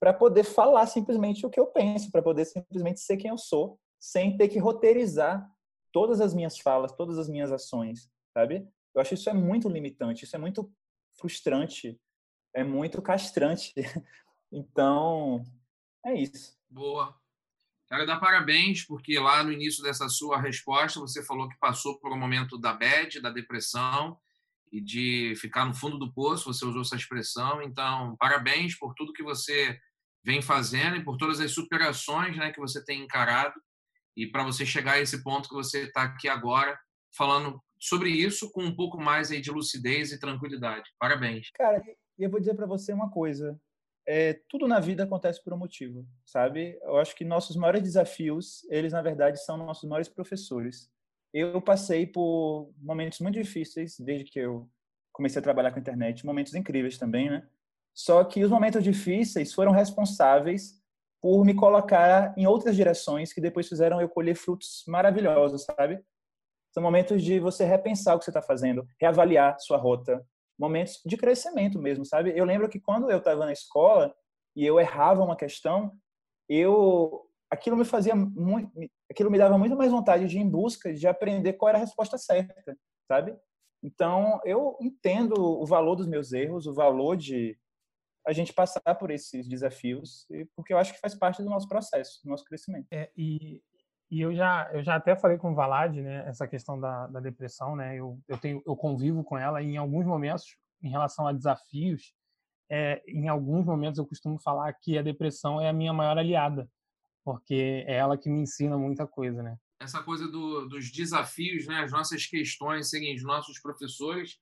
para 0.00 0.12
poder 0.12 0.44
falar 0.44 0.86
simplesmente 0.86 1.44
o 1.44 1.50
que 1.50 1.58
eu 1.58 1.66
penso, 1.66 2.10
para 2.10 2.22
poder 2.22 2.44
simplesmente 2.44 3.00
ser 3.00 3.16
quem 3.16 3.30
eu 3.30 3.38
sou, 3.38 3.78
sem 3.98 4.36
ter 4.36 4.48
que 4.48 4.58
roteirizar 4.58 5.50
todas 5.92 6.20
as 6.20 6.32
minhas 6.32 6.58
falas, 6.58 6.92
todas 6.92 7.18
as 7.18 7.28
minhas 7.28 7.50
ações, 7.50 8.08
sabe? 8.32 8.68
Eu 8.94 9.00
acho 9.00 9.14
isso 9.14 9.28
é 9.28 9.34
muito 9.34 9.68
limitante, 9.68 10.24
isso 10.24 10.36
é 10.36 10.38
muito 10.38 10.70
frustrante, 11.18 12.00
é 12.54 12.64
muito 12.64 13.02
castrante. 13.02 13.72
Então, 14.50 15.44
é 16.02 16.14
isso. 16.14 16.56
Boa. 16.70 17.14
Quero 17.86 18.06
dar 18.06 18.18
parabéns, 18.18 18.82
porque 18.82 19.18
lá 19.18 19.42
no 19.42 19.52
início 19.52 19.82
dessa 19.82 20.08
sua 20.08 20.40
resposta 20.40 20.98
você 20.98 21.22
falou 21.22 21.50
que 21.50 21.58
passou 21.58 21.98
por 21.98 22.10
um 22.12 22.18
momento 22.18 22.56
da 22.56 22.72
bad, 22.72 23.20
da 23.20 23.28
depressão 23.28 24.18
e 24.72 24.80
de 24.80 25.34
ficar 25.36 25.66
no 25.66 25.74
fundo 25.74 25.98
do 25.98 26.10
poço, 26.10 26.52
você 26.52 26.64
usou 26.64 26.80
essa 26.80 26.96
expressão. 26.96 27.60
Então, 27.60 28.16
parabéns 28.16 28.74
por 28.74 28.94
tudo 28.94 29.12
que 29.12 29.22
você 29.22 29.78
vem 30.24 30.42
fazendo 30.42 30.96
e 30.96 31.04
por 31.04 31.16
todas 31.16 31.40
as 31.40 31.52
superações 31.52 32.36
né, 32.36 32.52
que 32.52 32.60
você 32.60 32.84
tem 32.84 33.02
encarado 33.02 33.54
e 34.16 34.26
para 34.26 34.42
você 34.42 34.66
chegar 34.66 34.94
a 34.94 35.00
esse 35.00 35.22
ponto 35.22 35.48
que 35.48 35.54
você 35.54 35.84
está 35.84 36.02
aqui 36.02 36.28
agora, 36.28 36.78
falando 37.16 37.62
sobre 37.78 38.10
isso 38.10 38.50
com 38.50 38.64
um 38.64 38.74
pouco 38.74 39.00
mais 39.00 39.30
aí 39.30 39.40
de 39.40 39.50
lucidez 39.50 40.10
e 40.10 40.18
tranquilidade. 40.18 40.90
Parabéns. 40.98 41.50
Cara, 41.54 41.82
e 42.18 42.24
eu 42.24 42.30
vou 42.30 42.40
dizer 42.40 42.54
para 42.54 42.66
você 42.66 42.92
uma 42.92 43.10
coisa. 43.10 43.58
É, 44.06 44.40
tudo 44.48 44.66
na 44.66 44.80
vida 44.80 45.04
acontece 45.04 45.42
por 45.44 45.52
um 45.52 45.58
motivo, 45.58 46.06
sabe? 46.24 46.78
Eu 46.82 46.96
acho 46.98 47.14
que 47.14 47.24
nossos 47.24 47.56
maiores 47.56 47.82
desafios, 47.82 48.64
eles 48.70 48.92
na 48.92 49.02
verdade 49.02 49.44
são 49.44 49.56
nossos 49.56 49.88
maiores 49.88 50.08
professores. 50.08 50.90
Eu 51.32 51.60
passei 51.60 52.06
por 52.06 52.72
momentos 52.80 53.20
muito 53.20 53.40
difíceis 53.40 54.00
desde 54.00 54.24
que 54.24 54.38
eu 54.40 54.68
comecei 55.12 55.38
a 55.40 55.42
trabalhar 55.42 55.70
com 55.70 55.78
a 55.78 55.80
internet, 55.80 56.24
momentos 56.24 56.54
incríveis 56.54 56.96
também, 56.96 57.28
né? 57.28 57.46
Só 57.98 58.22
que 58.22 58.44
os 58.44 58.50
momentos 58.50 58.84
difíceis 58.84 59.52
foram 59.52 59.72
responsáveis 59.72 60.80
por 61.20 61.44
me 61.44 61.52
colocar 61.52 62.32
em 62.38 62.46
outras 62.46 62.76
direções 62.76 63.32
que 63.32 63.40
depois 63.40 63.68
fizeram 63.68 64.00
eu 64.00 64.08
colher 64.08 64.36
frutos 64.36 64.84
maravilhosos, 64.86 65.64
sabe? 65.64 66.00
São 66.72 66.80
momentos 66.80 67.20
de 67.24 67.40
você 67.40 67.64
repensar 67.64 68.14
o 68.14 68.20
que 68.20 68.24
você 68.24 68.30
está 68.30 68.40
fazendo, 68.40 68.86
reavaliar 69.00 69.58
sua 69.58 69.76
rota, 69.78 70.24
momentos 70.56 71.00
de 71.04 71.16
crescimento 71.16 71.80
mesmo, 71.80 72.04
sabe? 72.04 72.32
Eu 72.36 72.44
lembro 72.44 72.68
que 72.68 72.78
quando 72.78 73.10
eu 73.10 73.18
estava 73.18 73.44
na 73.44 73.52
escola 73.52 74.14
e 74.54 74.64
eu 74.64 74.78
errava 74.78 75.24
uma 75.24 75.34
questão, 75.34 75.92
eu 76.48 77.26
aquilo 77.50 77.76
me 77.76 77.84
fazia 77.84 78.14
muito, 78.14 78.70
aquilo 79.10 79.28
me 79.28 79.38
dava 79.38 79.58
muito 79.58 79.76
mais 79.76 79.90
vontade 79.90 80.28
de 80.28 80.38
ir 80.38 80.42
em 80.42 80.48
busca 80.48 80.94
de 80.94 81.08
aprender 81.08 81.54
qual 81.54 81.70
era 81.70 81.78
a 81.78 81.80
resposta 81.80 82.16
certa, 82.16 82.78
sabe? 83.08 83.36
Então, 83.82 84.40
eu 84.44 84.76
entendo 84.80 85.34
o 85.34 85.66
valor 85.66 85.96
dos 85.96 86.06
meus 86.06 86.32
erros, 86.32 86.64
o 86.68 86.74
valor 86.74 87.16
de 87.16 87.58
a 88.28 88.32
gente 88.32 88.52
passar 88.52 88.94
por 88.94 89.10
esses 89.10 89.48
desafios, 89.48 90.26
porque 90.54 90.72
eu 90.72 90.78
acho 90.78 90.92
que 90.92 91.00
faz 91.00 91.14
parte 91.14 91.42
do 91.42 91.48
nosso 91.48 91.66
processo, 91.66 92.20
do 92.22 92.28
nosso 92.28 92.44
crescimento. 92.44 92.86
É, 92.92 93.10
e 93.16 93.62
e 94.10 94.22
eu 94.22 94.34
já, 94.34 94.70
eu 94.72 94.82
já 94.82 94.96
até 94.96 95.14
falei 95.14 95.36
com 95.36 95.52
o 95.52 95.54
Valad, 95.54 95.94
né, 96.00 96.26
essa 96.26 96.48
questão 96.48 96.80
da, 96.80 97.06
da 97.08 97.20
depressão, 97.20 97.76
né, 97.76 97.94
eu, 97.96 98.18
eu, 98.26 98.38
tenho, 98.38 98.62
eu 98.66 98.74
convivo 98.74 99.22
com 99.22 99.36
ela 99.36 99.60
e 99.60 99.66
em 99.66 99.76
alguns 99.76 100.06
momentos, 100.06 100.56
em 100.82 100.88
relação 100.88 101.26
a 101.26 101.32
desafios, 101.32 102.14
é, 102.70 103.02
em 103.06 103.28
alguns 103.28 103.66
momentos 103.66 103.98
eu 103.98 104.06
costumo 104.06 104.38
falar 104.38 104.72
que 104.72 104.96
a 104.96 105.02
depressão 105.02 105.60
é 105.60 105.68
a 105.68 105.74
minha 105.74 105.92
maior 105.92 106.16
aliada, 106.16 106.68
porque 107.22 107.84
é 107.86 107.96
ela 107.96 108.16
que 108.16 108.30
me 108.30 108.40
ensina 108.40 108.78
muita 108.78 109.06
coisa, 109.06 109.42
né. 109.42 109.58
Essa 109.80 110.02
coisa 110.02 110.26
do, 110.26 110.66
dos 110.66 110.90
desafios, 110.90 111.66
né, 111.66 111.80
as 111.80 111.92
nossas 111.92 112.26
questões 112.26 112.88
serem 112.88 113.14
os 113.14 113.22
nossos 113.22 113.60
professores, 113.60 114.38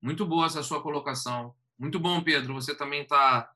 muito 0.00 0.24
boa 0.24 0.46
essa 0.46 0.62
sua 0.62 0.80
colocação. 0.80 1.52
Muito 1.78 2.00
bom, 2.00 2.22
Pedro, 2.22 2.54
você 2.54 2.76
também 2.76 3.02
está 3.02 3.50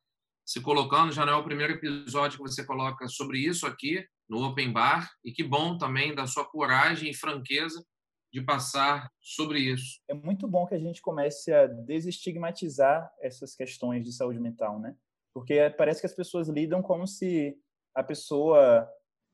se 0.47 0.61
colocando, 0.61 1.13
já 1.13 1.25
não 1.27 1.35
é 1.35 1.37
o 1.37 1.45
primeiro 1.45 1.73
episódio 1.73 2.39
que 2.39 2.43
você 2.43 2.65
coloca 2.65 3.09
sobre 3.09 3.39
isso 3.39 3.67
aqui, 3.67 4.07
no 4.29 4.45
Open 4.45 4.73
Bar 4.73 5.11
e 5.25 5.33
que 5.33 5.43
bom 5.43 5.77
também 5.77 6.15
da 6.15 6.27
sua 6.27 6.45
coragem 6.45 7.11
e 7.11 7.15
franqueza 7.15 7.85
de 8.33 8.41
passar 8.41 9.11
sobre 9.21 9.59
isso. 9.59 10.01
É 10.09 10.15
muito 10.15 10.49
bom 10.49 10.67
que 10.67 10.75
a 10.75 10.79
gente 10.79 11.03
comece 11.03 11.53
a 11.53 11.67
desestigmatizar 11.67 13.13
essas 13.21 13.55
questões 13.55 14.05
de 14.05 14.13
saúde 14.13 14.41
mental, 14.41 14.79
né? 14.79 14.97
Porque 15.35 15.69
parece 15.77 16.01
que 16.01 16.07
as 16.07 16.15
pessoas 16.15 16.49
lidam 16.49 16.81
como 16.81 17.07
se 17.07 17.55
a 17.95 18.03
pessoa 18.03 18.89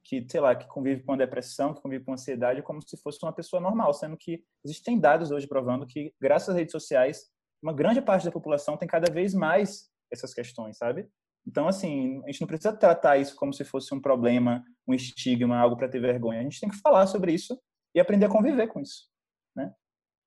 que, 0.05 0.27
sei 0.29 0.41
lá, 0.41 0.57
que 0.57 0.67
convive 0.67 1.03
com 1.03 1.13
a 1.13 1.17
depressão, 1.17 1.75
que 1.75 1.83
convive 1.83 2.05
com 2.05 2.13
ansiedade, 2.13 2.63
como 2.63 2.81
se 2.83 2.97
fosse 2.97 3.19
uma 3.23 3.33
pessoa 3.33 3.61
normal, 3.61 3.93
sendo 3.95 4.17
que 4.17 4.43
existem 4.65 4.99
dados 4.99 5.31
hoje 5.31 5.47
provando 5.47 5.87
que, 5.87 6.13
graças 6.21 6.51
às 6.51 6.57
redes 6.57 6.73
sociais, 6.73 7.31
uma 7.63 7.73
grande 7.73 8.01
parte 8.01 8.25
da 8.25 8.33
população 8.33 8.77
tem 8.77 8.89
cada 8.89 9.13
vez 9.13 9.35
mais 9.35 9.91
essas 10.11 10.33
questões, 10.33 10.77
sabe? 10.79 11.09
Então, 11.47 11.67
assim, 11.67 12.23
a 12.25 12.31
gente 12.31 12.41
não 12.41 12.49
precisa 12.49 12.77
tratar 12.77 13.17
isso 13.19 13.35
como 13.37 13.53
se 13.53 13.65
fosse 13.65 13.95
um 13.95 14.01
problema, 14.01 14.63
um 14.87 14.95
estigma, 14.95 15.59
algo 15.59 15.77
para 15.77 15.89
ter 15.89 16.01
vergonha. 16.01 16.41
A 16.41 16.43
gente 16.43 16.61
tem 16.61 16.69
que 16.69 16.77
falar 16.77 17.07
sobre 17.07 17.33
isso 17.33 17.59
e 17.95 18.01
aprender 18.01 18.27
a 18.27 18.31
conviver 18.31 18.67
com 18.69 18.81
isso, 18.81 19.09
né? 19.57 19.73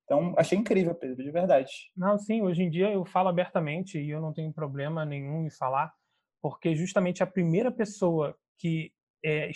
Então, 0.03 0.33
achei 0.37 0.57
incrível, 0.57 0.93
Pedro, 0.95 1.23
de 1.23 1.31
verdade. 1.31 1.71
Não, 1.95 2.17
sim, 2.17 2.41
hoje 2.41 2.63
em 2.63 2.69
dia 2.69 2.91
eu 2.91 3.05
falo 3.05 3.29
abertamente 3.29 3.97
e 3.97 4.09
eu 4.09 4.19
não 4.19 4.33
tenho 4.33 4.51
problema 4.51 5.05
nenhum 5.05 5.45
em 5.45 5.49
falar, 5.49 5.93
porque 6.41 6.75
justamente 6.75 7.23
a 7.23 7.27
primeira 7.27 7.71
pessoa 7.71 8.35
que 8.57 8.91
é, 9.23 9.49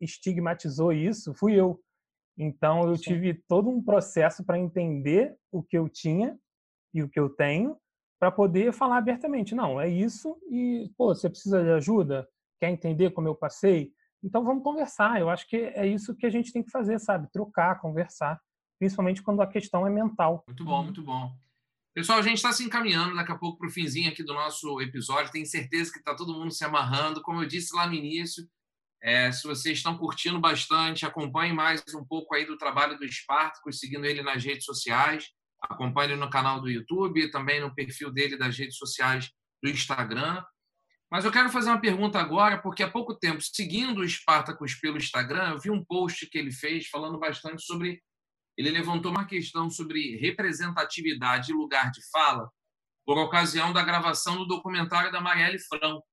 estigmatizou 0.00 0.92
isso 0.92 1.34
fui 1.34 1.54
eu. 1.54 1.80
Então, 2.36 2.88
eu 2.88 2.96
sim. 2.96 3.04
tive 3.04 3.34
todo 3.46 3.68
um 3.68 3.82
processo 3.82 4.44
para 4.44 4.58
entender 4.58 5.36
o 5.52 5.62
que 5.62 5.76
eu 5.76 5.88
tinha 5.88 6.38
e 6.92 7.02
o 7.02 7.08
que 7.08 7.18
eu 7.18 7.28
tenho 7.28 7.76
para 8.18 8.30
poder 8.30 8.72
falar 8.72 8.98
abertamente. 8.98 9.54
Não, 9.54 9.80
é 9.80 9.88
isso 9.88 10.36
e, 10.50 10.90
pô, 10.96 11.14
você 11.14 11.28
precisa 11.28 11.62
de 11.62 11.70
ajuda? 11.70 12.28
Quer 12.60 12.70
entender 12.70 13.10
como 13.10 13.28
eu 13.28 13.34
passei? 13.34 13.92
Então 14.22 14.44
vamos 14.44 14.62
conversar. 14.62 15.18
Eu 15.18 15.30
acho 15.30 15.48
que 15.48 15.56
é 15.56 15.86
isso 15.86 16.14
que 16.14 16.26
a 16.26 16.30
gente 16.30 16.52
tem 16.52 16.62
que 16.62 16.70
fazer, 16.70 16.98
sabe? 16.98 17.30
Trocar, 17.32 17.80
conversar, 17.80 18.38
principalmente 18.78 19.22
quando 19.22 19.40
a 19.40 19.46
questão 19.46 19.86
é 19.86 19.90
mental. 19.90 20.44
Muito 20.46 20.64
bom, 20.64 20.84
muito 20.84 21.02
bom. 21.02 21.32
Pessoal, 21.94 22.18
a 22.18 22.22
gente 22.22 22.36
está 22.36 22.52
se 22.52 22.62
encaminhando 22.62 23.16
daqui 23.16 23.32
a 23.32 23.38
pouco 23.38 23.58
para 23.58 23.68
o 23.68 23.70
finzinho 23.70 24.10
aqui 24.10 24.22
do 24.22 24.34
nosso 24.34 24.80
episódio. 24.80 25.32
Tenho 25.32 25.46
certeza 25.46 25.90
que 25.90 25.98
está 25.98 26.14
todo 26.14 26.34
mundo 26.34 26.52
se 26.52 26.64
amarrando. 26.64 27.22
Como 27.22 27.42
eu 27.42 27.48
disse 27.48 27.74
lá 27.74 27.86
no 27.86 27.94
início, 27.94 28.46
é, 29.02 29.32
se 29.32 29.42
vocês 29.48 29.78
estão 29.78 29.96
curtindo 29.96 30.38
bastante, 30.38 31.06
acompanhem 31.06 31.54
mais 31.54 31.82
um 31.94 32.04
pouco 32.04 32.34
aí 32.34 32.44
do 32.44 32.58
trabalho 32.58 32.98
do 32.98 33.04
Espartaco, 33.04 33.72
seguindo 33.72 34.04
ele 34.04 34.22
nas 34.22 34.44
redes 34.44 34.64
sociais. 34.64 35.30
Acompanhe 35.62 36.16
no 36.16 36.30
canal 36.30 36.60
do 36.60 36.70
YouTube, 36.70 37.30
também 37.30 37.60
no 37.60 37.74
perfil 37.74 38.10
dele 38.10 38.36
das 38.36 38.56
redes 38.56 38.76
sociais 38.76 39.30
do 39.62 39.68
Instagram. 39.68 40.42
Mas 41.10 41.24
eu 41.24 41.32
quero 41.32 41.50
fazer 41.50 41.70
uma 41.70 41.80
pergunta 41.80 42.20
agora, 42.20 42.62
porque 42.62 42.82
há 42.82 42.90
pouco 42.90 43.14
tempo, 43.14 43.42
seguindo 43.42 44.00
o 44.00 44.08
Spartacus 44.08 44.74
pelo 44.76 44.96
Instagram, 44.96 45.50
eu 45.50 45.58
vi 45.58 45.70
um 45.70 45.84
post 45.84 46.28
que 46.30 46.38
ele 46.38 46.52
fez 46.52 46.86
falando 46.86 47.18
bastante 47.18 47.62
sobre. 47.62 48.00
Ele 48.56 48.70
levantou 48.70 49.10
uma 49.10 49.26
questão 49.26 49.68
sobre 49.68 50.16
representatividade 50.16 51.50
e 51.50 51.54
lugar 51.54 51.90
de 51.90 52.00
fala 52.10 52.48
por 53.06 53.18
ocasião 53.18 53.72
da 53.72 53.82
gravação 53.82 54.36
do 54.36 54.46
documentário 54.46 55.10
da 55.10 55.20
Marielle 55.20 55.58
Franco. 55.58 56.04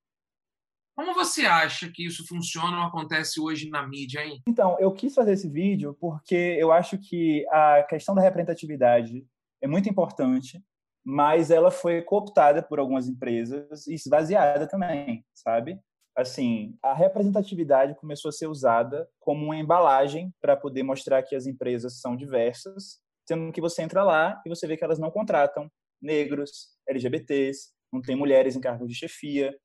Como 0.96 1.14
você 1.14 1.46
acha 1.46 1.92
que 1.94 2.08
isso 2.08 2.26
funciona 2.26 2.80
ou 2.80 2.84
acontece 2.86 3.40
hoje 3.40 3.70
na 3.70 3.86
mídia, 3.86 4.26
hein? 4.26 4.42
Então, 4.48 4.76
eu 4.80 4.92
quis 4.92 5.14
fazer 5.14 5.34
esse 5.34 5.48
vídeo 5.48 5.96
porque 6.00 6.58
eu 6.60 6.72
acho 6.72 6.98
que 6.98 7.46
a 7.50 7.84
questão 7.84 8.16
da 8.16 8.22
representatividade 8.22 9.24
é 9.62 9.68
muito 9.68 9.90
importante, 9.90 10.64
mas 11.06 11.52
ela 11.52 11.72
foi 11.72 12.02
cooptada 12.02 12.62
por 12.62 12.80
algumas 12.80 13.08
empresas 13.08 13.88
e 13.88 13.94
esvaziada 13.94 14.68
também, 14.68 15.26
sabe? 15.34 15.80
Assim, 16.18 16.76
a 16.84 16.94
representatividade 16.94 17.96
começou 17.96 18.30
a 18.30 18.32
ser 18.32 18.48
usada 18.48 19.08
como 19.20 19.46
uma 19.46 19.56
embalagem 19.56 20.34
para 20.42 20.58
poder 20.58 20.84
mostrar 20.84 21.22
que 21.24 21.36
as 21.36 21.46
empresas 21.46 22.02
são 22.02 22.16
diversas, 22.16 23.00
sendo 23.28 23.52
que 23.52 23.62
você 23.62 23.84
entra 23.84 24.04
lá 24.04 24.42
e 24.46 24.50
você 24.50 24.66
vê 24.66 24.76
que 24.76 24.84
elas 24.84 25.00
não 25.00 25.12
contratam 25.12 25.72
negros, 26.02 26.76
LGBTs, 26.88 27.72
não 27.94 28.02
tem 28.02 28.16
mulheres 28.16 28.56
em 28.56 28.62
cargos 28.62 28.88
de 28.88 28.96
chefia. 28.96 29.56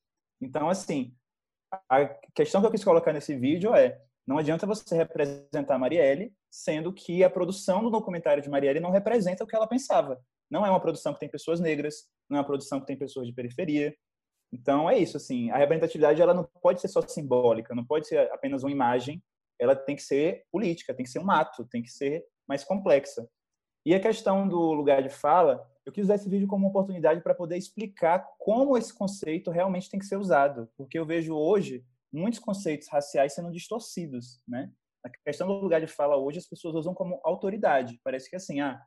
Então, 0.40 0.68
assim, 0.68 1.14
a 1.88 2.04
questão 2.34 2.60
que 2.60 2.66
eu 2.66 2.70
quis 2.70 2.84
colocar 2.84 3.12
nesse 3.12 3.34
vídeo 3.34 3.74
é 3.74 3.98
não 4.26 4.38
adianta 4.38 4.66
você 4.66 4.94
representar 4.94 5.74
a 5.74 5.78
Marielle, 5.78 6.32
sendo 6.50 6.92
que 6.92 7.24
a 7.24 7.30
produção 7.30 7.82
do 7.82 7.90
documentário 7.90 8.42
de 8.42 8.48
Marielle 8.48 8.80
não 8.80 8.90
representa 8.90 9.42
o 9.42 9.46
que 9.46 9.56
ela 9.56 9.66
pensava. 9.66 10.20
Não 10.50 10.64
é 10.64 10.70
uma 10.70 10.80
produção 10.80 11.12
que 11.12 11.20
tem 11.20 11.28
pessoas 11.28 11.60
negras, 11.60 12.08
não 12.28 12.36
é 12.36 12.40
uma 12.40 12.46
produção 12.46 12.80
que 12.80 12.86
tem 12.86 12.96
pessoas 12.96 13.26
de 13.26 13.32
periferia. 13.32 13.94
Então 14.52 14.88
é 14.88 14.98
isso, 14.98 15.16
assim, 15.16 15.50
a 15.50 15.56
representatividade 15.56 16.20
ela 16.20 16.34
não 16.34 16.48
pode 16.60 16.80
ser 16.80 16.88
só 16.88 17.00
simbólica, 17.00 17.74
não 17.74 17.84
pode 17.84 18.06
ser 18.06 18.30
apenas 18.30 18.62
uma 18.62 18.70
imagem, 18.70 19.22
ela 19.58 19.74
tem 19.74 19.96
que 19.96 20.02
ser 20.02 20.44
política, 20.52 20.94
tem 20.94 21.04
que 21.04 21.10
ser 21.10 21.20
um 21.20 21.30
ato, 21.30 21.64
tem 21.64 21.82
que 21.82 21.90
ser 21.90 22.24
mais 22.46 22.62
complexa. 22.62 23.26
E 23.84 23.94
a 23.94 24.00
questão 24.00 24.46
do 24.46 24.72
lugar 24.72 25.02
de 25.02 25.08
fala, 25.08 25.66
eu 25.84 25.92
quis 25.92 26.04
usar 26.04 26.14
esse 26.14 26.28
vídeo 26.28 26.46
como 26.46 26.64
uma 26.64 26.70
oportunidade 26.70 27.22
para 27.22 27.34
poder 27.34 27.56
explicar 27.56 28.24
como 28.38 28.76
esse 28.76 28.94
conceito 28.94 29.50
realmente 29.50 29.90
tem 29.90 29.98
que 29.98 30.06
ser 30.06 30.16
usado, 30.16 30.68
porque 30.76 30.98
eu 30.98 31.06
vejo 31.06 31.34
hoje 31.34 31.84
muitos 32.12 32.38
conceitos 32.38 32.88
raciais 32.88 33.34
sendo 33.34 33.50
distorcidos, 33.50 34.42
né? 34.46 34.70
A 35.04 35.10
questão 35.24 35.48
do 35.48 35.54
lugar 35.54 35.80
de 35.80 35.86
fala 35.86 36.16
hoje 36.16 36.38
as 36.38 36.46
pessoas 36.46 36.74
usam 36.76 36.94
como 36.94 37.20
autoridade. 37.24 38.00
Parece 38.04 38.30
que 38.30 38.36
assim, 38.36 38.60
ah, 38.60 38.80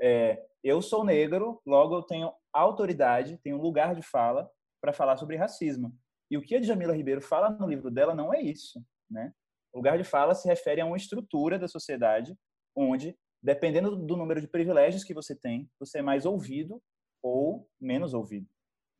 é, 0.00 0.44
eu 0.64 0.80
sou 0.82 1.04
negro, 1.04 1.60
logo 1.64 1.94
eu 1.94 2.02
tenho 2.02 2.32
autoridade, 2.52 3.38
tenho 3.38 3.60
lugar 3.60 3.94
de 3.94 4.02
fala 4.02 4.50
para 4.80 4.92
falar 4.92 5.16
sobre 5.16 5.36
racismo. 5.36 5.94
E 6.30 6.38
o 6.38 6.42
que 6.42 6.56
a 6.56 6.60
Djamila 6.60 6.96
Ribeiro 6.96 7.20
fala 7.20 7.50
no 7.50 7.68
livro 7.68 7.90
dela 7.90 8.14
não 8.14 8.32
é 8.32 8.40
isso, 8.40 8.82
né? 9.10 9.32
O 9.72 9.78
lugar 9.78 9.98
de 9.98 10.04
fala 10.04 10.34
se 10.34 10.48
refere 10.48 10.80
a 10.80 10.86
uma 10.86 10.96
estrutura 10.96 11.58
da 11.58 11.68
sociedade 11.68 12.36
onde, 12.74 13.16
dependendo 13.42 13.94
do 13.96 14.16
número 14.16 14.40
de 14.40 14.48
privilégios 14.48 15.04
que 15.04 15.14
você 15.14 15.36
tem, 15.36 15.70
você 15.78 15.98
é 15.98 16.02
mais 16.02 16.24
ouvido 16.26 16.82
ou 17.22 17.68
menos 17.80 18.14
ouvido. 18.14 18.48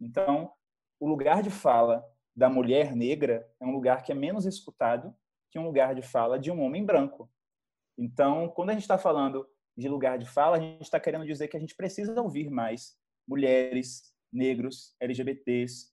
Então, 0.00 0.52
o 1.00 1.08
lugar 1.08 1.42
de 1.42 1.50
fala 1.50 2.04
da 2.40 2.48
mulher 2.48 2.96
negra 2.96 3.46
é 3.60 3.66
um 3.66 3.70
lugar 3.70 4.02
que 4.02 4.10
é 4.10 4.14
menos 4.14 4.46
escutado 4.46 5.14
que 5.50 5.58
um 5.58 5.64
lugar 5.66 5.94
de 5.94 6.00
fala 6.00 6.38
de 6.38 6.50
um 6.50 6.62
homem 6.62 6.82
branco. 6.82 7.30
Então, 7.98 8.48
quando 8.48 8.70
a 8.70 8.72
gente 8.72 8.80
está 8.80 8.96
falando 8.96 9.46
de 9.76 9.90
lugar 9.90 10.18
de 10.18 10.24
fala, 10.24 10.56
a 10.56 10.60
gente 10.60 10.80
está 10.80 10.98
querendo 10.98 11.26
dizer 11.26 11.48
que 11.48 11.56
a 11.58 11.60
gente 11.60 11.76
precisa 11.76 12.18
ouvir 12.18 12.48
mais 12.48 12.96
mulheres, 13.28 14.14
negros, 14.32 14.96
LGBTs, 14.98 15.92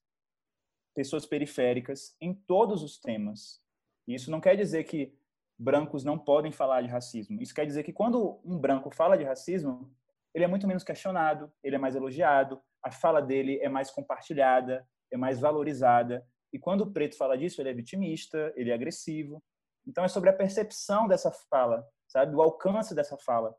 pessoas 0.95 1.25
periféricas 1.25 2.15
em 2.21 2.33
todos 2.33 2.81
os 2.81 2.97
temas. 2.97 3.61
Isso 4.07 4.31
não 4.31 4.39
quer 4.39 4.55
dizer 4.55 4.85
que 4.85 5.13
brancos 5.59 6.05
não 6.05 6.17
podem 6.17 6.53
falar 6.53 6.81
de 6.81 6.87
racismo. 6.87 7.41
Isso 7.41 7.53
quer 7.53 7.65
dizer 7.65 7.83
que 7.83 7.91
quando 7.91 8.39
um 8.45 8.57
branco 8.57 8.89
fala 8.89 9.17
de 9.17 9.25
racismo, 9.25 9.93
ele 10.33 10.45
é 10.45 10.47
muito 10.47 10.65
menos 10.65 10.85
questionado, 10.85 11.51
ele 11.61 11.75
é 11.75 11.79
mais 11.79 11.93
elogiado, 11.93 12.61
a 12.81 12.89
fala 12.89 13.21
dele 13.21 13.59
é 13.59 13.67
mais 13.67 13.91
compartilhada, 13.91 14.87
é 15.11 15.17
mais 15.17 15.41
valorizada. 15.41 16.25
E 16.53 16.59
quando 16.59 16.81
o 16.81 16.91
preto 16.91 17.17
fala 17.17 17.37
disso, 17.37 17.61
ele 17.61 17.69
é 17.69 17.73
vitimista, 17.73 18.53
ele 18.55 18.71
é 18.71 18.73
agressivo. 18.73 19.43
Então 19.85 20.03
é 20.03 20.07
sobre 20.07 20.29
a 20.29 20.33
percepção 20.33 21.07
dessa 21.07 21.31
fala, 21.49 21.87
sabe, 22.07 22.35
o 22.35 22.41
alcance 22.41 22.93
dessa 22.93 23.17
fala. 23.17 23.55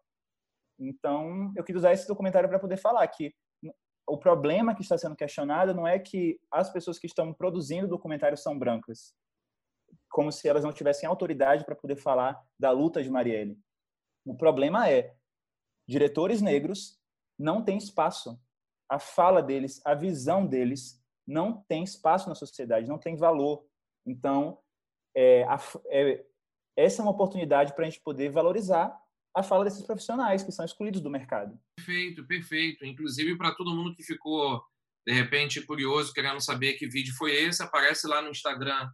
Então 0.78 1.53
eu 1.57 1.64
quis 1.64 1.76
usar 1.76 1.93
esse 1.93 2.07
documentário 2.07 2.49
para 2.49 2.59
poder 2.59 2.76
falar 2.76 3.07
que 3.09 3.34
o 4.07 4.16
problema 4.16 4.74
que 4.74 4.82
está 4.82 4.97
sendo 4.97 5.16
questionado 5.16 5.74
não 5.74 5.86
é 5.86 5.99
que 5.99 6.41
as 6.51 6.72
pessoas 6.72 6.99
que 6.99 7.07
estão 7.07 7.32
produzindo 7.32 7.86
o 7.86 7.91
documentário 7.91 8.39
são 8.39 8.59
brancas, 8.59 9.14
como 10.11 10.32
se 10.32 10.49
elas 10.49 10.64
não 10.64 10.72
tivessem 10.72 11.07
autoridade 11.07 11.64
para 11.64 11.76
poder 11.76 11.97
falar 11.97 12.43
da 12.59 12.70
luta 12.70 13.03
de 13.03 13.11
Marielle. 13.11 13.59
O 14.24 14.34
problema 14.34 14.89
é 14.89 15.14
diretores 15.86 16.41
negros 16.41 16.99
não 17.39 17.62
têm 17.62 17.76
espaço. 17.76 18.41
A 18.91 18.99
fala 18.99 19.43
deles, 19.43 19.82
a 19.84 19.95
visão 19.95 20.47
deles 20.47 20.97
não 21.29 21.62
tem 21.68 21.85
espaço 21.85 22.26
na 22.26 22.35
sociedade, 22.35 22.89
não 22.89 22.99
tem 22.99 23.14
valor. 23.14 23.62
Então, 24.07 24.59
é, 25.14 25.45
a, 25.45 25.61
é, 25.89 26.24
essa 26.74 27.03
é 27.03 27.05
uma 27.05 27.12
oportunidade 27.12 27.74
para 27.74 27.87
a 27.87 27.91
gente 27.91 28.01
poder 28.01 28.31
valorizar 28.31 28.99
a 29.35 29.43
fala 29.43 29.64
desses 29.64 29.83
profissionais 29.83 30.43
que 30.43 30.51
são 30.51 30.64
excluídos 30.64 31.03
do 31.03 31.11
mercado. 31.11 31.61
Perfeito, 31.76 32.26
perfeito. 32.26 32.87
Inclusive, 32.87 33.37
para 33.37 33.55
todo 33.55 33.74
mundo 33.74 33.95
que 33.95 34.03
ficou, 34.03 34.62
de 35.07 35.12
repente, 35.12 35.61
curioso, 35.61 36.14
querendo 36.14 36.41
saber 36.41 36.74
que 36.74 36.89
vídeo 36.89 37.14
foi 37.14 37.33
esse, 37.33 37.62
aparece 37.62 38.07
lá 38.07 38.22
no 38.22 38.31
Instagram 38.31 38.91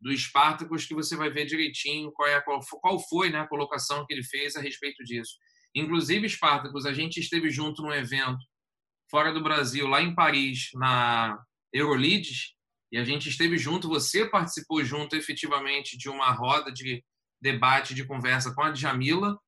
do 0.00 0.14
Spartacus 0.14 0.84
que 0.84 0.94
você 0.94 1.16
vai 1.16 1.30
ver 1.30 1.46
direitinho 1.46 2.12
qual, 2.12 2.28
é, 2.28 2.40
qual, 2.40 2.60
qual 2.82 2.98
foi 2.98 3.30
né, 3.30 3.38
a 3.38 3.48
colocação 3.48 4.04
que 4.04 4.12
ele 4.12 4.24
fez 4.24 4.56
a 4.56 4.60
respeito 4.60 5.04
disso. 5.04 5.36
Inclusive, 5.74 6.28
Spartacus, 6.28 6.84
a 6.84 6.92
gente 6.92 7.20
esteve 7.20 7.48
junto 7.48 7.80
num 7.80 7.92
evento 7.92 8.44
fora 9.08 9.32
do 9.32 9.42
Brasil, 9.42 9.86
lá 9.86 10.02
em 10.02 10.14
Paris, 10.14 10.70
na 10.74 11.38
Euroleads, 11.72 12.54
e 12.92 12.98
a 12.98 13.04
gente 13.04 13.28
esteve 13.28 13.58
junto, 13.58 13.88
você 13.88 14.28
participou 14.28 14.82
junto 14.84 15.16
efetivamente 15.16 15.98
de 15.98 16.08
uma 16.08 16.30
roda 16.30 16.72
de 16.72 17.04
debate, 17.40 17.94
de 17.94 18.04
conversa 18.04 18.54
com 18.54 18.62
a 18.62 18.70
Djamila, 18.70 19.38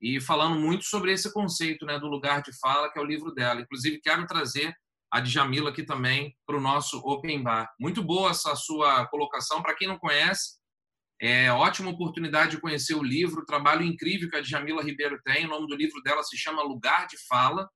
e 0.00 0.20
falando 0.20 0.58
muito 0.58 0.84
sobre 0.84 1.12
esse 1.12 1.32
conceito 1.32 1.86
né, 1.86 1.98
do 1.98 2.06
lugar 2.06 2.42
de 2.42 2.52
fala, 2.58 2.90
que 2.90 2.98
é 2.98 3.02
o 3.02 3.06
livro 3.06 3.32
dela. 3.32 3.60
Inclusive, 3.60 4.00
quero 4.00 4.26
trazer 4.26 4.74
a 5.10 5.20
Djamila 5.20 5.70
aqui 5.70 5.84
também 5.84 6.36
para 6.46 6.56
o 6.56 6.60
nosso 6.60 6.98
Open 6.98 7.42
Bar. 7.42 7.72
Muito 7.80 8.02
boa 8.02 8.30
essa 8.30 8.54
sua 8.54 9.06
colocação. 9.06 9.62
Para 9.62 9.74
quem 9.74 9.88
não 9.88 9.98
conhece, 9.98 10.58
é 11.20 11.50
ótima 11.52 11.90
oportunidade 11.90 12.52
de 12.52 12.60
conhecer 12.60 12.94
o 12.94 13.02
livro, 13.02 13.42
o 13.42 13.46
trabalho 13.46 13.82
incrível 13.82 14.28
que 14.28 14.36
a 14.36 14.40
Djamila 14.40 14.82
Ribeiro 14.82 15.20
tem. 15.24 15.46
O 15.46 15.48
nome 15.48 15.66
do 15.68 15.76
livro 15.76 16.02
dela 16.02 16.22
se 16.22 16.36
chama 16.36 16.62
Lugar 16.62 17.06
de 17.06 17.16
Fala. 17.26 17.68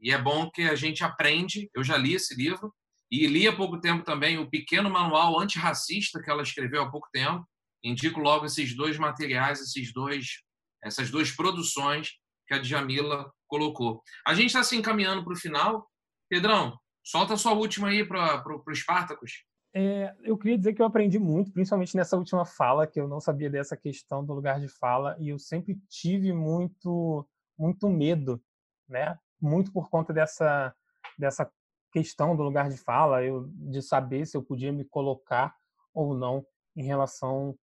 E 0.00 0.10
é 0.10 0.18
bom 0.18 0.50
que 0.50 0.62
a 0.62 0.74
gente 0.74 1.04
aprende. 1.04 1.70
Eu 1.74 1.84
já 1.84 1.96
li 1.96 2.14
esse 2.14 2.34
livro 2.34 2.74
e 3.12 3.26
li 3.26 3.46
há 3.46 3.54
pouco 3.54 3.78
tempo 3.78 4.02
também 4.02 4.38
o 4.38 4.48
pequeno 4.48 4.88
manual 4.88 5.38
antirracista 5.38 6.22
que 6.22 6.30
ela 6.30 6.42
escreveu 6.42 6.80
há 6.80 6.90
pouco 6.90 7.10
tempo. 7.12 7.46
Indico 7.84 8.18
logo 8.18 8.46
esses 8.46 8.74
dois 8.74 8.96
materiais, 8.96 9.60
esses 9.60 9.92
dois, 9.92 10.42
essas 10.82 11.10
duas 11.10 11.30
produções 11.30 12.12
que 12.48 12.54
a 12.54 12.58
Djamila 12.58 13.30
colocou. 13.46 14.02
A 14.26 14.32
gente 14.32 14.46
está 14.46 14.64
se 14.64 14.76
encaminhando 14.76 15.22
para 15.22 15.34
o 15.34 15.36
final. 15.36 15.86
Pedrão, 16.26 16.78
solta 17.04 17.34
a 17.34 17.36
sua 17.36 17.52
última 17.52 17.88
aí 17.88 18.02
para 18.02 18.42
o 18.46 18.72
Espartacus. 18.72 19.44
É, 19.74 20.14
eu 20.22 20.38
queria 20.38 20.56
dizer 20.56 20.72
que 20.72 20.80
eu 20.80 20.86
aprendi 20.86 21.18
muito, 21.18 21.52
principalmente 21.52 21.94
nessa 21.94 22.16
última 22.16 22.46
fala, 22.46 22.86
que 22.86 22.98
eu 22.98 23.06
não 23.06 23.20
sabia 23.20 23.50
dessa 23.50 23.76
questão 23.76 24.24
do 24.24 24.32
lugar 24.32 24.58
de 24.58 24.68
fala, 24.68 25.16
e 25.18 25.28
eu 25.28 25.38
sempre 25.38 25.78
tive 25.88 26.32
muito, 26.32 27.28
muito 27.58 27.90
medo, 27.90 28.42
né? 28.88 29.18
Muito 29.38 29.70
por 29.70 29.90
conta 29.90 30.14
dessa, 30.14 30.74
dessa 31.18 31.50
questão 31.92 32.34
do 32.34 32.42
lugar 32.42 32.68
de 32.68 32.76
fala, 32.76 33.22
eu, 33.22 33.48
de 33.52 33.82
saber 33.82 34.26
se 34.26 34.36
eu 34.36 34.42
podia 34.42 34.72
me 34.72 34.84
colocar 34.84 35.54
ou 35.94 36.14
não 36.14 36.44
em 36.74 36.82
relação 36.82 37.54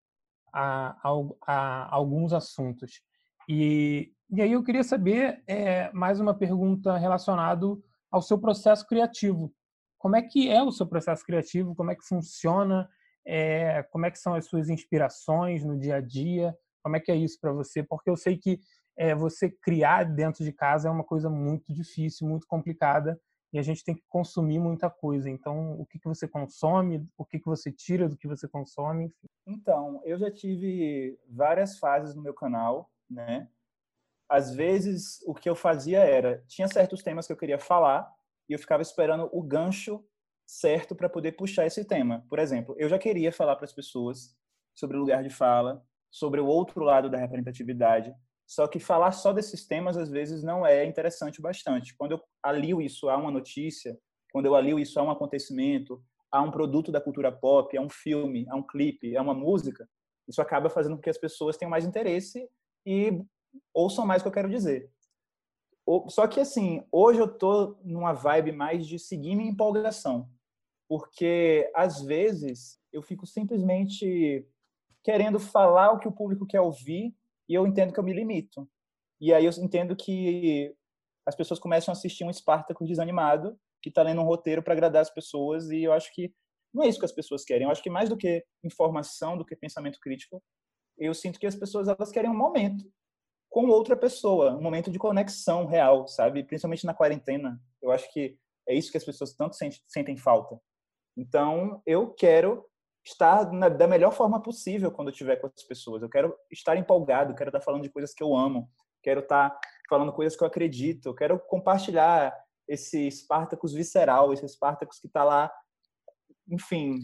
a, 0.53 0.95
a, 1.03 1.11
a 1.47 1.95
alguns 1.95 2.31
assuntos. 2.31 3.01
E, 3.49 4.13
e 4.29 4.41
aí 4.41 4.51
eu 4.51 4.63
queria 4.63 4.83
saber 4.83 5.43
é, 5.47 5.91
mais 5.91 6.19
uma 6.19 6.35
pergunta 6.35 6.95
relacionada 6.97 7.65
ao 8.11 8.21
seu 8.21 8.37
processo 8.37 8.85
criativo. 8.85 9.51
Como 9.97 10.15
é 10.15 10.21
que 10.21 10.49
é 10.49 10.61
o 10.61 10.71
seu 10.71 10.87
processo 10.87 11.25
criativo? 11.25 11.75
Como 11.75 11.91
é 11.91 11.95
que 11.95 12.05
funciona? 12.05 12.87
É, 13.25 13.83
como 13.91 14.05
é 14.05 14.11
que 14.11 14.19
são 14.19 14.35
as 14.35 14.45
suas 14.45 14.69
inspirações 14.69 15.63
no 15.63 15.77
dia 15.77 15.95
a 15.95 16.01
dia? 16.01 16.55
Como 16.83 16.95
é 16.95 16.99
que 16.99 17.11
é 17.11 17.15
isso 17.15 17.37
para 17.41 17.51
você? 17.51 17.83
Porque 17.83 18.09
eu 18.09 18.15
sei 18.15 18.37
que 18.37 18.59
é, 18.95 19.15
você 19.15 19.49
criar 19.49 20.03
dentro 20.03 20.43
de 20.43 20.53
casa 20.53 20.87
é 20.87 20.91
uma 20.91 21.03
coisa 21.03 21.29
muito 21.29 21.73
difícil, 21.73 22.27
muito 22.27 22.45
complicada 22.47 23.19
e 23.51 23.57
a 23.57 23.61
gente 23.61 23.83
tem 23.83 23.95
que 23.95 24.03
consumir 24.07 24.59
muita 24.59 24.89
coisa. 24.89 25.29
Então, 25.29 25.79
o 25.79 25.85
que, 25.85 25.99
que 25.99 26.07
você 26.07 26.27
consome, 26.27 27.07
o 27.17 27.25
que, 27.25 27.39
que 27.39 27.45
você 27.45 27.71
tira 27.71 28.07
do 28.07 28.15
que 28.15 28.27
você 28.27 28.47
consome? 28.47 29.05
Enfim. 29.05 29.27
Então, 29.47 30.01
eu 30.05 30.17
já 30.17 30.31
tive 30.31 31.19
várias 31.27 31.79
fases 31.79 32.15
no 32.15 32.21
meu 32.21 32.33
canal, 32.33 32.91
né? 33.09 33.49
Às 34.29 34.53
vezes, 34.53 35.19
o 35.25 35.33
que 35.33 35.49
eu 35.49 35.55
fazia 35.55 35.99
era, 35.99 36.43
tinha 36.47 36.67
certos 36.67 37.01
temas 37.01 37.25
que 37.25 37.33
eu 37.33 37.37
queria 37.37 37.57
falar 37.57 38.13
e 38.47 38.53
eu 38.53 38.59
ficava 38.59 38.83
esperando 38.83 39.27
o 39.33 39.41
gancho 39.41 40.05
certo 40.45 40.95
para 40.95 41.09
poder 41.09 41.31
puxar 41.31 41.65
esse 41.65 41.83
tema. 41.83 42.25
Por 42.29 42.37
exemplo, 42.37 42.75
eu 42.77 42.87
já 42.87 42.99
queria 42.99 43.31
falar 43.31 43.55
para 43.55 43.65
as 43.65 43.73
pessoas 43.73 44.35
sobre 44.75 44.97
o 44.97 44.99
lugar 44.99 45.23
de 45.23 45.29
fala, 45.29 45.83
sobre 46.11 46.39
o 46.39 46.45
outro 46.45 46.83
lado 46.83 47.09
da 47.09 47.17
representatividade, 47.17 48.13
só 48.49 48.67
que 48.67 48.79
falar 48.79 49.11
só 49.11 49.31
desses 49.31 49.67
temas 49.67 49.95
às 49.95 50.09
vezes 50.09 50.41
não 50.41 50.65
é 50.65 50.83
interessante 50.83 51.39
bastante. 51.39 51.95
Quando 51.95 52.13
eu 52.13 52.21
alio 52.41 52.81
isso 52.81 53.07
a 53.07 53.15
uma 53.15 53.29
notícia, 53.29 53.95
quando 54.33 54.47
eu 54.47 54.55
alio 54.55 54.79
isso 54.79 54.99
a 54.99 55.03
um 55.03 55.11
acontecimento, 55.11 56.03
a 56.31 56.41
um 56.41 56.49
produto 56.49 56.91
da 56.91 56.99
cultura 56.99 57.31
pop, 57.31 57.77
a 57.77 57.81
um 57.81 57.89
filme, 57.91 58.47
a 58.49 58.55
um 58.55 58.63
clipe, 58.63 59.15
a 59.15 59.21
uma 59.21 59.35
música, 59.35 59.87
isso 60.27 60.41
acaba 60.41 60.67
fazendo 60.67 60.95
com 60.95 61.01
que 61.03 61.11
as 61.11 61.17
pessoas 61.17 61.57
tenham 61.57 61.69
mais 61.69 61.85
interesse 61.85 62.49
e 62.83 63.23
ouçam 63.71 64.03
mais 64.03 64.21
o 64.21 64.23
que 64.23 64.29
eu 64.29 64.33
quero 64.33 64.49
dizer. 64.49 64.91
Só 66.07 66.25
que 66.25 66.39
assim, 66.39 66.83
hoje 66.91 67.19
eu 67.19 67.27
tô 67.27 67.77
numa 67.83 68.13
vibe 68.13 68.51
mais 68.51 68.87
de 68.87 68.97
seguir 68.97 69.35
minha 69.35 69.51
empolgação, 69.51 70.27
porque 70.87 71.71
às 71.75 72.01
vezes 72.01 72.79
eu 72.91 73.03
fico 73.03 73.27
simplesmente 73.27 74.43
querendo 75.03 75.39
falar 75.39 75.91
o 75.91 75.99
que 75.99 76.07
o 76.07 76.11
público 76.11 76.47
quer 76.47 76.61
ouvir 76.61 77.15
e 77.49 77.55
eu 77.55 77.65
entendo 77.65 77.91
que 77.91 77.99
eu 77.99 78.03
me 78.03 78.13
limito. 78.13 78.69
E 79.19 79.33
aí 79.33 79.43
eu 79.43 79.51
entendo 79.59 79.95
que 79.95 80.73
as 81.25 81.35
pessoas 81.35 81.59
começam 81.59 81.91
a 81.91 81.93
assistir 81.93 82.23
um 82.23 82.29
Espartaco 82.29 82.85
desanimado, 82.85 83.57
que 83.81 83.89
está 83.89 84.03
lendo 84.03 84.21
um 84.21 84.25
roteiro 84.25 84.61
para 84.61 84.73
agradar 84.73 85.01
as 85.01 85.13
pessoas, 85.13 85.69
e 85.69 85.83
eu 85.83 85.91
acho 85.91 86.13
que 86.13 86.33
não 86.73 86.83
é 86.83 86.87
isso 86.87 86.99
que 86.99 87.05
as 87.05 87.11
pessoas 87.11 87.43
querem. 87.43 87.65
Eu 87.65 87.71
acho 87.71 87.81
que 87.81 87.89
mais 87.89 88.09
do 88.09 88.17
que 88.17 88.43
informação, 88.63 89.37
do 89.37 89.45
que 89.45 89.55
pensamento 89.55 89.99
crítico, 89.99 90.41
eu 90.97 91.13
sinto 91.13 91.39
que 91.39 91.47
as 91.47 91.55
pessoas 91.55 91.87
elas 91.87 92.11
querem 92.11 92.29
um 92.29 92.37
momento 92.37 92.85
com 93.49 93.67
outra 93.67 93.97
pessoa, 93.97 94.55
um 94.55 94.61
momento 94.61 94.91
de 94.91 94.99
conexão 94.99 95.65
real, 95.65 96.07
sabe? 96.07 96.43
Principalmente 96.43 96.85
na 96.85 96.93
quarentena. 96.93 97.59
Eu 97.81 97.91
acho 97.91 98.11
que 98.13 98.37
é 98.67 98.75
isso 98.75 98.91
que 98.91 98.97
as 98.97 99.03
pessoas 99.03 99.33
tanto 99.33 99.55
sentem 99.87 100.15
falta. 100.15 100.59
Então, 101.17 101.81
eu 101.85 102.13
quero 102.13 102.63
estar 103.03 103.51
na, 103.51 103.69
da 103.69 103.87
melhor 103.87 104.11
forma 104.11 104.41
possível 104.41 104.91
quando 104.91 105.09
eu 105.09 105.11
estiver 105.11 105.37
com 105.37 105.47
as 105.47 105.63
pessoas. 105.63 106.01
Eu 106.01 106.09
quero 106.09 106.35
estar 106.51 106.75
empolgado, 106.75 107.35
quero 107.35 107.49
estar 107.49 107.61
falando 107.61 107.83
de 107.83 107.89
coisas 107.89 108.13
que 108.13 108.23
eu 108.23 108.35
amo, 108.35 108.69
quero 109.01 109.21
estar 109.21 109.57
falando 109.89 110.13
coisas 110.13 110.37
que 110.37 110.43
eu 110.43 110.47
acredito, 110.47 111.07
eu 111.07 111.15
quero 111.15 111.39
compartilhar 111.39 112.33
esse 112.67 113.09
Spartacus 113.09 113.73
visceral, 113.73 114.31
esse 114.31 114.47
Spartacus 114.47 114.99
que 114.99 115.07
está 115.07 115.23
lá, 115.23 115.51
enfim, 116.47 116.99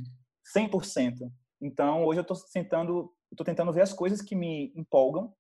100%. 0.55 1.31
Então, 1.59 2.05
hoje 2.05 2.19
eu 2.19 2.21
estou 2.21 2.37
tentando, 2.53 3.11
estou 3.31 3.45
tentando 3.45 3.73
ver 3.73 3.81
as 3.81 3.93
coisas 3.93 4.21
que 4.21 4.35
me 4.35 4.71
empolgam 4.75 5.33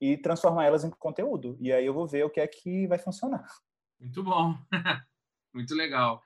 e 0.00 0.18
transformar 0.18 0.66
elas 0.66 0.84
em 0.84 0.90
conteúdo. 0.90 1.56
E 1.60 1.72
aí 1.72 1.86
eu 1.86 1.94
vou 1.94 2.06
ver 2.06 2.24
o 2.24 2.30
que 2.30 2.40
é 2.40 2.46
que 2.46 2.86
vai 2.86 2.98
funcionar. 2.98 3.46
Muito 3.98 4.22
bom. 4.22 4.54
Muito 5.54 5.74
legal. 5.74 6.22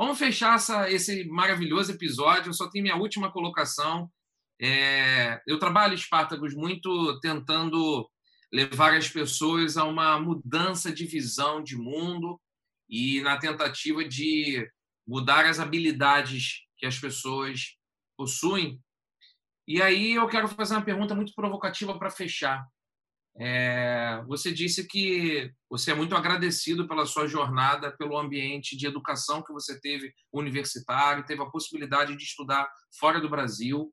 Vamos 0.00 0.18
fechar 0.18 0.54
essa, 0.54 0.90
esse 0.90 1.24
maravilhoso 1.24 1.92
episódio. 1.92 2.48
Eu 2.48 2.54
só 2.54 2.70
tenho 2.70 2.84
minha 2.84 2.96
última 2.96 3.30
colocação. 3.30 4.10
É, 4.58 5.42
eu 5.46 5.58
trabalho, 5.58 5.92
Espartacus, 5.92 6.54
muito 6.54 7.20
tentando 7.20 8.10
levar 8.50 8.94
as 8.94 9.10
pessoas 9.10 9.76
a 9.76 9.84
uma 9.84 10.18
mudança 10.18 10.90
de 10.90 11.04
visão 11.04 11.62
de 11.62 11.76
mundo 11.76 12.40
e 12.88 13.20
na 13.20 13.36
tentativa 13.36 14.02
de 14.02 14.66
mudar 15.06 15.44
as 15.44 15.60
habilidades 15.60 16.62
que 16.78 16.86
as 16.86 16.98
pessoas 16.98 17.76
possuem. 18.16 18.80
E 19.68 19.82
aí 19.82 20.14
eu 20.14 20.26
quero 20.28 20.48
fazer 20.48 20.76
uma 20.76 20.82
pergunta 20.82 21.14
muito 21.14 21.34
provocativa 21.34 21.98
para 21.98 22.08
fechar. 22.08 22.66
É, 23.42 24.22
você 24.26 24.52
disse 24.52 24.86
que 24.86 25.50
você 25.70 25.92
é 25.92 25.94
muito 25.94 26.14
agradecido 26.14 26.86
pela 26.86 27.06
sua 27.06 27.26
jornada, 27.26 27.90
pelo 27.96 28.18
ambiente 28.18 28.76
de 28.76 28.86
educação 28.86 29.42
que 29.42 29.50
você 29.50 29.80
teve 29.80 30.12
universitário, 30.30 31.24
teve 31.24 31.42
a 31.42 31.50
possibilidade 31.50 32.14
de 32.14 32.22
estudar 32.22 32.70
fora 32.98 33.18
do 33.18 33.30
Brasil. 33.30 33.90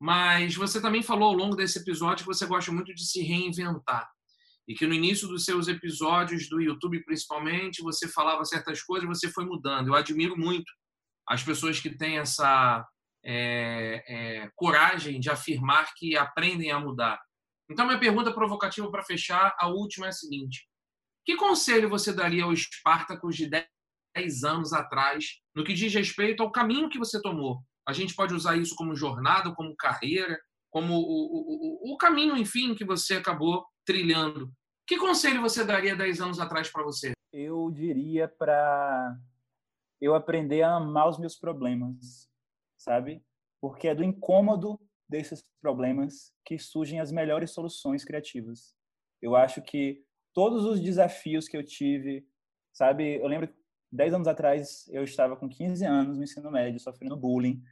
Mas 0.00 0.54
você 0.54 0.80
também 0.80 1.02
falou 1.02 1.28
ao 1.28 1.34
longo 1.34 1.54
desse 1.54 1.78
episódio 1.78 2.24
que 2.24 2.34
você 2.34 2.46
gosta 2.46 2.72
muito 2.72 2.94
de 2.94 3.04
se 3.06 3.22
reinventar. 3.22 4.08
E 4.66 4.74
que 4.74 4.86
no 4.86 4.94
início 4.94 5.28
dos 5.28 5.44
seus 5.44 5.68
episódios 5.68 6.48
do 6.48 6.58
YouTube, 6.58 7.04
principalmente, 7.04 7.82
você 7.82 8.08
falava 8.08 8.46
certas 8.46 8.82
coisas, 8.82 9.06
você 9.06 9.30
foi 9.30 9.44
mudando. 9.44 9.88
Eu 9.88 9.94
admiro 9.94 10.38
muito 10.38 10.72
as 11.28 11.42
pessoas 11.42 11.80
que 11.80 11.90
têm 11.90 12.16
essa 12.16 12.82
é, 13.22 14.04
é, 14.08 14.50
coragem 14.54 15.20
de 15.20 15.28
afirmar 15.28 15.92
que 15.96 16.16
aprendem 16.16 16.70
a 16.70 16.80
mudar. 16.80 17.20
Então, 17.70 17.86
minha 17.86 17.98
pergunta 17.98 18.32
provocativa 18.32 18.90
para 18.90 19.04
fechar, 19.04 19.54
a 19.58 19.68
última 19.68 20.06
é 20.06 20.08
a 20.10 20.12
seguinte: 20.12 20.68
que 21.24 21.36
conselho 21.36 21.88
você 21.88 22.12
daria 22.12 22.44
aos 22.44 22.60
Espartacos 22.60 23.36
de 23.36 23.48
10 24.14 24.44
anos 24.44 24.72
atrás 24.72 25.40
no 25.54 25.64
que 25.64 25.72
diz 25.72 25.92
respeito 25.94 26.42
ao 26.42 26.52
caminho 26.52 26.90
que 26.90 26.98
você 26.98 27.20
tomou? 27.20 27.62
A 27.86 27.92
gente 27.92 28.14
pode 28.14 28.34
usar 28.34 28.56
isso 28.56 28.74
como 28.76 28.94
jornada, 28.94 29.54
como 29.54 29.76
carreira, 29.76 30.38
como 30.70 30.94
o, 30.94 31.90
o, 31.90 31.94
o 31.94 31.96
caminho, 31.96 32.36
enfim, 32.36 32.74
que 32.74 32.84
você 32.84 33.14
acabou 33.14 33.64
trilhando. 33.84 34.52
Que 34.86 34.98
conselho 34.98 35.40
você 35.40 35.64
daria 35.64 35.96
10 35.96 36.20
anos 36.20 36.40
atrás 36.40 36.70
para 36.70 36.82
você? 36.82 37.12
Eu 37.32 37.70
diria 37.70 38.28
para 38.28 39.16
eu 40.00 40.14
aprender 40.14 40.62
a 40.62 40.76
amar 40.76 41.08
os 41.08 41.18
meus 41.18 41.36
problemas, 41.36 42.28
sabe? 42.76 43.22
Porque 43.60 43.88
é 43.88 43.94
do 43.94 44.04
incômodo 44.04 44.78
desses 45.08 45.44
problemas 45.60 46.32
que 46.44 46.58
surgem 46.58 47.00
as 47.00 47.12
melhores 47.12 47.50
soluções 47.50 48.04
criativas. 48.04 48.74
Eu 49.20 49.36
acho 49.36 49.62
que 49.62 50.02
todos 50.32 50.64
os 50.64 50.80
desafios 50.80 51.48
que 51.48 51.56
eu 51.56 51.64
tive, 51.64 52.26
sabe, 52.72 53.16
eu 53.20 53.26
lembro 53.26 53.48
que 53.48 53.54
10 53.92 54.14
anos 54.14 54.28
atrás 54.28 54.88
eu 54.88 55.04
estava 55.04 55.36
com 55.36 55.48
15 55.48 55.84
anos 55.84 56.18
no 56.18 56.24
ensino 56.24 56.50
médio, 56.50 56.80
sofrendo 56.80 57.16
bullying, 57.16 57.62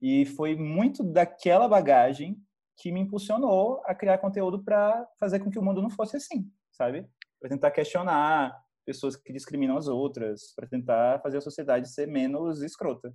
e 0.00 0.24
foi 0.24 0.54
muito 0.54 1.02
daquela 1.02 1.66
bagagem 1.66 2.40
que 2.76 2.92
me 2.92 3.00
impulsionou 3.00 3.82
a 3.84 3.94
criar 3.94 4.18
conteúdo 4.18 4.62
para 4.62 5.06
fazer 5.18 5.40
com 5.40 5.50
que 5.50 5.58
o 5.58 5.62
mundo 5.62 5.82
não 5.82 5.90
fosse 5.90 6.16
assim, 6.16 6.50
sabe? 6.72 7.08
Para 7.40 7.50
tentar 7.50 7.70
questionar 7.70 8.56
pessoas 8.84 9.16
que 9.16 9.32
discriminam 9.32 9.76
as 9.76 9.88
outras, 9.88 10.52
para 10.54 10.66
tentar 10.66 11.20
fazer 11.20 11.38
a 11.38 11.40
sociedade 11.40 11.88
ser 11.88 12.06
menos 12.06 12.62
escrota. 12.62 13.14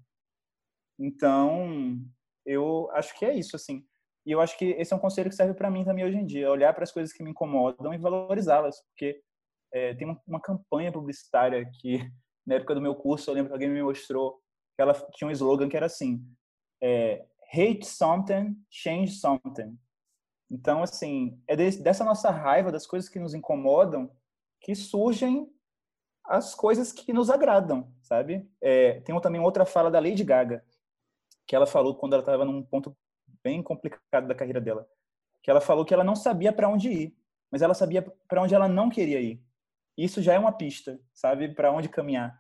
Então, 0.98 2.02
eu 2.50 2.90
acho 2.94 3.18
que 3.18 3.26
é 3.26 3.34
isso, 3.34 3.56
assim. 3.56 3.86
E 4.26 4.32
eu 4.32 4.42
acho 4.42 4.58
que 4.58 4.66
esse 4.72 4.92
é 4.92 4.96
um 4.96 5.00
conselho 5.00 5.30
que 5.30 5.36
serve 5.36 5.54
para 5.54 5.70
mim 5.70 5.86
também 5.86 6.04
hoje 6.04 6.18
em 6.18 6.26
dia, 6.26 6.50
olhar 6.50 6.74
para 6.74 6.84
as 6.84 6.92
coisas 6.92 7.14
que 7.14 7.24
me 7.24 7.32
incomodam 7.32 7.94
e 7.94 7.98
valorizá-las, 7.98 8.82
porque 8.88 9.22
é, 9.72 9.94
tem 9.94 10.08
uma, 10.08 10.22
uma, 10.28 10.42
campanha 10.42 10.92
publicitária 10.92 11.70
que, 11.80 12.00
na 12.46 12.56
época 12.56 12.74
do 12.74 12.82
meu 12.82 12.96
curso, 12.96 13.30
eu 13.30 13.36
lembro 13.36 13.50
que 13.50 13.54
alguém 13.54 13.70
me 13.70 13.84
mostrou 13.84 14.42
que 14.76 14.82
ela 14.82 14.94
tinha 15.14 15.28
um 15.28 15.32
slogan 15.32 15.70
que 15.70 15.78
era 15.78 15.86
assim, 15.86 16.26
é, 16.82 17.26
hate 17.54 17.86
something, 17.86 18.56
change 18.70 19.14
something. 19.14 19.78
Então, 20.52 20.82
assim, 20.82 21.40
é 21.48 21.56
dessa 21.56 22.04
nossa 22.04 22.32
raiva, 22.32 22.72
das 22.72 22.88
coisas 22.88 23.08
que 23.08 23.20
nos 23.20 23.36
incomodam, 23.36 24.12
que 24.60 24.74
surgem 24.74 25.48
as 26.26 26.56
coisas 26.56 26.92
que 26.92 27.14
nos 27.14 27.30
agradam, 27.30 27.92
sabe? 28.02 28.50
É, 28.62 29.02
tem 29.02 29.20
também 29.22 29.42
outra 29.42 29.66
fala 29.66 29.92
da 29.92 30.00
Lady 30.00 30.24
Gaga, 30.24 30.64
que 31.50 31.56
ela 31.56 31.66
falou 31.66 31.96
quando 31.96 32.14
ela 32.14 32.22
estava 32.22 32.46
num 32.46 32.62
ponto 32.62 32.96
bem 33.44 33.64
complicado 33.64 34.28
da 34.28 34.36
carreira 34.36 34.62
dela, 34.62 34.88
que 35.42 35.50
ela 35.50 35.60
falou 35.60 35.84
que 35.84 35.92
ela 35.92 36.04
não 36.04 36.16
sabia 36.16 36.54
para 36.54 36.70
onde 36.70 36.90
ir, 36.90 37.18
mas 37.52 37.64
ela 37.64 37.74
sabia 37.74 38.04
para 38.28 38.44
onde 38.44 38.54
ela 38.54 38.68
não 38.68 38.88
queria 38.88 39.20
ir. 39.20 39.44
Isso 39.98 40.22
já 40.22 40.36
é 40.36 40.40
uma 40.40 40.52
pista, 40.52 41.02
sabe, 41.12 41.50
para 41.56 41.72
onde 41.72 41.90
caminhar. 41.90 42.40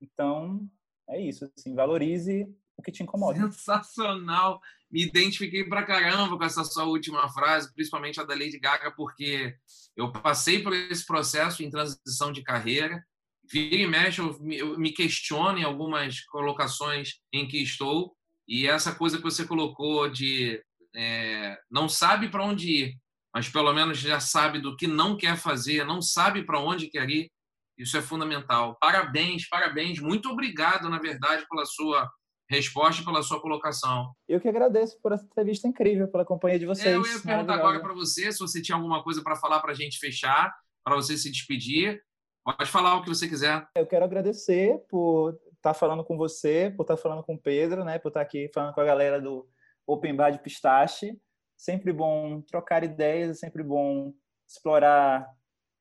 Então, 0.00 0.64
é 1.10 1.20
isso, 1.20 1.50
assim, 1.58 1.74
valorize 1.74 2.46
o 2.76 2.82
que 2.82 2.92
te 2.92 3.02
incomoda. 3.02 3.40
Sensacional. 3.50 4.60
Me 4.88 5.02
identifiquei 5.02 5.68
pra 5.68 5.84
caramba 5.84 6.38
com 6.38 6.44
essa 6.44 6.62
sua 6.62 6.84
última 6.84 7.28
frase, 7.30 7.74
principalmente 7.74 8.20
a 8.20 8.24
da 8.24 8.34
Lady 8.34 8.60
Gaga, 8.60 8.92
porque 8.92 9.56
eu 9.96 10.12
passei 10.12 10.62
por 10.62 10.72
esse 10.72 11.04
processo 11.04 11.64
em 11.64 11.70
transição 11.70 12.30
de 12.30 12.44
carreira. 12.44 13.04
Vira 13.50 13.76
e 13.76 13.86
mexe, 13.88 14.20
eu 14.20 14.78
me 14.78 14.92
questiono 14.92 15.58
em 15.58 15.64
algumas 15.64 16.20
colocações 16.26 17.20
em 17.32 17.48
que 17.48 17.60
estou, 17.60 18.15
e 18.46 18.66
essa 18.66 18.94
coisa 18.94 19.16
que 19.16 19.24
você 19.24 19.44
colocou 19.44 20.08
de 20.08 20.62
é, 20.94 21.58
não 21.70 21.88
sabe 21.88 22.28
para 22.28 22.44
onde 22.44 22.70
ir, 22.70 22.94
mas 23.34 23.48
pelo 23.48 23.72
menos 23.72 23.98
já 23.98 24.18
sabe 24.20 24.60
do 24.60 24.76
que 24.76 24.86
não 24.86 25.16
quer 25.16 25.36
fazer, 25.36 25.84
não 25.84 26.00
sabe 26.00 26.42
para 26.42 26.60
onde 26.60 26.88
quer 26.88 27.08
ir, 27.10 27.30
isso 27.78 27.96
é 27.96 28.02
fundamental. 28.02 28.76
Parabéns, 28.80 29.46
parabéns. 29.48 30.00
Muito 30.00 30.30
obrigado, 30.30 30.88
na 30.88 30.98
verdade, 30.98 31.44
pela 31.48 31.66
sua 31.66 32.10
resposta 32.48 33.02
e 33.02 33.04
pela 33.04 33.22
sua 33.22 33.40
colocação. 33.40 34.12
Eu 34.28 34.40
que 34.40 34.48
agradeço 34.48 34.98
por 35.02 35.12
essa 35.12 35.24
entrevista 35.24 35.68
incrível, 35.68 36.08
pela 36.08 36.24
companhia 36.24 36.58
de 36.58 36.66
vocês. 36.66 36.86
É, 36.86 36.96
eu 36.96 37.06
ia 37.06 37.20
perguntar 37.20 37.54
agora 37.54 37.80
para 37.80 37.92
você 37.92 38.32
se 38.32 38.38
você 38.38 38.62
tinha 38.62 38.76
alguma 38.76 39.02
coisa 39.02 39.22
para 39.22 39.36
falar 39.36 39.60
para 39.60 39.72
a 39.72 39.74
gente 39.74 39.98
fechar, 39.98 40.54
para 40.84 40.94
você 40.94 41.18
se 41.18 41.30
despedir. 41.30 42.00
Pode 42.44 42.70
falar 42.70 42.96
o 42.96 43.02
que 43.02 43.08
você 43.08 43.28
quiser. 43.28 43.66
Eu 43.74 43.86
quero 43.86 44.04
agradecer 44.04 44.78
por 44.88 45.36
estar 45.66 45.74
tá 45.74 45.78
falando 45.78 46.04
com 46.04 46.16
você, 46.16 46.72
por 46.76 46.82
estar 46.82 46.96
tá 46.96 47.02
falando 47.02 47.22
com 47.22 47.34
o 47.34 47.38
Pedro, 47.38 47.84
né, 47.84 47.98
por 47.98 48.08
estar 48.08 48.20
tá 48.20 48.26
aqui 48.26 48.48
falando 48.54 48.74
com 48.74 48.80
a 48.80 48.84
galera 48.84 49.20
do 49.20 49.48
Open 49.86 50.14
Bar 50.14 50.30
de 50.30 50.38
Pistache. 50.38 51.20
Sempre 51.56 51.92
bom 51.92 52.40
trocar 52.42 52.84
ideias, 52.84 53.30
é 53.30 53.34
sempre 53.34 53.62
bom 53.62 54.12
explorar. 54.46 55.26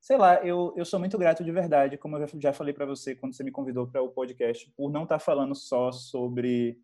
Sei 0.02 0.18
lá, 0.18 0.36
eu, 0.46 0.74
eu 0.76 0.86
sou 0.86 1.00
muito 1.00 1.18
grato 1.18 1.44
de 1.44 1.52
verdade, 1.52 1.98
como 1.98 2.18
eu 2.18 2.28
já 2.40 2.54
falei 2.54 2.74
para 2.74 2.86
você 2.86 3.16
quando 3.16 3.36
você 3.36 3.44
me 3.44 3.52
convidou 3.52 3.88
para 3.88 4.02
o 4.02 4.10
podcast, 4.10 4.72
por 4.76 4.92
não 4.92 5.04
estar 5.04 5.20
falando 5.20 5.56
só 5.56 5.92
sobre, 5.92 6.80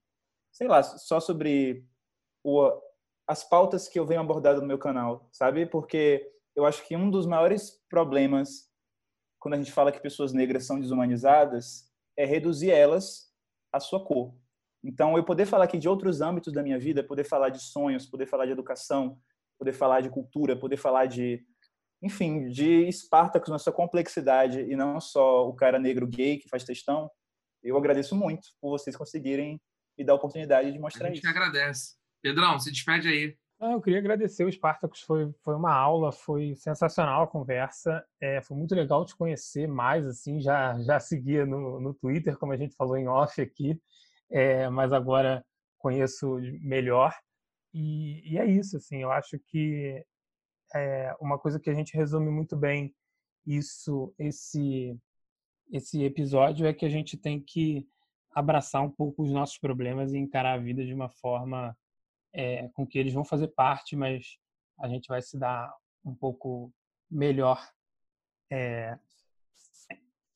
sei 0.51 0.67
lá, 0.67 0.83
só 0.83 1.19
sobre 1.19 1.85
o, 2.43 2.71
as 3.27 3.43
pautas 3.43 3.87
que 3.87 3.99
eu 3.99 4.05
venho 4.05 4.21
abordando 4.21 4.61
no 4.61 4.67
meu 4.67 4.79
canal, 4.79 5.29
sabe? 5.31 5.65
Porque 5.65 6.27
eu 6.55 6.65
acho 6.65 6.85
que 6.87 6.95
um 6.95 7.09
dos 7.09 7.25
maiores 7.25 7.81
problemas 7.89 8.69
quando 9.39 9.55
a 9.55 9.57
gente 9.57 9.71
fala 9.71 9.91
que 9.91 9.99
pessoas 9.99 10.33
negras 10.33 10.65
são 10.65 10.79
desumanizadas 10.79 11.90
é 12.21 12.25
reduzir 12.25 12.69
elas 12.69 13.31
à 13.71 13.79
sua 13.79 14.03
cor. 14.03 14.35
Então, 14.83 15.17
eu 15.17 15.23
poder 15.23 15.45
falar 15.45 15.65
aqui 15.65 15.77
de 15.77 15.89
outros 15.89 16.21
âmbitos 16.21 16.53
da 16.53 16.63
minha 16.63 16.79
vida, 16.79 17.03
poder 17.03 17.23
falar 17.23 17.49
de 17.49 17.59
sonhos, 17.59 18.05
poder 18.05 18.25
falar 18.25 18.45
de 18.45 18.51
educação, 18.51 19.19
poder 19.57 19.73
falar 19.73 20.01
de 20.01 20.09
cultura, 20.09 20.55
poder 20.55 20.77
falar 20.77 21.05
de, 21.05 21.43
enfim, 22.01 22.47
de 22.47 22.87
Espartacus 22.87 23.49
na 23.49 23.59
sua 23.59 23.73
complexidade 23.73 24.59
e 24.59 24.75
não 24.75 24.99
só 24.99 25.47
o 25.47 25.53
cara 25.53 25.79
negro 25.79 26.07
gay 26.07 26.37
que 26.37 26.49
faz 26.49 26.63
textão, 26.63 27.09
eu 27.63 27.77
agradeço 27.77 28.15
muito 28.15 28.47
por 28.59 28.71
vocês 28.71 28.95
conseguirem 28.95 29.61
me 29.97 30.03
dar 30.03 30.13
a 30.13 30.15
oportunidade 30.15 30.71
de 30.71 30.79
mostrar 30.79 31.07
isso. 31.07 31.11
A 31.11 31.15
gente 31.15 31.23
isso. 31.23 31.29
agradece. 31.29 31.95
Pedrão, 32.21 32.59
se 32.59 32.71
despede 32.71 33.07
aí. 33.07 33.37
Ah, 33.63 33.73
eu 33.73 33.81
queria 33.81 33.99
agradecer 33.99 34.43
o 34.43 34.51
Spartacus, 34.51 35.01
foi, 35.01 35.31
foi 35.43 35.53
uma 35.55 35.71
aula, 35.71 36.11
foi 36.11 36.55
sensacional 36.55 37.21
a 37.21 37.27
conversa, 37.27 38.03
é, 38.19 38.41
foi 38.41 38.57
muito 38.57 38.73
legal 38.73 39.05
te 39.05 39.15
conhecer 39.15 39.67
mais, 39.67 40.03
assim, 40.07 40.41
já, 40.41 40.79
já 40.79 40.99
seguia 40.99 41.45
no, 41.45 41.79
no 41.79 41.93
Twitter, 41.93 42.35
como 42.39 42.53
a 42.53 42.57
gente 42.57 42.75
falou 42.75 42.97
em 42.97 43.07
off 43.07 43.39
aqui, 43.39 43.79
é, 44.31 44.67
mas 44.67 44.91
agora 44.91 45.45
conheço 45.77 46.39
melhor, 46.59 47.13
e, 47.71 48.33
e, 48.33 48.39
é 48.39 48.45
isso, 48.47 48.77
assim, 48.77 49.03
eu 49.03 49.11
acho 49.11 49.37
que 49.47 50.03
é 50.73 51.15
uma 51.21 51.37
coisa 51.37 51.59
que 51.59 51.69
a 51.69 51.73
gente 51.75 51.95
resume 51.95 52.31
muito 52.31 52.57
bem 52.57 52.95
isso, 53.45 54.11
esse, 54.17 54.97
esse 55.71 56.03
episódio 56.03 56.65
é 56.65 56.73
que 56.73 56.85
a 56.85 56.89
gente 56.89 57.15
tem 57.15 57.39
que 57.39 57.87
abraçar 58.31 58.81
um 58.81 58.89
pouco 58.89 59.21
os 59.21 59.31
nossos 59.31 59.59
problemas 59.59 60.13
e 60.13 60.17
encarar 60.17 60.53
a 60.53 60.57
vida 60.57 60.83
de 60.83 60.95
uma 60.95 61.09
forma 61.09 61.77
é, 62.33 62.69
com 62.69 62.85
que 62.85 62.97
eles 62.97 63.13
vão 63.13 63.25
fazer 63.25 63.47
parte, 63.49 63.95
mas 63.95 64.37
a 64.79 64.87
gente 64.87 65.07
vai 65.07 65.21
se 65.21 65.37
dar 65.37 65.73
um 66.03 66.15
pouco 66.15 66.73
melhor 67.09 67.61
é, 68.51 68.97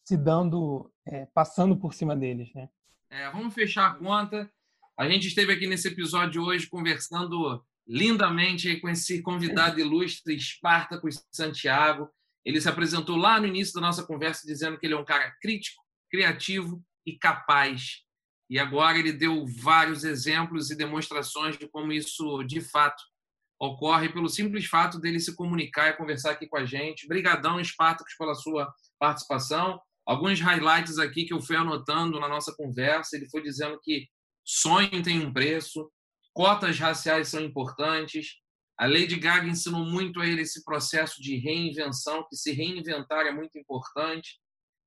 se 0.03 0.15
dando, 0.15 0.91
é, 1.07 1.25
passando 1.27 1.75
por 1.75 1.93
cima 1.93 2.15
deles, 2.15 2.53
né? 2.53 2.69
vamos 3.31 3.53
fechar 3.53 3.87
a 3.87 3.95
conta. 3.95 4.51
A 4.97 5.09
gente 5.09 5.27
esteve 5.27 5.51
aqui 5.51 5.67
nesse 5.67 5.87
episódio 5.87 6.43
hoje 6.43 6.67
conversando 6.67 7.63
lindamente 7.87 8.79
com 8.79 8.89
esse 8.89 9.21
convidado 9.21 9.79
ilustre, 9.79 10.35
Espartacus 10.35 11.25
Santiago. 11.31 12.09
Ele 12.43 12.61
se 12.61 12.69
apresentou 12.69 13.15
lá 13.15 13.39
no 13.39 13.47
início 13.47 13.73
da 13.73 13.81
nossa 13.81 14.05
conversa 14.05 14.45
dizendo 14.45 14.77
que 14.77 14.85
ele 14.85 14.93
é 14.93 14.97
um 14.97 15.05
cara 15.05 15.31
crítico, 15.41 15.83
criativo 16.09 16.81
e 17.05 17.17
capaz. 17.17 18.04
E 18.49 18.59
agora 18.59 18.97
ele 18.97 19.11
deu 19.11 19.45
vários 19.45 20.03
exemplos 20.03 20.69
e 20.69 20.75
demonstrações 20.75 21.57
de 21.57 21.67
como 21.67 21.91
isso 21.91 22.43
de 22.43 22.61
fato 22.61 23.03
ocorre 23.59 24.09
pelo 24.09 24.29
simples 24.29 24.65
fato 24.65 24.99
dele 24.99 25.19
se 25.19 25.35
comunicar 25.35 25.89
e 25.89 25.97
conversar 25.97 26.31
aqui 26.31 26.47
com 26.47 26.57
a 26.57 26.65
gente. 26.65 27.05
Obrigadão, 27.05 27.63
Spartacus, 27.63 28.15
pela 28.17 28.35
sua 28.35 28.71
participação. 28.99 29.79
Alguns 30.05 30.39
highlights 30.39 30.99
aqui 30.99 31.25
que 31.25 31.33
eu 31.33 31.41
fui 31.41 31.55
anotando 31.55 32.19
na 32.19 32.27
nossa 32.27 32.53
conversa. 32.55 33.15
Ele 33.15 33.29
foi 33.29 33.41
dizendo 33.41 33.79
que 33.81 34.07
sonho 34.43 35.01
tem 35.01 35.25
um 35.25 35.33
preço, 35.33 35.89
cotas 36.33 36.77
raciais 36.77 37.29
são 37.29 37.41
importantes. 37.41 38.35
A 38.77 38.85
Lady 38.85 39.15
Gaga 39.15 39.47
ensinou 39.47 39.85
muito 39.85 40.19
a 40.19 40.27
ele 40.27 40.41
esse 40.41 40.63
processo 40.63 41.21
de 41.21 41.37
reinvenção, 41.37 42.25
que 42.29 42.35
se 42.35 42.51
reinventar 42.51 43.25
é 43.25 43.31
muito 43.31 43.57
importante. 43.57 44.37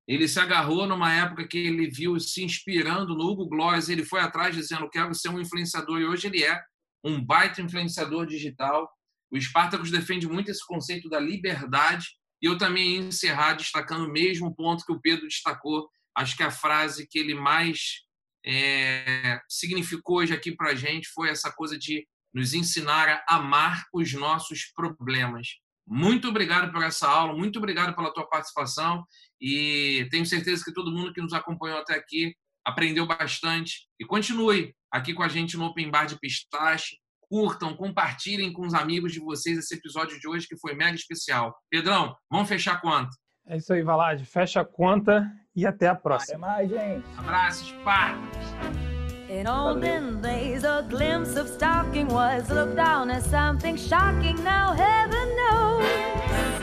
Ele 0.08 0.26
se 0.26 0.40
agarrou 0.40 0.86
numa 0.86 1.12
época 1.12 1.46
que 1.46 1.58
ele 1.58 1.90
viu 1.90 2.18
se 2.18 2.42
inspirando 2.42 3.14
no 3.14 3.26
Hugo 3.26 3.46
Gloss, 3.46 3.90
ele 3.90 4.02
foi 4.02 4.20
atrás 4.20 4.56
dizendo 4.56 4.88
quero 4.88 5.14
ser 5.14 5.28
um 5.28 5.38
influenciador 5.38 6.00
e 6.00 6.06
hoje 6.06 6.28
ele 6.28 6.42
é 6.42 6.58
um 7.04 7.22
baita 7.22 7.60
influenciador 7.60 8.26
digital. 8.26 8.90
O 9.30 9.38
Spartacus 9.38 9.90
defende 9.90 10.26
muito 10.26 10.50
esse 10.50 10.66
conceito 10.66 11.10
da 11.10 11.20
liberdade 11.20 12.06
e 12.40 12.46
eu 12.46 12.56
também 12.56 12.94
ia 12.94 13.00
encerrar 13.00 13.52
destacando 13.52 14.06
o 14.06 14.12
mesmo 14.12 14.54
ponto 14.54 14.82
que 14.82 14.92
o 14.92 15.00
Pedro 15.00 15.28
destacou. 15.28 15.86
Acho 16.16 16.34
que 16.34 16.42
a 16.42 16.50
frase 16.50 17.06
que 17.06 17.18
ele 17.18 17.34
mais 17.34 18.06
é, 18.46 19.42
significou 19.46 20.20
hoje 20.20 20.32
aqui 20.32 20.56
para 20.56 20.70
a 20.70 20.74
gente 20.74 21.06
foi 21.08 21.28
essa 21.28 21.52
coisa 21.52 21.78
de 21.78 22.08
nos 22.32 22.54
ensinar 22.54 23.22
a 23.28 23.36
amar 23.36 23.84
os 23.92 24.14
nossos 24.14 24.64
problemas. 24.74 25.48
Muito 25.88 26.28
obrigado 26.28 26.70
por 26.70 26.82
essa 26.82 27.08
aula, 27.08 27.34
muito 27.34 27.58
obrigado 27.58 27.94
pela 27.96 28.12
tua 28.12 28.28
participação 28.28 29.04
e 29.40 30.06
tenho 30.10 30.26
certeza 30.26 30.62
que 30.64 30.72
todo 30.72 30.92
mundo 30.92 31.12
que 31.12 31.22
nos 31.22 31.32
acompanhou 31.32 31.78
até 31.78 31.94
aqui 31.94 32.34
aprendeu 32.64 33.06
bastante 33.06 33.88
e 33.98 34.04
continue 34.04 34.74
aqui 34.92 35.14
com 35.14 35.22
a 35.22 35.28
gente 35.28 35.56
no 35.56 35.64
Open 35.64 35.90
Bar 35.90 36.06
de 36.06 36.18
Pistache. 36.18 36.96
Curtam, 37.30 37.76
compartilhem 37.76 38.52
com 38.52 38.66
os 38.66 38.72
amigos 38.72 39.12
de 39.12 39.20
vocês 39.20 39.58
esse 39.58 39.74
episódio 39.74 40.18
de 40.18 40.26
hoje 40.26 40.46
que 40.46 40.58
foi 40.58 40.74
mega 40.74 40.94
especial. 40.94 41.54
Pedrão, 41.70 42.16
vamos 42.30 42.48
fechar 42.48 42.74
a 42.74 42.80
conta. 42.80 43.10
É 43.46 43.56
isso 43.56 43.72
aí, 43.72 43.82
Valade. 43.82 44.24
Fecha 44.24 44.60
a 44.60 44.64
conta 44.64 45.30
e 45.54 45.66
até 45.66 45.88
a 45.88 45.94
próxima. 45.94 46.46
Até 46.52 46.66
mais, 46.66 46.70
gente. 46.70 47.18
Abraços, 47.18 47.68
Spartacus. 47.68 48.87
In 49.28 49.46
olden 49.46 50.22
days, 50.22 50.64
a 50.64 50.86
glimpse 50.88 51.36
of 51.36 51.48
stocking 51.48 52.08
was 52.08 52.48
looked 52.50 52.76
down 52.76 53.10
as 53.10 53.26
something 53.26 53.76
shocking. 53.76 54.42
Now, 54.42 54.72
heaven 54.72 55.36
knows. 55.36 56.57